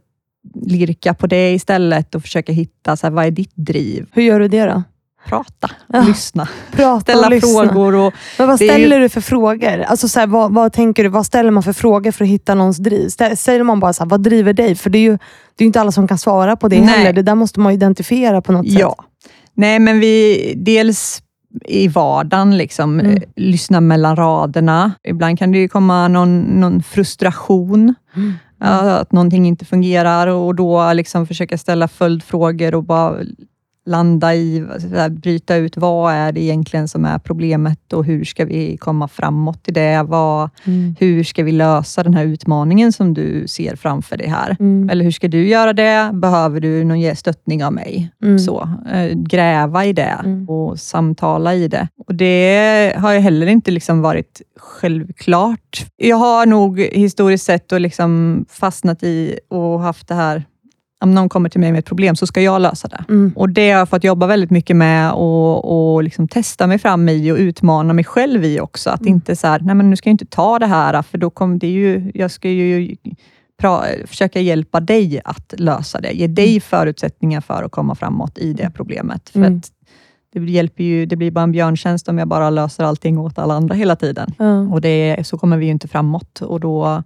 lirka 0.66 1.14
på 1.14 1.28
det 1.28 1.54
istället 1.54 2.16
och 2.16 2.22
försöka 2.22 2.52
hitta, 2.54 2.98
så 2.98 3.08
här, 3.08 3.12
vad 3.12 3.26
är 3.26 3.32
ditt 3.32 3.52
driv? 3.56 4.06
Hur 4.12 4.24
gör 4.24 4.40
du 4.40 4.48
det 4.48 4.66
då? 4.66 4.84
Prata, 5.28 5.72
Ja. 5.88 6.02
lyssna, 6.02 6.48
Prata 6.72 7.02
ställa 7.02 7.30
lyssna. 7.30 7.50
frågor. 7.70 7.96
Och, 7.96 8.14
Men 8.38 8.48
vad 8.48 8.56
ställer 8.56 9.00
du 9.00 9.10
för 9.10 9.22
frågor? 9.22 9.82
Alltså 9.82 10.08
så 10.08 10.20
här, 10.20 10.28
vad, 10.28 10.54
vad 10.54 10.74
tänker 10.74 11.04
du? 11.04 11.10
Vad 11.10 11.26
ställer 11.26 11.52
man 11.52 11.64
för 11.64 11.74
frågor 11.74 12.12
för 12.12 12.24
att 12.26 12.30
hitta 12.32 12.56
någons 12.56 12.78
driv? 12.78 13.10
Säger 13.36 13.64
man 13.64 13.80
bara 13.80 13.94
så 13.94 14.04
här, 14.04 14.10
vad 14.10 14.22
driver 14.24 14.54
dig? 14.54 14.76
För 14.76 14.90
det 14.90 14.98
är 14.98 15.02
ju 15.02 15.12
det 15.58 15.62
är 15.62 15.64
ju 15.64 15.68
inte 15.68 15.82
alla 15.82 15.92
som 15.92 16.08
kan 16.08 16.18
svara 16.18 16.56
på 16.56 16.68
det 16.68 16.80
Nej. 16.80 16.88
heller. 16.88 17.14
Det 17.14 17.22
där 17.22 17.36
måste 17.36 17.60
man 17.60 17.72
ju 17.72 17.78
identifiera 17.78 18.42
på 18.42 18.52
något 18.52 18.72
sätt. 18.72 18.80
Nej, 19.56 19.80
men 19.80 20.00
vi, 20.00 20.54
dels 20.58 21.22
i 21.66 21.88
vardagen, 21.88 22.58
liksom, 22.58 23.00
Mm. 23.00 23.12
eh, 23.16 23.22
lyssna 23.36 23.82
mellan 23.82 24.16
raderna. 24.16 24.92
Ibland 25.04 25.40
kan 25.40 25.52
det 25.52 25.58
ju 25.58 25.68
komma 25.68 26.08
någon, 26.08 26.42
någon 26.42 26.84
frustration, 26.84 27.94
Mm. 28.16 28.34
ja, 28.60 28.68
att 29.00 29.12
någonting 29.12 29.48
inte 29.48 29.66
fungerar 29.66 30.28
och 30.28 30.56
då 30.56 30.94
liksom 30.94 31.28
försöka 31.28 31.58
ställa 31.58 31.88
följdfrågor 31.88 32.76
och 32.76 32.84
bara 32.84 33.16
landa 33.86 34.36
i, 34.36 34.66
här, 34.94 35.10
bryta 35.10 35.56
ut 35.56 35.78
vad 35.78 36.14
är 36.14 36.32
det 36.32 36.42
egentligen 36.42 36.88
som 36.88 37.06
är 37.06 37.20
problemet 37.20 37.94
och 37.94 38.06
hur 38.06 38.24
ska 38.26 38.46
vi 38.46 38.78
komma 38.78 39.08
framåt 39.08 39.68
i 39.68 39.72
det? 39.72 40.04
Vad, 40.04 40.50
Mm. 40.66 40.96
hur 41.00 41.24
ska 41.24 41.44
vi 41.44 41.52
lösa 41.52 42.04
den 42.04 42.14
här 42.14 42.26
utmaningen 42.26 42.94
som 42.94 43.14
du 43.14 43.48
ser 43.48 43.76
framför 43.76 44.18
dig 44.18 44.28
här? 44.28 44.58
Mm. 44.60 44.90
Eller 44.90 45.04
hur 45.04 45.12
ska 45.12 45.28
du 45.28 45.48
göra 45.48 45.74
det? 45.74 46.10
Behöver 46.14 46.60
du 46.60 46.84
någon 46.84 47.16
stöttning 47.16 47.66
av 47.66 47.74
mig? 47.74 48.10
Mm. 48.24 48.40
Så, 48.40 48.70
eh, 48.94 49.12
gräva 49.16 49.86
i 49.86 49.94
det 49.94 50.16
Mm. 50.26 50.50
och 50.50 50.80
samtala 50.80 51.54
i 51.56 51.68
det. 51.68 51.88
Och 52.08 52.16
Det 52.16 52.96
har 52.98 53.14
ju 53.14 53.20
heller 53.20 53.48
inte 53.48 53.72
liksom 53.72 54.02
varit 54.02 54.42
självklart. 54.60 55.86
Jag 55.98 56.18
har 56.18 56.46
nog 56.46 56.80
historiskt 56.80 57.46
sett 57.46 57.72
och 57.72 57.82
liksom 57.82 58.46
fastnat 58.50 59.04
i 59.04 59.40
och 59.50 59.80
haft 59.80 60.08
det 60.08 60.16
här, 60.16 60.44
om 61.04 61.14
någon 61.14 61.30
kommer 61.30 61.50
till 61.50 61.60
mig 61.60 61.72
med 61.72 61.80
ett 61.80 61.86
problem 61.86 62.16
så 62.16 62.28
ska 62.28 62.42
jag 62.42 62.62
lösa 62.62 62.88
det. 62.88 63.04
Mm. 63.10 63.34
Och 63.36 63.50
Det 63.50 63.72
har 63.72 63.80
jag 63.80 63.90
fått 63.90 64.04
jobba 64.04 64.28
väldigt 64.28 64.50
mycket 64.52 64.76
med 64.76 65.12
och, 65.12 65.94
och 65.94 66.04
liksom 66.04 66.28
testa 66.28 66.68
mig 66.68 66.78
fram 66.80 67.10
i 67.10 67.32
och 67.32 67.36
utmana 67.38 67.94
mig 67.94 68.04
själv 68.06 68.44
i 68.46 68.60
också. 68.60 68.90
Att 68.90 69.02
Mm. 69.02 69.14
inte 69.14 69.36
så 69.36 69.48
här, 69.48 69.60
nej 69.60 69.76
men 69.76 69.90
nu 69.90 69.96
ska 69.96 70.10
jag 70.10 70.14
inte 70.14 70.26
ta 70.26 70.60
det 70.60 70.66
här, 70.66 71.02
för 71.02 71.18
då 71.18 71.30
kommer 71.30 71.58
det 71.60 71.68
ju, 71.68 72.12
jag 72.14 72.32
ska 72.32 72.50
ju 72.50 72.96
pra- 73.62 74.08
försöka 74.08 74.40
hjälpa 74.40 74.80
dig 74.80 75.22
att 75.26 75.54
lösa 75.58 76.02
det. 76.02 76.12
Ge 76.12 76.28
dig 76.28 76.60
förutsättningar 76.60 77.42
för 77.42 77.64
att 77.64 77.72
komma 77.72 77.96
framåt 77.96 78.38
i 78.38 78.54
det 78.54 78.72
problemet. 78.76 79.30
För 79.30 79.40
Mm. 79.40 79.62
det, 80.34 80.40
hjälper 80.52 80.84
ju, 80.84 81.06
det 81.06 81.16
blir 81.16 81.32
bara 81.32 81.44
en 81.44 81.52
björntjänst 81.52 82.08
om 82.10 82.18
jag 82.18 82.28
bara 82.28 82.50
löser 82.50 82.84
allting 82.84 83.18
åt 83.20 83.38
alla 83.40 83.54
andra 83.54 83.76
hela 83.76 83.96
tiden. 83.96 84.34
Och 84.72 84.82
det, 84.82 85.28
så 85.28 85.38
kommer 85.38 85.58
vi 85.58 85.66
ju 85.66 85.72
inte 85.72 85.88
framåt 85.88 86.42
och 86.42 86.60
då 86.60 87.04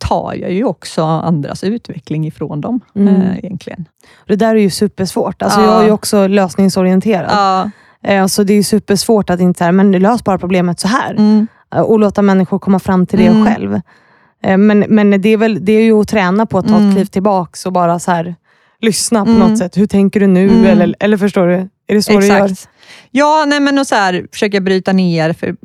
tar 0.00 0.34
jag 0.34 0.52
ju 0.52 0.64
också 0.64 1.02
andras 1.04 1.64
utveckling 1.64 2.26
ifrån 2.26 2.60
dem 2.60 2.80
Mm. 2.96 3.14
eh, 3.22 3.38
egentligen. 3.38 3.84
Det 4.26 4.36
där 4.36 4.56
är 4.56 4.60
ju 4.60 4.70
supersvårt. 4.70 5.42
Alltså, 5.42 5.60
Ja. 5.60 5.66
Jag 5.66 5.80
är 5.82 5.86
ju 5.86 5.92
också 5.92 6.26
lösningsorienterad. 6.26 7.30
Ja. 7.30 7.70
Eh, 8.10 8.26
Så 8.26 8.42
det 8.42 8.52
är 8.52 8.56
ju 8.56 8.62
supersvårt 8.62 9.30
att 9.30 9.40
inte 9.40 9.58
säga, 9.58 9.72
men 9.72 9.92
lös 9.92 10.24
bara 10.24 10.38
problemet 10.38 10.80
så 10.80 10.88
här. 10.88 11.10
Mm. 11.14 11.46
Eh, 11.74 11.80
Och 11.80 11.98
låta 11.98 12.22
människor 12.22 12.58
komma 12.58 12.78
fram 12.78 13.06
till 13.06 13.18
det 13.18 13.26
Mm. 13.26 13.46
själv. 13.46 13.80
Eh, 14.44 14.58
Men, 14.58 14.78
men 14.88 15.20
det, 15.22 15.28
är 15.28 15.36
väl, 15.36 15.64
det 15.64 15.72
är 15.72 15.82
ju 15.82 16.00
att 16.00 16.08
träna 16.08 16.46
på 16.46 16.58
att 16.58 16.68
ta 16.68 16.76
Mm. 16.76 16.88
ett 16.88 16.94
kliv 16.94 17.04
tillbaks 17.04 17.66
och 17.66 17.72
bara 17.72 17.98
så 17.98 18.10
här, 18.10 18.34
lyssna 18.80 19.24
på 19.24 19.30
Mm. 19.30 19.48
något 19.48 19.58
sätt. 19.58 19.76
Hur 19.76 19.86
tänker 19.86 20.20
du 20.20 20.26
nu? 20.26 20.48
Mm. 20.50 20.64
Eller, 20.66 20.94
eller 21.00 21.16
förstår 21.16 21.46
du? 21.46 21.54
Är 21.86 21.94
det 21.94 22.02
så 22.02 22.20
du 22.20 22.26
gör? 22.26 22.44
Exakt. 22.44 22.68
Ja, 23.10 23.44
nej, 23.48 23.60
men 23.60 23.78
och 23.78 23.86
så 23.86 23.94
här, 23.94 24.26
försöka 24.32 24.60
bryta 24.60 24.92
ner. 24.92 25.32
För 25.32 25.56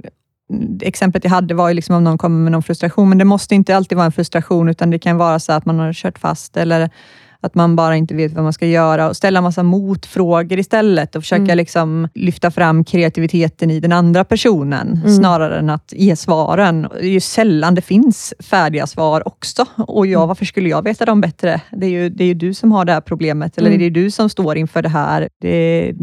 exemplet 0.82 1.24
jag 1.24 1.32
hade 1.32 1.54
var 1.54 1.68
ju 1.68 1.74
liksom 1.74 1.96
om 1.96 2.04
någon 2.04 2.18
kommer 2.18 2.44
med 2.44 2.52
någon 2.52 2.64
frustration, 2.64 3.10
men 3.10 3.18
det 3.18 3.26
måste 3.26 3.56
inte 3.56 3.76
alltid 3.76 3.96
vara 3.96 4.06
en 4.06 4.12
frustration, 4.12 4.70
utan 4.70 4.90
det 4.90 5.00
kan 5.00 5.18
vara 5.18 5.40
så 5.40 5.52
att 5.54 5.66
man 5.66 5.80
har 5.80 5.94
kört 5.94 6.20
fast 6.20 6.58
eller 6.58 6.90
Att 7.42 7.56
man 7.56 7.76
bara 7.76 7.96
inte 7.96 8.16
vet 8.16 8.34
vad 8.34 8.44
man 8.44 8.54
ska 8.54 8.66
göra 8.68 9.10
och 9.10 9.16
ställa 9.16 9.42
massa 9.42 9.64
motfrågor 9.64 10.60
istället 10.60 11.16
och 11.16 11.22
försöka 11.24 11.42
Mm. 11.44 11.58
liksom 11.58 12.08
lyfta 12.14 12.52
fram 12.52 12.84
kreativiteten 12.84 13.72
i 13.72 13.80
den 13.80 13.92
andra 13.92 14.24
personen 14.24 14.88
Mm. 15.06 15.16
snarare 15.16 15.60
än 15.60 15.70
att 15.70 15.94
ge 15.96 16.16
svaren. 16.16 16.82
Det 17.00 17.06
är 17.06 17.10
ju 17.10 17.20
sällan 17.20 17.76
det 17.76 17.82
finns 17.82 18.34
färdiga 18.40 18.88
svar 18.88 19.28
också. 19.28 19.66
Och 19.78 20.08
ja, 20.08 20.18
Mm. 20.20 20.28
varför 20.28 20.46
skulle 20.46 20.70
jag 20.70 20.84
veta 20.84 21.06
dem 21.06 21.22
bättre? 21.22 21.62
Det 21.72 21.86
är 21.86 21.90
ju, 21.90 22.10
det 22.10 22.24
är 22.24 22.28
ju 22.28 22.34
du 22.34 22.54
som 22.54 22.72
har 22.72 22.86
det 22.86 22.94
här 22.94 23.02
problemet 23.02 23.58
eller 23.58 23.68
Mm. 23.70 23.80
det 23.80 23.86
är 23.86 23.90
du 24.04 24.12
som 24.12 24.30
står 24.30 24.58
inför 24.58 24.82
det 24.82 24.90
här. 24.90 25.30
Det 25.42 25.50
är 25.58 25.96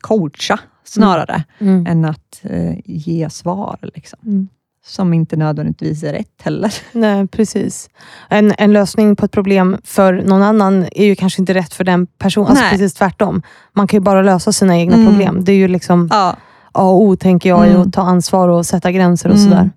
coacha 0.00 0.58
snarare 0.88 1.44
Mm. 1.58 1.86
än 1.86 2.04
att 2.04 2.40
eh, 2.42 2.74
ge 2.84 3.30
svar. 3.30 3.78
Liksom. 3.94 4.18
Mm. 4.26 4.48
Som 4.86 5.14
inte 5.14 5.36
nödvändigtvis 5.36 6.02
är 6.02 6.12
rätt 6.12 6.42
heller. 6.42 6.74
Nej, 6.92 7.26
precis. 7.28 7.90
En, 8.28 8.54
en 8.58 8.72
lösning 8.72 9.16
på 9.16 9.24
ett 9.24 9.32
problem 9.32 9.76
för 9.84 10.12
någon 10.12 10.42
annan 10.42 10.84
är 10.92 11.04
ju 11.04 11.14
kanske 11.14 11.42
inte 11.42 11.54
rätt 11.54 11.74
för 11.74 11.84
den 11.84 12.06
personen. 12.06 12.50
Alltså 12.50 12.64
precis 12.70 12.94
tvärtom. 12.94 13.42
Man 13.72 13.86
kan 13.86 13.96
ju 13.96 14.04
bara 14.04 14.22
lösa 14.22 14.52
sina 14.52 14.76
egna 14.78 14.94
Mm. 14.94 15.06
problem. 15.08 15.44
Det 15.44 15.52
är 15.52 15.56
ju 15.56 15.68
liksom 15.68 16.08
Ja, 16.10 16.36
A 16.72 16.82
och 16.90 17.00
O, 17.02 17.16
tänker 17.16 17.48
jag, 17.48 17.66
i 17.66 17.70
Mm. 17.70 17.82
att 17.82 17.92
ta 17.92 18.02
ansvar 18.02 18.48
och 18.48 18.66
sätta 18.66 18.92
gränser 18.92 19.28
och 19.28 19.36
Mm. 19.36 19.48
sådär. 19.50 19.70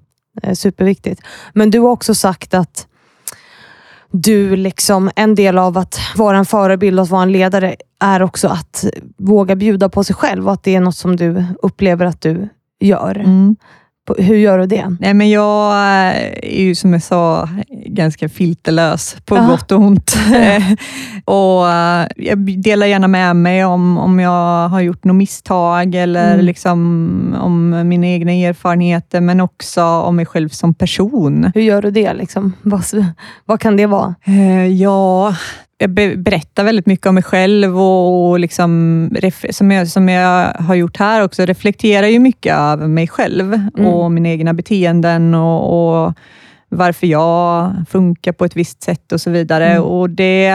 Är 0.43 0.53
superviktigt. 0.55 1.21
Men 1.53 1.69
du 1.71 1.79
har 1.79 1.89
också 1.89 2.15
sagt 2.15 2.53
att 2.53 2.87
du 4.11 4.55
liksom, 4.55 5.11
en 5.15 5.35
del 5.35 5.57
av 5.57 5.77
att 5.77 5.99
vara 6.15 6.37
en 6.37 6.45
förebild 6.45 6.99
och 6.99 7.03
att 7.03 7.09
vara 7.09 7.23
en 7.23 7.31
ledare 7.31 7.75
är 7.99 8.21
också 8.21 8.47
att 8.47 8.85
våga 9.17 9.55
bjuda 9.55 9.89
på 9.89 10.03
sig 10.03 10.15
själv 10.15 10.47
och 10.47 10.53
att 10.53 10.63
det 10.63 10.75
är 10.75 10.79
något 10.79 10.95
som 10.95 11.15
du 11.15 11.45
upplever 11.61 12.05
att 12.05 12.21
du 12.21 12.49
gör. 12.79 13.17
mm. 13.17 13.55
Hur 14.17 14.35
gör 14.35 14.59
du 14.59 14.65
det? 14.65 14.95
Nej, 14.99 15.13
men 15.13 15.29
jag 15.29 15.71
eh, 15.71 16.15
är 16.43 16.61
ju 16.63 16.75
som 16.75 16.93
jag 16.93 17.03
sa 17.03 17.49
ganska 17.85 18.29
filterlös 18.29 19.15
på 19.25 19.35
Ja. 19.37 19.45
gott 19.47 19.71
och 19.71 19.79
ont. 19.79 20.15
och 21.25 21.69
eh, 21.69 22.07
Jag 22.15 22.61
delar 22.61 22.87
gärna 22.87 23.07
med 23.07 23.35
mig 23.35 23.65
om, 23.65 23.97
om 23.97 24.19
jag 24.19 24.69
har 24.69 24.81
gjort 24.81 25.03
något 25.03 25.15
misstag 25.15 25.95
eller 25.95 26.33
Mm. 26.33 26.45
liksom 26.45 27.35
om 27.41 27.87
mina 27.89 28.07
egna 28.07 28.31
erfarenheter, 28.31 29.21
men 29.21 29.41
också 29.41 29.83
om 29.83 30.15
mig 30.15 30.25
själv 30.25 30.49
som 30.49 30.73
person. 30.73 31.51
Hur 31.55 31.61
gör 31.61 31.81
du 31.81 31.91
det? 31.91 32.13
Liksom? 32.13 32.53
Vad, 32.61 32.83
vad 33.45 33.59
kan 33.59 33.77
det 33.77 33.85
vara? 33.85 34.15
Eh, 34.25 34.65
Ja, 34.67 35.35
jag 35.81 35.89
be- 35.89 36.15
berättar 36.17 36.63
väldigt 36.63 36.85
mycket 36.85 37.07
om 37.07 37.15
mig 37.15 37.23
själv 37.23 37.79
och, 37.81 38.29
och 38.29 38.39
liksom, 38.39 39.09
som, 39.49 39.71
jag, 39.71 39.87
som 39.87 40.09
jag 40.09 40.53
har 40.53 40.75
gjort 40.75 40.97
här 40.97 41.23
också, 41.23 41.45
reflekterar 41.45 42.07
ju 42.07 42.19
mycket 42.19 42.55
över 42.55 42.87
mig 42.87 43.07
själv 43.07 43.53
Mm. 43.77 43.85
och 43.87 44.11
mina 44.11 44.29
egna 44.29 44.53
beteenden 44.53 45.35
och, 45.35 46.05
och 46.05 46.13
varför 46.73 47.07
jag 47.07 47.73
funkar 47.89 48.31
på 48.31 48.45
ett 48.45 48.55
visst 48.55 48.83
sätt 48.83 49.11
och 49.11 49.21
så 49.21 49.29
vidare. 49.29 49.67
Mm. 49.69 49.83
Och 49.83 50.09
Det 50.09 50.53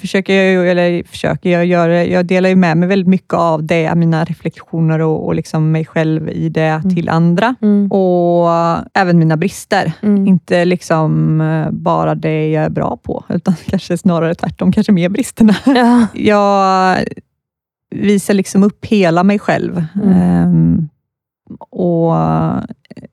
försöker 0.00 0.34
jag, 0.34 0.68
eller 0.70 1.02
försöker 1.04 1.50
jag 1.50 1.66
göra. 1.66 2.04
Jag 2.04 2.26
delar 2.26 2.48
ju 2.48 2.56
med 2.56 2.76
mig 2.76 2.88
väldigt 2.88 3.08
mycket 3.08 3.34
av 3.34 3.64
det, 3.64 3.94
mina 3.94 4.24
reflektioner 4.24 4.98
och, 4.98 5.26
och 5.26 5.34
liksom 5.34 5.72
mig 5.72 5.84
själv 5.86 6.28
i 6.28 6.48
det 6.48 6.60
Mm. 6.60 6.94
till 6.94 7.08
andra. 7.08 7.54
Mm. 7.62 7.92
Och 7.92 8.48
även 8.94 9.18
mina 9.18 9.36
brister. 9.36 9.92
Mm. 10.02 10.26
Inte 10.26 10.64
liksom 10.64 11.40
eh, 11.40 11.70
bara 11.70 12.14
det 12.14 12.48
jag 12.50 12.64
är 12.64 12.70
bra 12.70 12.96
på, 12.96 13.24
utan 13.28 13.54
kanske 13.66 13.98
snarare 13.98 14.34
tvärtom, 14.34 14.72
kanske 14.72 14.92
mer 14.92 15.08
bristerna. 15.08 15.54
Ja. 15.66 16.06
Jag 16.14 16.98
visar 17.94 18.34
liksom 18.34 18.62
upp 18.62 18.84
hela 18.86 19.22
mig 19.24 19.38
själv. 19.38 19.84
Mm. 20.04 20.88
Och 21.58 22.14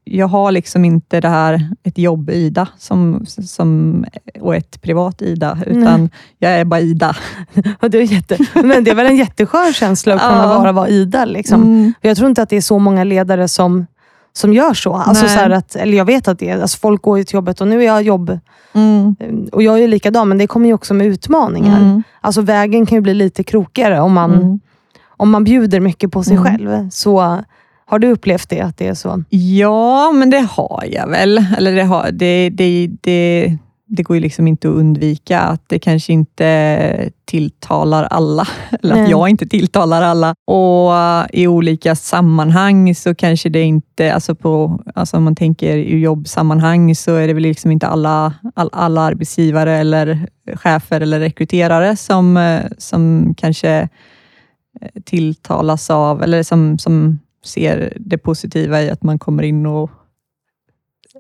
jag 0.04 0.28
har 0.28 0.52
liksom 0.52 0.86
inte 0.86 1.22
det 1.22 1.30
här, 1.30 1.70
ett 1.84 1.98
jobb-Ida 1.98 2.68
som, 2.78 3.26
som, 3.26 4.06
och 4.42 4.56
ett 4.56 4.82
privat-Ida, 4.82 5.58
utan 5.66 6.02
Nej. 6.02 6.10
jag 6.40 6.52
är 6.52 6.66
bara 6.66 6.80
Ida. 6.80 7.16
Och 7.82 7.90
det, 7.90 7.98
är 7.98 8.02
jätte, 8.04 8.38
men 8.54 8.84
det 8.84 8.92
är 8.92 8.96
väl 8.96 9.06
en 9.06 9.16
jätteskön 9.18 9.74
känsla 9.74 10.16
att 10.16 10.22
kunna 10.22 10.44
Ja. 10.54 10.60
bara 10.60 10.72
vara 10.72 10.88
Ida. 10.90 11.26
Liksom. 11.26 11.62
Mm. 11.64 11.94
Jag 12.02 12.18
tror 12.18 12.30
inte 12.30 12.42
att 12.42 12.50
det 12.50 12.58
är 12.58 12.62
så 12.62 12.80
många 12.80 13.04
ledare 13.04 13.48
som, 13.48 13.86
som 14.34 14.54
gör 14.54 14.74
så. 14.74 14.94
Alltså 14.96 15.28
så 15.28 15.40
att, 15.54 15.76
eller 15.76 15.98
jag 15.98 16.06
vet 16.06 16.28
att 16.28 16.40
det 16.40 16.50
är, 16.50 16.62
alltså 16.62 16.78
folk 16.80 17.02
går 17.02 17.24
till 17.24 17.36
jobbet 17.36 17.62
och 17.62 17.68
nu 17.68 17.82
är 17.82 17.86
jag 17.86 18.02
jobb 18.02 18.40
Mm. 18.74 19.16
och 19.52 19.64
jag 19.64 19.80
är 19.80 19.88
likadan, 19.88 20.28
men 20.30 20.38
det 20.38 20.48
kommer 20.48 20.68
ju 20.68 20.74
också 20.74 20.94
med 20.94 21.08
utmaningar. 21.08 21.78
Mm. 21.82 22.04
Alltså 22.22 22.42
vägen 22.42 22.86
kan 22.86 22.96
ju 22.96 23.02
bli 23.02 23.14
lite 23.14 23.44
krokigare 23.44 24.00
om 24.02 24.14
man, 24.14 24.34
Mm. 24.34 24.60
om 25.08 25.30
man 25.30 25.44
bjuder 25.44 25.80
mycket 25.80 26.12
på 26.12 26.24
sig 26.24 26.34
Mm. 26.38 26.44
själv. 26.46 26.90
Så 26.92 27.40
har 27.90 28.00
du 28.00 28.12
upplevt 28.12 28.50
det, 28.50 28.62
att 28.62 28.78
det 28.78 28.88
är 28.88 28.94
så? 28.94 29.24
Ja, 29.30 30.12
men 30.12 30.30
det 30.30 30.48
har 30.50 30.84
jag 30.92 31.10
väl. 31.10 31.46
Eller 31.58 31.76
det, 31.76 31.84
har, 31.84 32.12
det, 32.12 32.50
det, 32.50 32.90
det, 33.02 33.58
det 33.86 34.04
går 34.04 34.16
ju 34.16 34.22
liksom 34.22 34.48
inte 34.48 34.70
att 34.70 34.76
undvika 34.76 35.40
att 35.40 35.62
det 35.68 35.80
kanske 35.80 36.14
inte 36.14 37.10
tilltalar 37.26 38.04
alla. 38.04 38.48
Eller 38.84 38.96
Nej. 38.96 39.04
att 39.04 39.10
jag 39.10 39.30
inte 39.30 39.48
tilltalar 39.48 40.02
alla. 40.02 40.36
Och 40.48 40.98
eh, 40.98 41.26
i 41.34 41.48
olika 41.48 41.96
sammanhang 41.96 42.96
så 42.96 43.16
kanske 43.16 43.50
det 43.50 43.62
inte, 43.62 44.14
alltså, 44.14 44.36
på, 44.36 44.84
alltså 44.96 45.18
om 45.18 45.24
man 45.24 45.36
tänker 45.36 45.78
i 45.78 46.00
jobbsammanhang 46.00 46.96
så 46.96 47.16
är 47.16 47.28
det 47.28 47.34
väl 47.34 47.44
liksom 47.44 47.72
inte 47.72 47.88
alla, 47.88 48.34
all, 48.56 48.70
alla 48.72 49.02
arbetsgivare 49.02 49.78
eller 49.78 50.28
chefer 50.56 51.02
eller 51.02 51.20
rekryterare 51.20 51.96
som, 51.96 52.38
eh, 52.38 52.62
som 52.78 53.34
kanske 53.38 53.90
eh, 54.82 55.02
tilltalas 55.06 55.90
av, 55.90 56.24
eller 56.24 56.44
som, 56.44 56.78
som 56.78 57.20
ser 57.48 57.94
det 58.00 58.18
positiva 58.18 58.82
i 58.82 58.90
att 58.90 59.04
man 59.04 59.20
kommer 59.20 59.44
in 59.44 59.66
och 59.66 59.90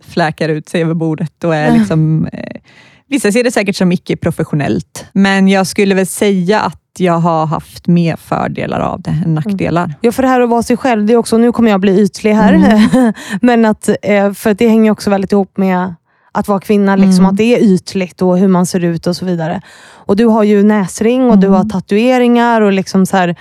fläkar 0.03 0.49
ut 0.49 0.69
sig 0.69 0.81
över 0.81 0.93
bordet 0.93 1.43
och 1.43 1.55
är 1.55 1.71
liksom... 1.79 2.25
Eh, 2.33 2.61
vissa 3.09 3.31
ser 3.31 3.43
det 3.43 3.51
säkert 3.51 3.75
som 3.75 3.91
icke-professionellt, 3.91 5.05
men 5.13 5.47
jag 5.47 5.67
skulle 5.67 5.95
väl 5.95 6.07
säga 6.07 6.59
att 6.61 6.81
jag 6.97 7.13
har 7.19 7.45
haft 7.45 7.87
mer 7.87 8.15
fördelar 8.15 8.79
av 8.79 9.01
det 9.01 9.11
än 9.25 9.35
nackdelar. 9.35 9.93
Ja, 10.01 10.11
för 10.11 10.23
det 10.23 10.29
här 10.29 10.41
att 10.41 10.49
vara 10.49 10.63
sig 10.63 10.77
själv, 10.77 11.05
det 11.05 11.13
är 11.13 11.17
också, 11.17 11.37
nu 11.37 11.51
kommer 11.51 11.71
jag 11.71 11.79
bli 11.81 11.99
ytlig 12.01 12.33
här, 12.33 12.53
Mm. 12.53 13.13
men 13.41 13.65
att, 13.65 13.89
eh, 14.01 14.33
för 14.33 14.49
att 14.51 14.57
det 14.59 14.67
hänger 14.67 14.91
också 14.91 15.09
väldigt 15.09 15.31
ihop 15.31 15.57
med 15.57 15.93
att 16.31 16.47
vara 16.47 16.59
kvinna, 16.59 16.95
liksom, 16.95 17.19
Mm. 17.19 17.25
att 17.25 17.37
det 17.37 17.55
är 17.55 17.59
ytligt 17.63 18.21
och 18.21 18.37
hur 18.37 18.47
man 18.47 18.65
ser 18.65 18.83
ut 18.83 19.07
och 19.07 19.15
så 19.15 19.25
vidare. 19.25 19.61
Och 19.89 20.15
Du 20.15 20.25
har 20.25 20.43
ju 20.43 20.63
näsring 20.63 21.29
och 21.29 21.37
du 21.37 21.47
Mm. 21.47 21.57
har 21.57 21.69
tatueringar 21.69 22.61
och 22.61 22.71
liksom 22.71 23.05
så 23.05 23.17
här, 23.17 23.35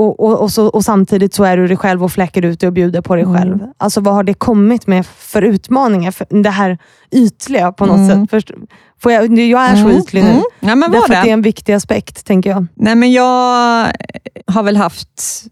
och, 0.00 0.20
och, 0.20 0.40
och, 0.42 0.50
så, 0.50 0.66
och 0.66 0.84
samtidigt 0.84 1.34
så 1.34 1.44
är 1.44 1.56
du 1.56 1.66
dig 1.66 1.76
själv 1.76 2.04
och 2.04 2.12
fläcker 2.12 2.44
ut 2.44 2.60
dig 2.60 2.66
och 2.66 2.72
bjuder 2.72 3.00
på 3.00 3.14
dig 3.14 3.24
Mm. 3.24 3.36
själv. 3.36 3.58
Alltså 3.78 4.00
Vad 4.00 4.14
har 4.14 4.22
det 4.22 4.34
kommit 4.34 4.86
med 4.86 5.06
för 5.06 5.42
utmaningar? 5.42 6.10
För 6.10 6.42
det 6.42 6.50
här 6.50 6.78
ytliga 7.12 7.72
på 7.72 7.86
något 7.86 7.96
Mm. 7.98 8.08
sätt. 8.20 8.30
Först, 8.30 8.50
får 9.02 9.12
jag, 9.12 9.38
jag 9.38 9.62
är 9.64 9.76
så 9.76 9.88
Mm, 9.88 9.96
ytlig 9.96 10.24
nu. 10.24 10.30
mm. 10.30 10.42
Ja, 10.60 10.74
men 10.74 10.90
Därför 10.90 10.98
att 11.04 11.08
det 11.10 11.22
det. 11.22 11.28
är 11.30 11.32
en 11.32 11.42
viktig 11.42 11.72
aspekt, 11.72 12.24
tänker 12.26 12.50
jag. 12.50 12.66
Nej, 12.74 12.94
men 12.94 13.12
jag 13.12 13.92
har 14.46 14.62
väl 14.62 14.76
haft 14.76 15.44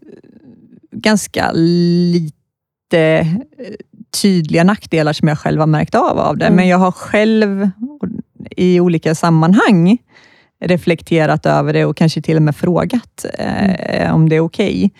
ganska 0.91 1.51
lite 1.53 2.33
eh, 2.95 3.27
tydliga 4.21 4.63
nackdelar 4.63 5.13
som 5.13 5.27
jag 5.27 5.39
själv 5.39 5.59
har 5.59 5.67
märkt 5.67 5.95
av 5.95 6.19
av 6.19 6.37
det, 6.37 6.45
Mm. 6.45 6.55
men 6.55 6.67
jag 6.67 6.77
har 6.77 6.91
själv 6.91 7.69
i 8.57 8.79
olika 8.79 9.15
sammanhang 9.15 9.97
reflekterat 10.59 11.45
över 11.45 11.73
det 11.73 11.85
och 11.85 11.97
kanske 11.97 12.21
till 12.21 12.35
och 12.35 12.41
med 12.41 12.55
frågat 12.55 13.25
eh, 13.37 14.15
om 14.15 14.29
det 14.29 14.35
är 14.35 14.39
okej. 14.39 14.91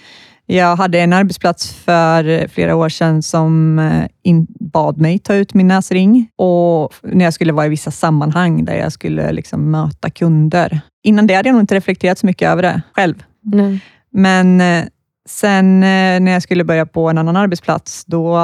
Jag 0.46 0.76
hade 0.76 1.00
en 1.00 1.14
arbetsplats 1.14 1.74
för 1.74 2.48
flera 2.48 2.76
år 2.76 2.90
sedan 2.90 3.24
som 3.24 3.80
eh, 3.80 4.36
bad 4.60 4.98
mig 4.98 5.20
ta 5.20 5.36
ut 5.36 5.54
min 5.54 5.68
näsring 5.68 6.30
och 6.36 6.94
när 7.04 7.26
jag 7.26 7.34
skulle 7.34 7.54
vara 7.54 7.66
i 7.66 7.70
vissa 7.70 7.92
sammanhang 7.92 8.66
där 8.66 8.76
jag 8.76 8.92
skulle 8.92 9.32
liksom 9.32 9.72
möta 9.72 10.10
kunder. 10.10 10.82
Innan 11.04 11.28
det 11.28 11.34
hade 11.34 11.50
jag 11.50 11.54
nog 11.54 11.64
inte 11.64 11.76
reflekterat 11.76 12.18
så 12.18 12.26
mycket 12.26 12.50
över 12.50 12.62
det 12.62 12.82
själv. 12.94 13.24
Nej. 13.44 13.80
Men 14.12 14.62
eh, 14.62 14.86
sen 15.30 15.80
när 15.80 16.32
jag 16.32 16.44
skulle 16.44 16.64
börja 16.64 16.86
på 16.86 17.10
en 17.10 17.18
annan 17.18 17.36
arbetsplats, 17.36 18.06
då 18.06 18.40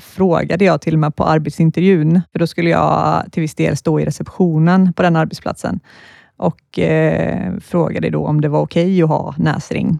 frågade 0.00 0.64
jag 0.64 0.80
till 0.80 0.94
och 0.94 1.00
med 1.00 1.16
på 1.16 1.24
arbetsintervjun, 1.24 2.22
för 2.32 2.38
då 2.38 2.46
skulle 2.46 2.70
jag 2.70 3.24
till 3.32 3.40
viss 3.40 3.54
del 3.54 3.76
stå 3.76 4.00
i 4.00 4.04
receptionen 4.04 4.92
på 4.92 5.02
den 5.02 5.16
arbetsplatsen 5.16 5.80
och 6.38 6.78
eh, 6.78 7.58
frågade 7.60 8.10
då 8.10 8.26
om 8.26 8.40
det 8.40 8.48
var 8.48 8.60
okej 8.60 9.02
att 9.02 9.08
ha 9.08 9.34
näsring. 9.38 9.98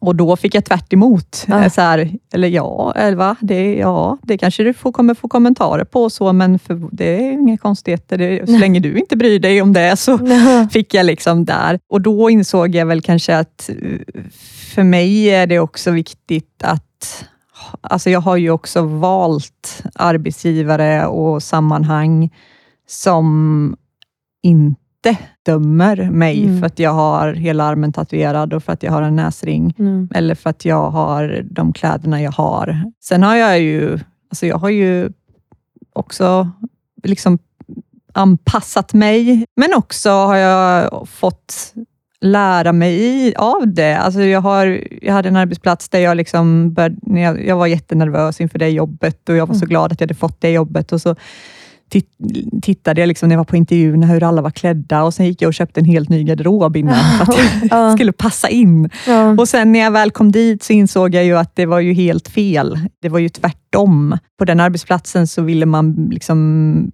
Och 0.00 0.16
då 0.16 0.36
fick 0.36 0.54
jag 0.54 0.64
tvärt 0.64 0.92
emot. 0.92 1.44
Ah. 1.48 1.64
Eh, 1.64 1.70
Så 1.70 1.80
här, 1.80 2.10
eller 2.32 2.48
ja, 2.48 2.92
eller 2.96 3.16
va? 3.16 3.36
Det, 3.40 3.74
ja, 3.74 4.18
det 4.22 4.38
kanske 4.38 4.62
du 4.62 4.74
får, 4.74 4.92
kommer 4.92 5.14
få 5.14 5.28
kommentarer 5.28 5.84
på, 5.84 6.10
så, 6.10 6.32
men 6.32 6.58
för, 6.58 6.88
det 6.92 7.26
är 7.26 7.32
inga 7.32 7.58
konstigheter. 7.58 8.18
Det, 8.18 8.46
så 8.46 8.58
länge 8.58 8.80
du 8.80 8.98
inte 8.98 9.16
bryr 9.16 9.38
dig 9.38 9.62
om 9.62 9.72
det, 9.72 9.96
så 9.96 10.18
fick 10.72 10.94
jag 10.94 11.06
liksom 11.06 11.44
där. 11.44 11.78
Och 11.88 12.00
då 12.00 12.30
insåg 12.30 12.74
jag 12.74 12.86
väl 12.86 13.02
kanske 13.02 13.36
att 13.36 13.70
eh, 13.70 14.22
för 14.74 14.82
mig 14.82 15.30
är 15.30 15.46
det 15.46 15.58
också 15.58 15.90
viktigt 15.90 16.62
att 16.62 16.88
Alltså 17.80 18.10
jag 18.10 18.20
har 18.20 18.36
ju 18.36 18.50
också 18.50 18.82
valt 18.82 19.82
arbetsgivare 19.94 21.06
och 21.06 21.42
sammanhang 21.42 22.30
som 22.86 23.76
inte 24.42 24.81
dömer 25.46 26.10
mig 26.10 26.44
Mm. 26.44 26.60
för 26.60 26.66
att 26.66 26.78
jag 26.78 26.92
har 26.92 27.32
hela 27.32 27.64
armen 27.64 27.92
tatuerad 27.92 28.52
och 28.52 28.64
för 28.64 28.72
att 28.72 28.82
jag 28.82 28.92
har 28.92 29.02
en 29.02 29.16
näsring 29.16 29.74
Mm. 29.78 30.08
eller 30.14 30.34
för 30.34 30.50
att 30.50 30.64
jag 30.64 30.90
har 30.90 31.42
de 31.50 31.72
kläderna 31.72 32.22
jag 32.22 32.32
har. 32.32 32.92
Sen 33.04 33.22
har 33.22 33.36
jag 33.36 33.60
ju, 33.60 33.98
alltså 34.30 34.46
jag 34.46 34.58
har 34.58 34.68
ju 34.68 35.10
också 35.92 36.50
liksom 37.04 37.38
anpassat 38.12 38.92
mig, 38.92 39.44
men 39.56 39.74
också 39.74 40.10
har 40.10 40.36
jag 40.36 41.08
fått 41.08 41.74
lära 42.20 42.72
mig 42.72 43.34
av 43.34 43.68
det. 43.74 43.98
Alltså 43.98 44.20
jag, 44.22 44.40
har, 44.40 44.84
jag 45.02 45.12
hade 45.14 45.28
en 45.28 45.36
arbetsplats 45.36 45.88
där 45.88 45.98
jag, 45.98 46.16
liksom 46.16 46.72
började, 46.72 47.20
jag, 47.20 47.46
jag 47.46 47.56
var 47.56 47.66
jättenervös 47.66 48.40
inför 48.40 48.58
det 48.58 48.68
jobbet 48.68 49.28
och 49.28 49.36
jag 49.36 49.46
var 49.46 49.54
så 49.54 49.64
mm. 49.64 49.68
glad 49.68 49.92
att 49.92 50.00
jag 50.00 50.06
hade 50.06 50.14
fått 50.14 50.40
det 50.40 50.50
jobbet. 50.50 50.92
Och 50.92 51.00
så 51.00 51.16
tittade 52.62 53.00
jag 53.00 53.08
liksom 53.08 53.28
när 53.28 53.34
jag 53.34 53.38
var 53.38 53.44
på 53.44 53.56
intervjuerna 53.56 54.06
hur 54.06 54.22
alla 54.22 54.42
var 54.42 54.50
klädda 54.50 55.02
och 55.02 55.14
sen 55.14 55.26
gick 55.26 55.42
jag 55.42 55.48
och 55.48 55.54
köpte 55.54 55.80
en 55.80 55.84
helt 55.84 56.08
ny 56.08 56.24
garderob 56.24 56.76
innan 56.76 56.94
för 56.94 57.32
att 57.32 57.38
jag 57.70 57.92
skulle 57.98 58.12
passa 58.12 58.48
in. 58.48 58.90
Ja. 59.06 59.30
Och 59.30 59.48
sen 59.48 59.72
när 59.72 59.80
jag 59.80 59.90
väl 59.90 60.10
kom 60.10 60.32
dit 60.32 60.62
så 60.62 60.72
insåg 60.72 61.14
jag 61.14 61.24
ju 61.24 61.38
att 61.38 61.56
det 61.56 61.66
var 61.66 61.80
ju 61.80 61.92
helt 61.92 62.28
fel. 62.28 62.78
Det 63.02 63.08
var 63.08 63.18
ju 63.18 63.28
tvärtom. 63.28 64.18
På 64.38 64.44
den 64.44 64.60
arbetsplatsen 64.60 65.26
så 65.26 65.42
ville 65.42 65.66
man 65.66 66.08
liksom 66.12 66.90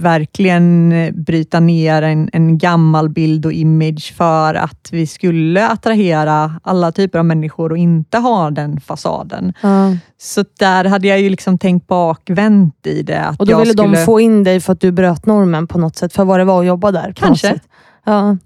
verkligen 0.00 0.94
bryta 1.14 1.60
ner 1.60 2.02
en, 2.02 2.30
en 2.32 2.58
gammal 2.58 3.08
bild 3.08 3.46
och 3.46 3.52
image 3.52 4.14
för 4.16 4.54
att 4.54 4.88
vi 4.92 5.06
skulle 5.06 5.68
attrahera 5.68 6.60
alla 6.62 6.92
typer 6.92 7.18
av 7.18 7.24
människor 7.24 7.72
och 7.72 7.78
inte 7.78 8.18
ha 8.18 8.50
den 8.50 8.80
fasaden. 8.80 9.52
Mm. 9.62 9.98
Så 10.18 10.44
där 10.58 10.84
hade 10.84 11.08
jag 11.08 11.20
ju 11.20 11.30
liksom 11.30 11.58
tänkt 11.58 11.86
bakvänt 11.86 12.86
i 12.86 13.02
det. 13.02 13.36
och 13.38 13.46
då 13.46 13.58
ville 13.58 13.72
skulle... 13.72 13.96
de 13.96 14.04
få 14.04 14.20
in 14.20 14.44
dig 14.44 14.60
för 14.60 14.72
att 14.72 14.80
du 14.80 14.92
bröt 14.92 15.26
normen 15.26 15.66
på 15.66 15.78
något 15.78 15.96
sätt, 15.96 16.12
för 16.12 16.24
vad 16.24 16.40
det 16.40 16.44
var 16.44 16.60
att 16.60 16.66
jobba 16.66 16.90
där? 16.90 17.12
Kanske. 17.16 17.60
Ja. 18.04 18.36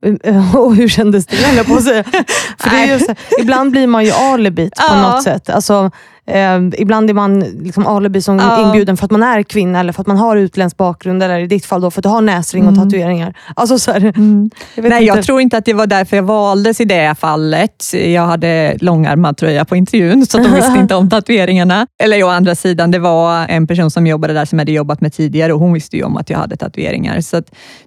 Och 0.54 0.74
hur 0.74 0.88
kändes 0.88 1.26
det, 1.26 1.36
höll 1.36 1.64
på 1.64 1.74
att 1.74 1.84
säga. 1.84 2.04
För 2.58 2.70
det 2.70 2.76
är 2.76 2.98
så, 2.98 3.14
ibland 3.40 3.70
blir 3.70 3.86
man 3.86 4.04
ju 4.04 4.10
alibit 4.10 4.74
på 4.74 4.84
ja. 4.88 5.10
något 5.10 5.22
sätt. 5.22 5.50
Alltså, 5.50 5.90
Eh, 6.26 6.60
ibland 6.78 7.10
är 7.10 7.14
man 7.14 7.40
liksom 7.40 7.86
alibi 7.86 8.22
som 8.22 8.38
ja. 8.38 8.66
inbjuden 8.66 8.96
för 8.96 9.04
att 9.04 9.10
man 9.10 9.22
är 9.22 9.42
kvinna 9.42 9.80
eller 9.80 9.92
för 9.92 10.00
att 10.00 10.06
man 10.06 10.16
har 10.16 10.36
utländsk 10.36 10.76
bakgrund. 10.76 11.22
Eller 11.22 11.38
i 11.38 11.46
ditt 11.46 11.66
fall 11.66 11.80
då 11.80 11.90
för 11.90 12.00
att 12.00 12.02
du 12.02 12.08
har 12.08 12.20
näsring 12.20 12.66
och 12.66 12.72
mm. 12.72 12.84
tatueringar. 12.84 13.34
Alltså, 13.56 13.78
så 13.78 13.92
här, 13.92 14.00
mm. 14.00 14.50
jag 14.74 14.82
Nej, 14.82 14.92
inte. 14.92 15.04
jag 15.04 15.24
tror 15.24 15.40
inte 15.40 15.56
att 15.56 15.64
det 15.64 15.74
var 15.74 15.86
därför 15.86 16.16
jag 16.16 16.22
valdes 16.22 16.80
i 16.80 16.84
det 16.84 17.14
fallet. 17.18 17.84
Jag 17.92 18.26
hade 18.26 18.76
långärmad 18.80 19.36
tröja 19.36 19.64
på 19.64 19.76
intervjun, 19.76 20.26
så 20.26 20.38
de 20.38 20.54
visste 20.54 20.78
inte 20.78 20.94
om 20.94 21.10
tatueringarna. 21.10 21.86
Eller 22.02 22.22
å 22.22 22.28
andra 22.28 22.54
sidan, 22.54 22.90
det 22.90 22.98
var 22.98 23.46
en 23.48 23.66
person 23.66 23.90
som 23.90 24.06
jobbade 24.06 24.34
där 24.34 24.44
som 24.44 24.58
jag 24.58 24.60
hade 24.60 24.72
jobbat 24.72 25.00
med 25.00 25.12
tidigare 25.12 25.52
och 25.52 25.60
hon 25.60 25.72
visste 25.72 25.96
ju 25.96 26.02
om 26.02 26.16
att 26.16 26.30
jag 26.30 26.38
hade 26.38 26.56
tatueringar. 26.56 27.20
Så 27.20 27.42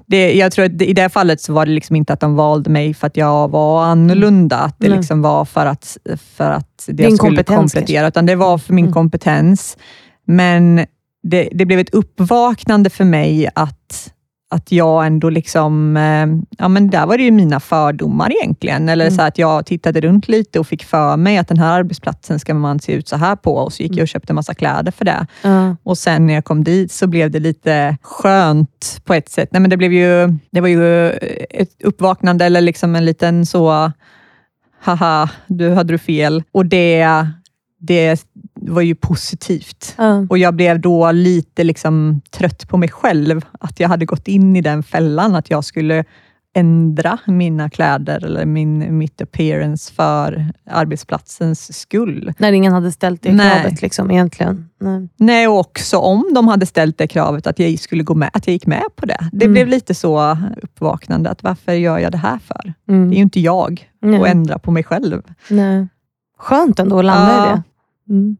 det, 0.05 0.34
jag 0.34 0.51
tror 0.51 0.65
att 0.65 0.81
i 0.81 0.93
det 0.93 1.09
fallet 1.09 1.41
så 1.41 1.53
var 1.53 1.65
det 1.65 1.71
liksom 1.71 1.95
inte 1.95 2.13
att 2.13 2.19
de 2.19 2.36
valde 2.36 2.69
mig 2.69 2.93
för 2.93 3.07
att 3.07 3.17
jag 3.17 3.47
var 3.47 3.84
annorlunda. 3.84 4.57
Att 4.57 4.75
det 4.77 4.89
liksom 4.89 5.21
var 5.21 5.45
för 5.45 5.65
att, 5.65 5.97
för 6.36 6.51
att 6.51 6.72
det 6.88 7.03
jag 7.03 7.17
skulle 7.17 7.43
komplettera, 7.43 8.07
utan 8.07 8.25
det 8.25 8.36
var 8.36 8.57
för 8.57 8.73
min 8.73 8.86
mm. 8.86 8.93
kompetens. 8.93 9.77
Men 10.25 10.86
det, 11.23 11.49
det, 11.51 11.65
blev 11.65 11.79
ett 11.79 11.93
uppvaknande 11.93 12.89
för 12.89 13.05
mig 13.05 13.49
att, 13.55 14.13
att 14.49 14.71
jag 14.71 15.05
ändå 15.05 15.29
liksom, 15.29 15.97
eh, 15.97 16.27
ja 16.57 16.67
men 16.67 16.89
där 16.89 17.05
var 17.05 17.17
det 17.17 17.23
ju 17.23 17.31
mina 17.31 17.59
fördomar 17.59 18.31
egentligen. 18.31 18.89
Eller 18.89 19.05
mm. 19.05 19.17
så 19.17 19.21
att 19.21 19.38
jag 19.38 19.65
tittade 19.65 20.01
runt 20.01 20.27
lite 20.27 20.59
och 20.59 20.67
fick 20.67 20.84
för 20.84 21.17
mig 21.17 21.38
att 21.38 21.47
den 21.47 21.59
här 21.59 21.79
arbetsplatsen 21.79 22.39
ska 22.39 22.53
man 22.53 22.79
se 22.79 22.91
ut 22.91 23.07
så 23.07 23.15
här 23.15 23.36
på 23.36 23.55
och 23.55 23.73
så 23.73 23.84
gick 23.84 23.91
jag 23.91 23.95
och 23.95 23.99
mm. 23.99 24.07
köpte 24.07 24.34
massa 24.34 24.53
kläder 24.53 24.91
för 24.91 25.05
det. 25.05 25.27
Mm. 25.43 25.77
Och 25.84 25.97
sen 25.97 26.27
när 26.27 26.34
jag 26.34 26.45
kom 26.45 26.63
dit 26.63 26.91
så 26.91 27.07
blev 27.07 27.31
det 27.31 27.39
lite 27.39 27.97
skönt 28.01 29.01
på 29.03 29.13
ett 29.13 29.29
sätt. 29.29 29.49
Nej, 29.51 29.59
men 29.59 29.69
det, 29.69 29.77
blev 29.77 29.93
ju, 29.93 30.38
det 30.51 30.61
var 30.61 30.67
ju 30.67 31.09
ett 31.49 31.84
uppvaknande 31.84 32.45
eller 32.45 32.61
liksom 32.61 32.95
en 32.95 33.05
liten 33.05 33.45
så 33.45 33.91
haha, 34.84 35.29
du 35.47 35.69
hade 35.69 35.93
du 35.93 35.97
fel. 35.97 36.43
Och 36.51 36.65
det, 36.65 37.07
det 37.79 38.25
var 38.55 38.81
ju 38.81 38.95
positivt. 38.95 39.95
Mm. 39.97 40.27
Och 40.29 40.38
jag 40.38 40.53
blev 40.53 40.79
då 40.79 41.11
lite 41.11 41.63
liksom 41.63 42.21
trött 42.31 42.67
på 42.67 42.77
mig 42.77 42.89
själv, 42.89 43.45
att 43.59 43.79
jag 43.79 43.89
hade 43.89 44.05
gått 44.05 44.27
in 44.27 44.55
i 44.55 44.61
den 44.61 44.84
fällan, 44.84 45.36
att 45.36 45.49
jag 45.49 45.63
skulle 45.63 46.03
ändra 46.54 47.18
mina 47.26 47.70
kläder 47.70 48.26
eller 48.26 48.45
min, 48.45 48.97
mitt 48.97 49.22
appearance 49.22 49.93
för 49.93 50.45
arbetsplatsens 50.66 51.80
skull. 51.80 52.34
När 52.38 52.51
ingen 52.51 52.74
hade 52.74 52.91
ställt 52.91 53.22
det 53.22 53.34
Nej. 53.34 53.62
kravet 53.62 53.82
liksom, 53.82 54.12
egentligen? 54.12 54.70
Nej. 54.80 55.10
Nej, 55.18 55.47
och 55.47 55.60
också 55.60 55.97
om 55.97 56.32
de 56.36 56.47
hade 56.47 56.66
ställt 56.66 56.97
det 56.97 57.08
kravet, 57.08 57.47
att 57.47 57.60
jag 57.60 57.80
skulle 57.80 58.04
gå 58.04 58.16
med, 58.16 58.30
att 58.34 58.47
jag 58.47 58.54
gick 58.54 58.66
med 58.66 58.84
på 58.95 59.06
det. 59.06 59.30
Det 59.32 59.45
mm. 59.45 59.54
blev 59.54 59.68
lite 59.68 59.93
så 59.93 60.38
uppvaknande, 60.62 61.30
att 61.30 61.43
varför 61.43 61.74
gör 61.74 61.99
jag 61.99 62.12
det 62.12 62.18
här 62.18 62.39
för? 62.39 62.74
Mm. 62.89 63.10
Det 63.10 63.16
är 63.16 63.18
ju 63.18 63.24
inte 63.24 63.39
jag 63.39 63.89
Nej. 64.01 64.22
att 64.22 64.28
ändra 64.28 64.60
på 64.60 64.72
mig 64.72 64.84
själv. 64.84 65.22
Nej. 65.49 65.88
Skönt 66.38 66.80
ändå 66.80 66.99
att 66.99 67.06
landa 67.06 67.36
ja. 67.38 67.45
i 67.45 67.49
det. 67.49 67.64
Mm. 68.14 68.38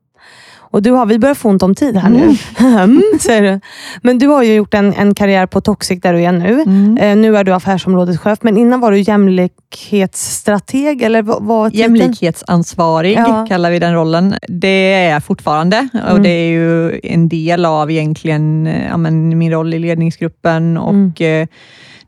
Och 0.74 0.82
du 0.82 0.92
har, 0.92 1.06
vi 1.06 1.20
börjar 1.20 1.36
få 1.36 1.50
ont 1.50 1.64
om 1.64 1.76
tid 1.76 1.98
här 1.98 2.10
nu, 2.10 2.36
mm. 2.60 3.02
säger 3.20 3.42
du. 3.42 3.60
Men 4.02 4.20
du 4.20 4.28
har 4.28 4.44
ju 4.44 4.54
gjort 4.54 4.74
en, 4.74 4.94
en 4.94 5.16
karriär 5.16 5.46
på 5.46 5.62
Toxic 5.62 6.02
där 6.02 6.14
du 6.14 6.22
är 6.22 6.32
nu. 6.32 6.62
Mm. 6.62 6.98
Eh, 6.98 7.16
nu 7.16 7.38
är 7.38 7.44
du 7.44 7.54
affärsområdeschef, 7.54 8.40
men 8.42 8.58
innan 8.58 8.80
var 8.80 8.92
du 8.92 9.00
jämlikhetsstrateg, 9.00 11.02
eller 11.02 11.22
vad, 11.22 11.74
Jämlikhetsansvarig 11.74 13.18
ja. 13.18 13.46
kallar 13.50 13.72
vi 13.72 13.80
den 13.80 13.94
rollen. 13.94 14.36
Det 14.48 14.94
är 14.94 15.10
jag 15.10 15.24
fortfarande 15.24 15.88
och 15.94 16.10
mm. 16.10 16.24
det 16.24 16.30
är 16.30 16.50
ju 16.50 17.00
en 17.04 17.30
del 17.30 17.66
av 17.66 17.92
egentligen 17.92 18.66
ja, 18.66 18.98
men, 18.98 19.38
min 19.38 19.52
roll 19.52 19.74
i 19.74 19.80
ledningsgruppen 19.80 20.78
och 20.78 21.22
mm. 21.22 21.42
eh, 21.42 21.48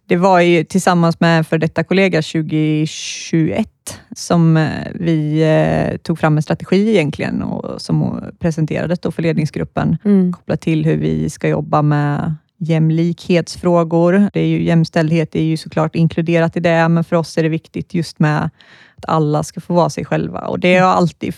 det 0.07 0.15
var 0.15 0.39
ju 0.39 0.63
tillsammans 0.63 1.19
med 1.19 1.37
en 1.37 1.43
för 1.43 1.57
detta 1.57 1.83
kollega 1.83 2.21
2021 2.21 3.67
som 4.15 4.57
eh, 4.57 4.69
vi 4.93 5.41
eh, 5.41 5.97
tog 5.97 6.19
fram 6.19 6.37
en 6.37 6.43
strategi 6.43 6.89
egentligen 6.89 7.41
och 7.41 7.81
som 7.81 8.23
presenterades 8.39 8.99
då 8.99 9.11
för 9.11 9.21
ledningsgruppen 9.21 9.97
mm. 10.05 10.33
kopplat 10.33 10.61
till 10.61 10.85
hur 10.85 10.97
vi 10.97 11.29
ska 11.29 11.47
jobba 11.47 11.81
med 11.81 12.35
jämlikhetsfrågor. 12.57 14.29
Det 14.33 14.39
är 14.39 14.47
ju, 14.47 14.63
jämställdhet 14.63 15.35
är 15.35 15.43
ju 15.43 15.57
såklart 15.57 15.95
inkluderat 15.95 16.57
i 16.57 16.59
det, 16.59 16.89
men 16.89 17.03
för 17.03 17.15
oss 17.15 17.37
är 17.37 17.43
det 17.43 17.49
viktigt 17.49 17.93
just 17.93 18.19
med 18.19 18.49
att 18.95 19.05
alla 19.07 19.43
ska 19.43 19.61
få 19.61 19.73
vara 19.73 19.89
sig 19.89 20.05
själva. 20.05 20.39
Och 20.39 20.59
Det 20.59 20.77
har 20.77 20.89
alltid 20.89 21.33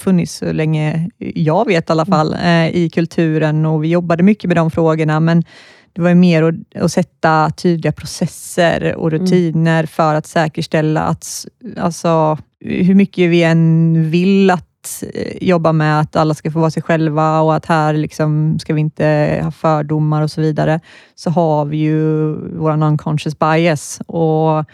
funnits, 0.00 0.34
så 0.34 0.52
länge 0.52 1.10
jag 1.18 1.66
vet 1.66 1.90
i 1.90 1.92
alla 1.92 2.06
fall, 2.06 2.34
mm. 2.34 2.74
i 2.74 2.90
kulturen 2.90 3.66
och 3.66 3.84
vi 3.84 3.88
jobbade 3.88 4.22
mycket 4.22 4.48
med 4.48 4.56
de 4.56 4.70
frågorna, 4.70 5.20
men 5.20 5.44
det 5.92 6.02
var 6.02 6.14
mer 6.14 6.42
att, 6.42 6.82
att 6.82 6.92
sätta 6.92 7.50
tydliga 7.50 7.92
processer 7.92 8.94
och 8.96 9.12
mm. 9.12 9.20
rutiner 9.20 9.78
mm. 9.78 9.86
för 9.86 10.14
att 10.14 10.26
säkerställa 10.26 11.02
att, 11.02 11.46
alltså, 11.76 12.38
hur 12.60 12.94
mycket 12.94 13.30
vi 13.30 13.42
än 13.42 14.10
vill 14.10 14.50
att 14.50 15.04
eh, 15.14 15.48
jobba 15.48 15.72
med 15.72 16.00
att 16.00 16.16
alla 16.16 16.34
ska 16.34 16.50
få 16.50 16.60
vara 16.60 16.70
sig 16.70 16.82
själva 16.82 17.40
och 17.40 17.54
att 17.54 17.66
här 17.66 17.94
liksom 17.94 18.58
ska 18.58 18.74
vi 18.74 18.80
inte 18.80 19.40
ha 19.42 19.50
fördomar 19.50 20.22
och 20.22 20.30
så 20.30 20.40
vidare, 20.40 20.80
så 21.14 21.30
har 21.30 21.64
vi 21.64 21.76
ju 21.76 22.32
vår 22.58 22.82
unconscious 22.82 23.38
bias 23.38 24.00
och 24.06 24.64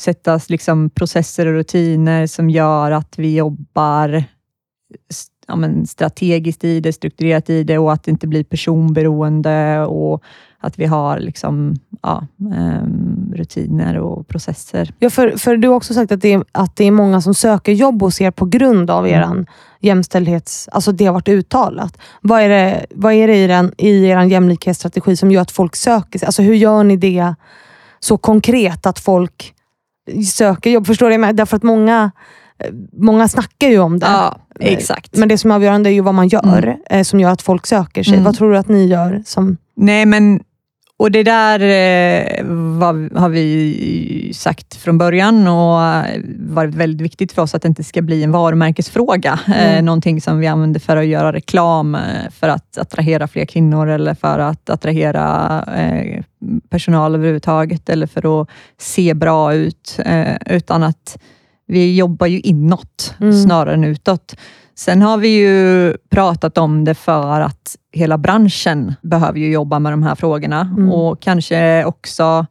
sätta 0.00 0.40
liksom 0.48 0.90
processer 0.90 1.46
och 1.46 1.52
rutiner 1.52 2.26
som 2.26 2.50
gör 2.50 2.90
att 2.90 3.18
vi 3.18 3.36
jobbar 3.36 4.24
ja, 5.46 5.56
men 5.56 5.86
strategiskt 5.86 6.64
i 6.64 6.80
det, 6.80 6.92
strukturerat 6.92 7.50
i 7.50 7.64
det 7.64 7.78
och 7.78 7.92
att 7.92 8.04
det 8.04 8.10
inte 8.10 8.26
blir 8.26 8.44
personberoende 8.44 9.80
och 9.80 10.22
att 10.60 10.78
vi 10.78 10.86
har 10.86 11.18
liksom, 11.18 11.76
ja, 12.02 12.26
um, 12.38 13.32
rutiner 13.36 13.98
och 13.98 14.28
processer. 14.28 14.94
Ja, 14.98 15.10
för, 15.10 15.36
för 15.36 15.56
du 15.56 15.68
har 15.68 15.74
också 15.74 15.94
sagt 15.94 16.12
att 16.12 16.20
det, 16.20 16.32
är, 16.32 16.44
att 16.52 16.76
det 16.76 16.84
är 16.84 16.90
många 16.90 17.20
som 17.20 17.34
söker 17.34 17.72
jobb 17.72 18.02
hos 18.02 18.20
er 18.20 18.30
på 18.30 18.44
grund 18.44 18.90
av 18.90 19.06
mm. 19.06 19.20
er 19.20 19.46
jämställdhets... 19.80 20.68
Alltså 20.72 20.92
det 20.92 21.06
har 21.06 21.12
varit 21.12 21.28
uttalat. 21.28 21.98
Vad 22.20 22.40
är 22.40 22.48
det, 22.48 22.86
vad 22.90 23.12
är 23.12 23.28
det 23.28 23.36
i, 23.36 23.46
den, 23.46 23.72
i 23.78 24.04
er 24.04 24.22
jämlikhetsstrategi 24.22 25.16
som 25.16 25.30
gör 25.30 25.42
att 25.42 25.50
folk 25.50 25.76
söker 25.76 26.18
sig? 26.18 26.26
Alltså 26.26 26.42
hur 26.42 26.54
gör 26.54 26.84
ni 26.84 26.96
det 26.96 27.34
så 28.00 28.18
konkret 28.18 28.86
att 28.86 28.98
folk 28.98 29.54
söker 30.32 30.70
jobb? 30.70 30.86
Förstår 30.86 31.10
du? 31.10 31.32
Därför 31.32 31.56
att 31.56 31.62
många 31.62 32.10
Många 32.92 33.28
snackar 33.28 33.68
ju 33.68 33.78
om 33.78 33.98
det. 33.98 34.06
Ja, 34.06 34.38
exakt. 34.62 35.16
Men 35.16 35.28
det 35.28 35.38
som 35.38 35.50
är 35.50 35.54
avgörande 35.54 35.90
är 35.90 35.92
ju 35.92 36.00
vad 36.00 36.14
man 36.14 36.28
gör, 36.28 36.62
mm. 36.62 36.80
Eh, 36.90 37.02
som 37.02 37.20
gör 37.20 37.30
att 37.30 37.42
folk 37.42 37.66
söker 37.66 38.02
sig. 38.02 38.12
Mm. 38.12 38.24
Vad 38.24 38.36
tror 38.36 38.52
du 38.52 38.58
att 38.58 38.68
ni 38.68 38.86
gör? 38.86 39.22
Som... 39.26 39.56
Nej, 39.76 40.06
men 40.06 40.40
och 41.02 41.10
Det 41.10 41.22
där 41.22 41.60
eh, 41.60 42.44
var, 42.78 43.18
har 43.18 43.28
vi 43.28 44.32
sagt 44.34 44.76
från 44.76 44.98
början 44.98 45.46
och 45.46 45.80
varit 46.38 46.74
väldigt 46.74 47.00
viktigt 47.00 47.32
för 47.32 47.42
oss 47.42 47.54
att 47.54 47.62
det 47.62 47.68
inte 47.68 47.84
ska 47.84 48.02
bli 48.02 48.22
en 48.22 48.32
varumärkesfråga. 48.32 49.38
Eh, 49.48 49.62
mm. 49.62 49.76
Eh, 49.76 49.82
någonting 49.82 50.20
som 50.20 50.38
vi 50.38 50.46
använder 50.46 50.80
för 50.80 50.96
att 50.96 51.06
göra 51.06 51.32
reklam, 51.32 51.96
för 52.30 52.48
att 52.48 52.78
attrahera 52.78 53.28
fler 53.28 53.44
kvinnor 53.44 53.88
eller 53.88 54.14
för 54.14 54.38
att 54.38 54.70
attrahera 54.70 55.64
eh, 55.76 56.22
personal 56.68 57.14
överhuvudtaget 57.14 57.88
eller 57.88 58.06
för 58.06 58.42
att 58.42 58.48
se 58.78 59.14
bra 59.14 59.54
ut. 59.54 59.98
Eh, 60.04 60.36
utan 60.46 60.82
att 60.82 61.18
vi 61.72 61.96
jobbar 61.96 62.26
ju 62.26 62.40
inåt 62.40 63.14
mm. 63.20 63.32
snarare 63.32 63.74
än 63.74 63.84
utåt. 63.84 64.36
Sen 64.74 65.02
har 65.02 65.18
vi 65.18 65.28
ju 65.28 65.96
pratat 66.10 66.58
om 66.58 66.84
det 66.84 66.94
för 66.94 67.40
att 67.40 67.76
hela 67.92 68.18
branschen 68.18 68.94
behöver 69.02 69.38
ju 69.38 69.52
jobba 69.52 69.78
med 69.78 69.92
de 69.92 70.02
här 70.02 70.14
frågorna 70.14 70.60
mm. 70.60 70.92
och 70.92 71.22
kanske 71.22 71.84
också 71.84 72.46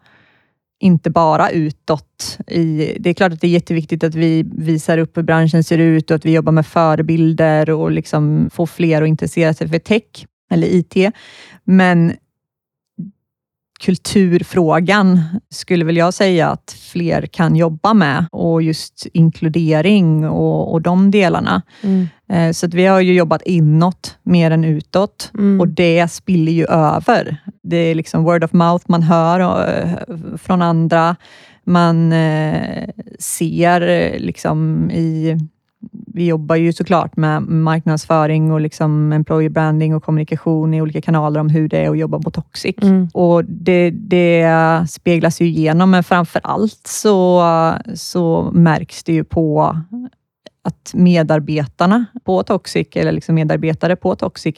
inte 0.80 1.10
bara 1.10 1.50
utåt. 1.50 2.38
I, 2.48 2.96
det 3.00 3.10
är 3.10 3.14
klart 3.14 3.34
att 3.34 3.42
det 3.42 3.48
är 3.48 3.52
jätteviktigt 3.52 4.04
att 4.04 4.16
vi 4.16 4.44
visar 4.56 4.98
upp 4.98 5.18
hur 5.18 5.24
branschen 5.24 5.64
ser 5.64 5.78
ut 5.78 6.12
och 6.12 6.16
att 6.16 6.26
vi 6.26 6.34
jobbar 6.34 6.52
med 6.52 6.66
förebilder 6.66 7.70
och 7.70 7.92
liksom 7.92 8.50
får 8.54 8.66
fler 8.66 9.02
att 9.02 9.08
intressera 9.08 9.54
sig 9.54 9.70
för 9.70 9.80
tech 9.80 10.26
eller 10.52 10.68
IT. 10.68 11.14
Men 11.64 12.14
kulturfrågan 13.82 15.22
skulle 15.50 15.86
väl 15.86 15.98
jag 15.98 16.14
säga 16.14 16.50
att 16.50 16.78
fler 16.92 17.26
kan 17.26 17.56
jobba 17.56 17.94
med 17.94 18.26
och 18.32 18.62
just 18.62 19.08
inkludering 19.14 20.30
och, 20.30 20.74
och 20.74 20.82
de 20.82 21.12
delarna. 21.12 21.62
Mm. 21.84 22.08
Eh, 22.30 22.52
så 22.52 22.66
att 22.66 22.74
vi 22.74 22.86
har 22.86 23.00
ju 23.00 23.14
jobbat 23.14 23.42
inåt 23.42 24.18
mer 24.24 24.52
än 24.52 24.64
utåt 24.64 25.32
Mm. 25.38 25.60
och 25.60 25.68
det 25.68 26.12
spiller 26.12 26.52
ju 26.52 26.66
över. 26.66 27.38
Det 27.64 27.78
är 27.78 27.96
liksom 27.96 28.24
word 28.24 28.44
of 28.44 28.54
mouth 28.54 28.86
man 28.88 29.04
hör 29.04 29.40
eh, 29.40 30.18
från 30.38 30.62
andra. 30.62 31.16
Man 31.64 32.14
eh, 32.14 32.90
ser 33.20 33.82
eh, 33.82 34.20
liksom 34.20 34.92
i 34.92 35.38
vi 36.14 36.26
jobbar 36.26 36.56
ju 36.56 36.74
såklart 36.74 37.18
med 37.18 37.42
marknadsföring 37.42 38.52
och 38.52 38.62
liksom 38.62 39.14
employer 39.14 39.50
branding 39.50 39.96
och 39.96 40.04
kommunikation 40.04 40.74
i 40.74 40.82
olika 40.82 41.02
kanaler 41.02 41.40
om 41.40 41.50
hur 41.50 41.70
det 41.70 41.78
är 41.78 41.90
att 41.90 41.98
jobba 41.98 42.20
på 42.20 42.32
Toxic. 42.32 42.76
Mm. 42.82 43.08
Och 43.14 43.46
det, 43.46 43.90
det 43.90 44.48
speglas 44.90 45.42
ju 45.42 45.46
igenom, 45.46 45.92
men 45.92 46.04
framför 46.04 46.42
allt 46.44 46.82
så, 46.88 47.44
så 47.94 48.52
märks 48.54 49.04
det 49.04 49.14
ju 49.14 49.24
på 49.24 49.78
att 50.64 50.92
medarbetarna 50.94 52.06
på 52.24 52.44
Toxic, 52.44 52.88
eller 52.92 53.12
liksom 53.12 53.36
medarbetare 53.36 53.96
på 53.96 54.16
Toxic, 54.16 54.56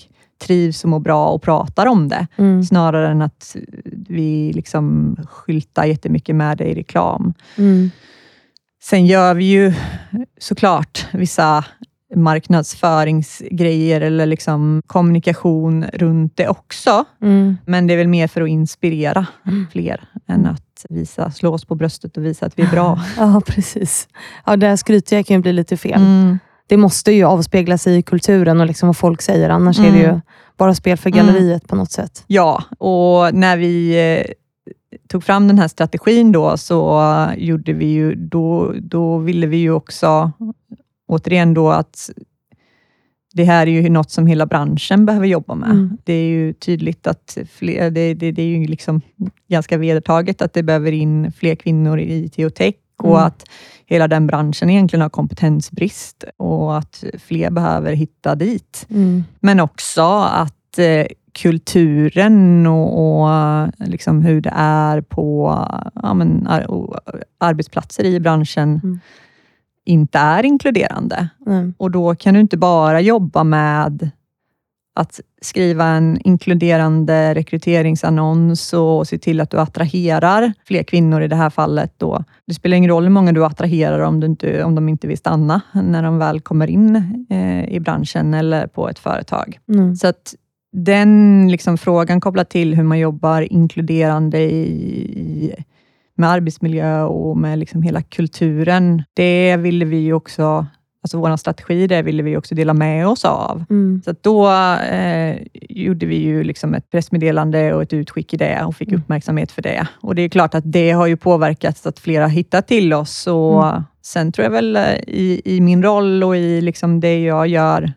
trivs 0.47 0.83
och 0.83 0.89
mår 0.89 0.99
bra 0.99 1.29
och 1.29 1.41
pratar 1.41 1.85
om 1.85 2.07
det, 2.09 2.27
Mm. 2.37 2.63
snarare 2.63 3.07
än 3.07 3.21
att 3.21 3.55
vi 4.09 4.53
liksom 4.55 5.15
skyltar 5.29 5.85
jättemycket 5.85 6.35
med 6.35 6.57
det 6.57 6.65
i 6.65 6.73
reklam. 6.73 7.33
Mm. 7.57 7.91
Sen 8.83 9.05
gör 9.05 9.33
vi 9.35 9.45
ju 9.45 9.73
såklart 10.39 11.07
vissa 11.13 11.65
marknadsföringsgrejer 12.15 14.01
eller 14.01 14.25
liksom 14.25 14.81
kommunikation 14.87 15.85
runt 15.93 16.37
det 16.37 16.47
också. 16.47 17.05
Mm. 17.21 17.57
Men 17.65 17.87
det 17.87 17.93
är 17.93 17.97
väl 17.97 18.07
mer 18.07 18.27
för 18.27 18.41
att 18.41 18.49
inspirera 18.49 19.25
fler 19.71 20.01
än 20.27 20.45
att 20.45 20.85
visa, 20.89 21.31
slå 21.31 21.53
oss 21.53 21.65
på 21.65 21.75
bröstet 21.75 22.17
och 22.17 22.25
visa 22.25 22.45
att 22.45 22.59
vi 22.59 22.63
är 22.63 22.71
bra. 22.71 22.99
Ja, 23.17 23.41
precis. 23.45 24.07
Ja, 24.45 24.55
det 24.55 24.67
här 24.67 24.75
skrytiga 24.75 25.23
kan 25.23 25.35
ju 25.35 25.41
bli 25.41 25.53
lite 25.53 25.77
fel. 25.77 26.01
Mm. 26.01 26.39
Det 26.67 26.77
måste 26.77 27.11
ju 27.11 27.23
avspegla 27.23 27.77
sig 27.77 27.97
i 27.97 28.01
kulturen 28.03 28.61
och 28.61 28.67
liksom 28.67 28.87
vad 28.87 28.97
folk 28.97 29.21
säger, 29.21 29.49
annars 29.49 29.79
är 29.79 29.91
det 29.91 29.97
ju 29.97 30.03
Mm. 30.03 30.21
bara 30.57 30.75
spel 30.75 30.97
för 30.97 31.09
galleriet 31.09 31.67
på 31.67 31.75
något 31.75 31.91
sätt. 31.91 32.23
Ja, 32.27 32.63
och 32.79 33.33
när 33.35 33.57
vi 33.57 33.95
eh, 34.19 34.31
tog 35.07 35.23
fram 35.23 35.47
den 35.47 35.59
här 35.59 35.67
strategin 35.67 36.31
då, 36.31 36.57
så 36.57 37.01
gjorde 37.37 37.73
vi 37.73 37.85
ju, 37.85 38.15
då, 38.15 38.73
då 38.81 39.17
ville 39.17 39.47
vi 39.47 39.57
ju 39.57 39.71
också, 39.71 40.31
återigen 41.07 41.53
då 41.53 41.69
att 41.69 42.09
det 43.33 43.43
här 43.43 43.67
är 43.67 43.71
ju 43.81 43.89
något 43.89 44.11
som 44.11 44.27
hela 44.27 44.45
branschen 44.45 45.05
behöver 45.05 45.27
jobba 45.27 45.55
med. 45.55 45.71
Mm. 45.71 45.97
Det 46.03 46.13
är 46.13 46.27
ju 46.27 46.53
tydligt 46.53 47.07
att 47.07 47.37
fler, 47.51 47.91
det, 47.91 48.13
det, 48.13 48.31
det 48.31 48.41
är 48.41 48.47
ju 48.47 48.67
liksom 48.67 49.01
ganska 49.47 49.77
vedertaget 49.77 50.41
att 50.41 50.53
det 50.53 50.63
behöver 50.63 50.91
in 50.91 51.31
fler 51.31 51.55
kvinnor 51.55 51.99
i 51.99 52.25
IT 52.25 52.45
och 52.45 52.55
tech 52.55 52.75
och 52.97 53.09
Mm. 53.09 53.27
att 53.27 53.45
hela 53.85 54.07
den 54.07 54.27
branschen 54.27 54.69
egentligen 54.69 55.01
har 55.01 55.09
kompetensbrist 55.09 56.23
och 56.37 56.77
att 56.77 57.03
fler 57.19 57.49
behöver 57.49 57.93
hitta 57.93 58.35
dit. 58.35 58.85
Mm. 58.89 59.23
Men 59.39 59.59
också 59.59 60.01
att 60.21 60.79
eh, 60.79 61.05
kulturen 61.33 62.67
och, 62.67 63.21
och 63.21 63.29
liksom 63.77 64.21
hur 64.21 64.41
det 64.41 64.53
är 64.55 65.01
på 65.01 65.57
ja, 66.03 66.13
men, 66.13 66.47
ar 66.47 66.65
arbetsplatser 67.37 68.05
i 68.05 68.19
branschen 68.19 68.79
Mm. 68.83 68.99
inte 69.85 70.17
är 70.17 70.45
inkluderande. 70.45 71.29
Mm. 71.45 71.73
Och 71.77 71.91
då 71.91 72.15
kan 72.15 72.33
du 72.33 72.39
inte 72.39 72.57
bara 72.57 73.01
jobba 73.01 73.43
med 73.43 74.11
att 74.95 75.19
skriva 75.41 75.85
en 75.85 76.21
inkluderande 76.23 77.33
rekryteringsannons 77.33 78.73
och 78.73 79.07
se 79.07 79.17
till 79.17 79.41
att 79.41 79.49
du 79.49 79.59
attraherar 79.59 80.53
fler 80.65 80.83
kvinnor 80.83 81.21
i 81.21 81.27
det 81.27 81.35
här 81.35 81.49
fallet. 81.49 81.93
Då. 81.97 82.23
Det 82.47 82.53
spelar 82.53 82.77
ingen 82.77 82.89
roll 82.89 83.03
hur 83.03 83.09
många 83.09 83.31
du 83.31 83.45
attraherar 83.45 83.99
om, 83.99 84.19
du 84.19 84.27
inte, 84.27 84.63
om 84.63 84.75
de 84.75 84.89
inte 84.89 85.07
vill 85.07 85.17
stanna 85.17 85.61
när 85.73 86.03
de 86.03 86.17
väl 86.17 86.41
kommer 86.41 86.69
in 86.69 86.95
eh, 87.29 87.73
i 87.73 87.79
branschen 87.79 88.33
eller 88.33 88.67
på 88.67 88.89
ett 88.89 88.99
företag. 88.99 89.59
Mm. 89.69 89.95
Så 89.95 90.07
att 90.07 90.35
den 90.73 91.47
liksom 91.51 91.77
frågan 91.77 92.21
kopplat 92.21 92.49
till 92.49 92.75
hur 92.75 92.83
man 92.83 92.99
jobbar 92.99 93.53
inkluderande 93.53 94.39
i, 94.41 95.55
med 96.15 96.29
arbetsmiljö 96.29 97.01
och 97.03 97.37
med 97.37 97.59
liksom 97.59 97.81
hela 97.81 98.01
kulturen, 98.01 99.03
det 99.13 99.57
ville 99.57 99.85
vi 99.85 100.13
också, 100.13 100.65
alltså 101.03 101.17
vår 101.17 101.37
strategi, 101.37 101.87
det 101.87 102.01
ville 102.01 102.23
vi 102.23 102.37
också 102.37 102.55
dela 102.55 102.73
med 102.73 103.07
oss 103.07 103.25
av. 103.25 103.63
Mm. 103.69 104.01
Så 104.05 104.15
då 104.21 104.51
eh, 104.91 105.37
gjorde 105.53 106.05
vi 106.05 106.15
ju 106.15 106.43
liksom 106.43 106.73
ett 106.73 106.91
pressmeddelande 106.91 107.73
och 107.73 107.81
ett 107.81 107.93
utskick 107.93 108.33
i 108.33 108.37
det 108.37 108.63
och 108.63 108.75
fick 108.75 108.87
Mm. 108.87 109.01
uppmärksamhet 109.01 109.51
för 109.51 109.61
det. 109.61 109.87
Och 110.01 110.15
det 110.15 110.21
är 110.21 110.29
klart 110.29 110.55
att 110.55 110.63
det 110.71 110.91
har 110.91 111.07
ju 111.07 111.17
påverkat 111.17 111.85
att 111.85 111.99
flera 111.99 112.27
hittat 112.27 112.67
till 112.67 112.93
oss. 112.93 113.27
Och 113.27 113.67
Mm. 113.67 113.83
Sen 114.05 114.31
tror 114.31 114.43
jag 114.43 114.51
väl 114.51 114.75
eh, 114.75 114.93
i, 115.07 115.41
i 115.45 115.61
min 115.61 115.83
roll 115.83 116.23
och 116.23 116.37
i 116.37 116.61
liksom 116.61 116.99
det 116.99 117.23
jag 117.23 117.47
gör 117.47 117.91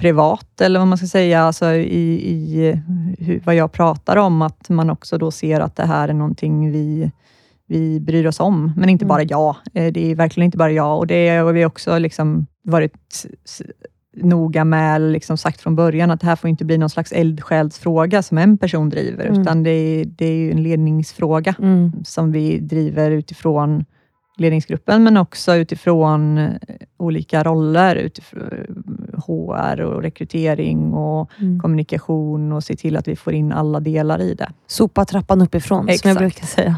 privat, 0.00 0.60
eller 0.60 0.78
vad 0.78 0.88
man 0.88 0.98
ska 0.98 1.06
säga, 1.06 1.40
alltså 1.42 1.66
i, 1.74 2.30
i 2.30 2.74
hur, 3.18 3.42
vad 3.44 3.54
jag 3.54 3.72
pratar 3.72 4.16
om, 4.16 4.42
att 4.42 4.68
man 4.68 4.90
också 4.90 5.18
då 5.18 5.30
ser 5.30 5.60
att 5.60 5.76
det 5.76 5.86
här 5.86 6.08
är 6.08 6.12
någonting 6.14 6.72
vi, 6.72 7.10
vi 7.66 8.00
bryr 8.00 8.26
oss 8.26 8.40
om. 8.40 8.72
Men 8.76 8.88
inte 8.88 9.04
Mm. 9.04 9.08
bara 9.08 9.22
jag. 9.22 9.56
Eh, 9.74 9.92
Det 9.92 10.10
är 10.10 10.14
verkligen 10.14 10.44
inte 10.44 10.58
bara 10.58 10.72
jag 10.72 10.98
och 10.98 11.06
det 11.06 11.28
har 11.28 11.52
vi 11.52 11.64
också 11.64 11.98
liksom 11.98 12.46
varit 12.64 13.26
noga 14.16 14.64
med, 14.64 15.00
liksom 15.00 15.36
sagt 15.36 15.60
från 15.60 15.76
början, 15.76 16.10
att 16.10 16.20
det 16.20 16.26
här 16.26 16.36
får 16.36 16.50
inte 16.50 16.64
bli 16.64 16.78
någon 16.78 16.90
slags 16.90 17.12
eldsjälsfråga 17.12 18.22
som 18.22 18.38
en 18.38 18.58
person 18.58 18.88
driver, 18.90 19.26
Mm. 19.26 19.40
utan 19.40 19.62
det 19.62 19.70
är, 19.70 20.04
det 20.04 20.26
är 20.26 20.34
ju 20.36 20.50
en 20.52 20.62
ledningsfråga 20.62 21.54
Mm. 21.58 21.92
som 22.04 22.32
vi 22.32 22.58
driver 22.58 23.10
utifrån 23.10 23.84
ledningsgruppen, 24.36 25.02
men 25.04 25.16
också 25.16 25.54
utifrån 25.56 26.38
eh, 26.38 26.50
olika 26.96 27.42
roller, 27.44 27.96
utifrån 27.96 28.42
HR 29.20 29.80
och 29.80 30.02
rekrytering 30.02 30.94
och 30.94 31.30
Mm. 31.40 31.60
kommunikation 31.60 32.52
och 32.52 32.64
se 32.64 32.76
till 32.76 32.96
att 32.96 33.08
vi 33.08 33.16
får 33.16 33.32
in 33.34 33.52
alla 33.52 33.80
delar 33.80 34.20
i 34.20 34.34
det. 34.34 34.50
Sopa 34.66 35.04
trappan 35.04 35.42
uppifrån, 35.42 35.78
som 35.80 35.88
jag 35.88 35.94
Exakt. 35.94 36.18
brukar 36.18 36.46
säga. 36.46 36.76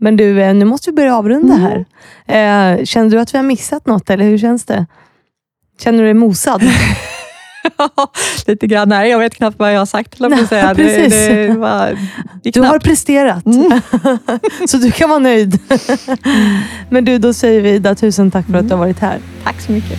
Men 0.00 0.16
du, 0.16 0.42
eh, 0.42 0.54
nu 0.54 0.64
måste 0.64 0.90
vi 0.90 0.94
börja 0.96 1.16
avrunda 1.16 1.54
Mm. 1.54 1.84
här. 2.26 2.78
Eh, 2.78 2.84
känner 2.84 3.10
du 3.10 3.20
att 3.20 3.34
vi 3.34 3.38
har 3.38 3.44
missat 3.44 3.86
något, 3.86 4.10
eller 4.10 4.24
hur 4.24 4.38
känns 4.38 4.64
det? 4.64 4.86
Känner 5.80 5.98
du 5.98 6.04
dig 6.04 6.14
mosad? 6.14 6.62
Lite 8.46 8.66
grann. 8.66 8.88
Nej, 8.88 9.10
jag 9.10 9.18
vet 9.18 9.34
knappt 9.34 9.58
vad 9.58 9.74
jag 9.74 9.78
har 9.78 9.86
sagt, 9.86 10.20
att 10.20 10.48
säga. 10.48 10.74
Det, 10.74 10.82
Precis. 10.84 11.28
det, 11.28 11.52
var, 11.58 11.98
det 12.42 12.50
Du 12.50 12.60
har 12.60 12.78
presterat, 12.78 13.46
Mm. 13.46 13.80
så 14.68 14.76
du 14.76 14.90
kan 14.90 15.08
vara 15.08 15.18
nöjd. 15.18 15.58
Men 16.90 17.04
du, 17.04 17.18
då 17.18 17.32
säger 17.34 17.60
vi 17.60 17.70
Ida, 17.74 17.94
tusen 17.94 18.30
tack 18.30 18.46
för 18.46 18.54
att 18.54 18.68
du 18.68 18.74
har 18.74 18.78
varit 18.78 18.98
här. 18.98 19.18
Tack 19.44 19.60
så 19.60 19.72
mycket. 19.72 19.98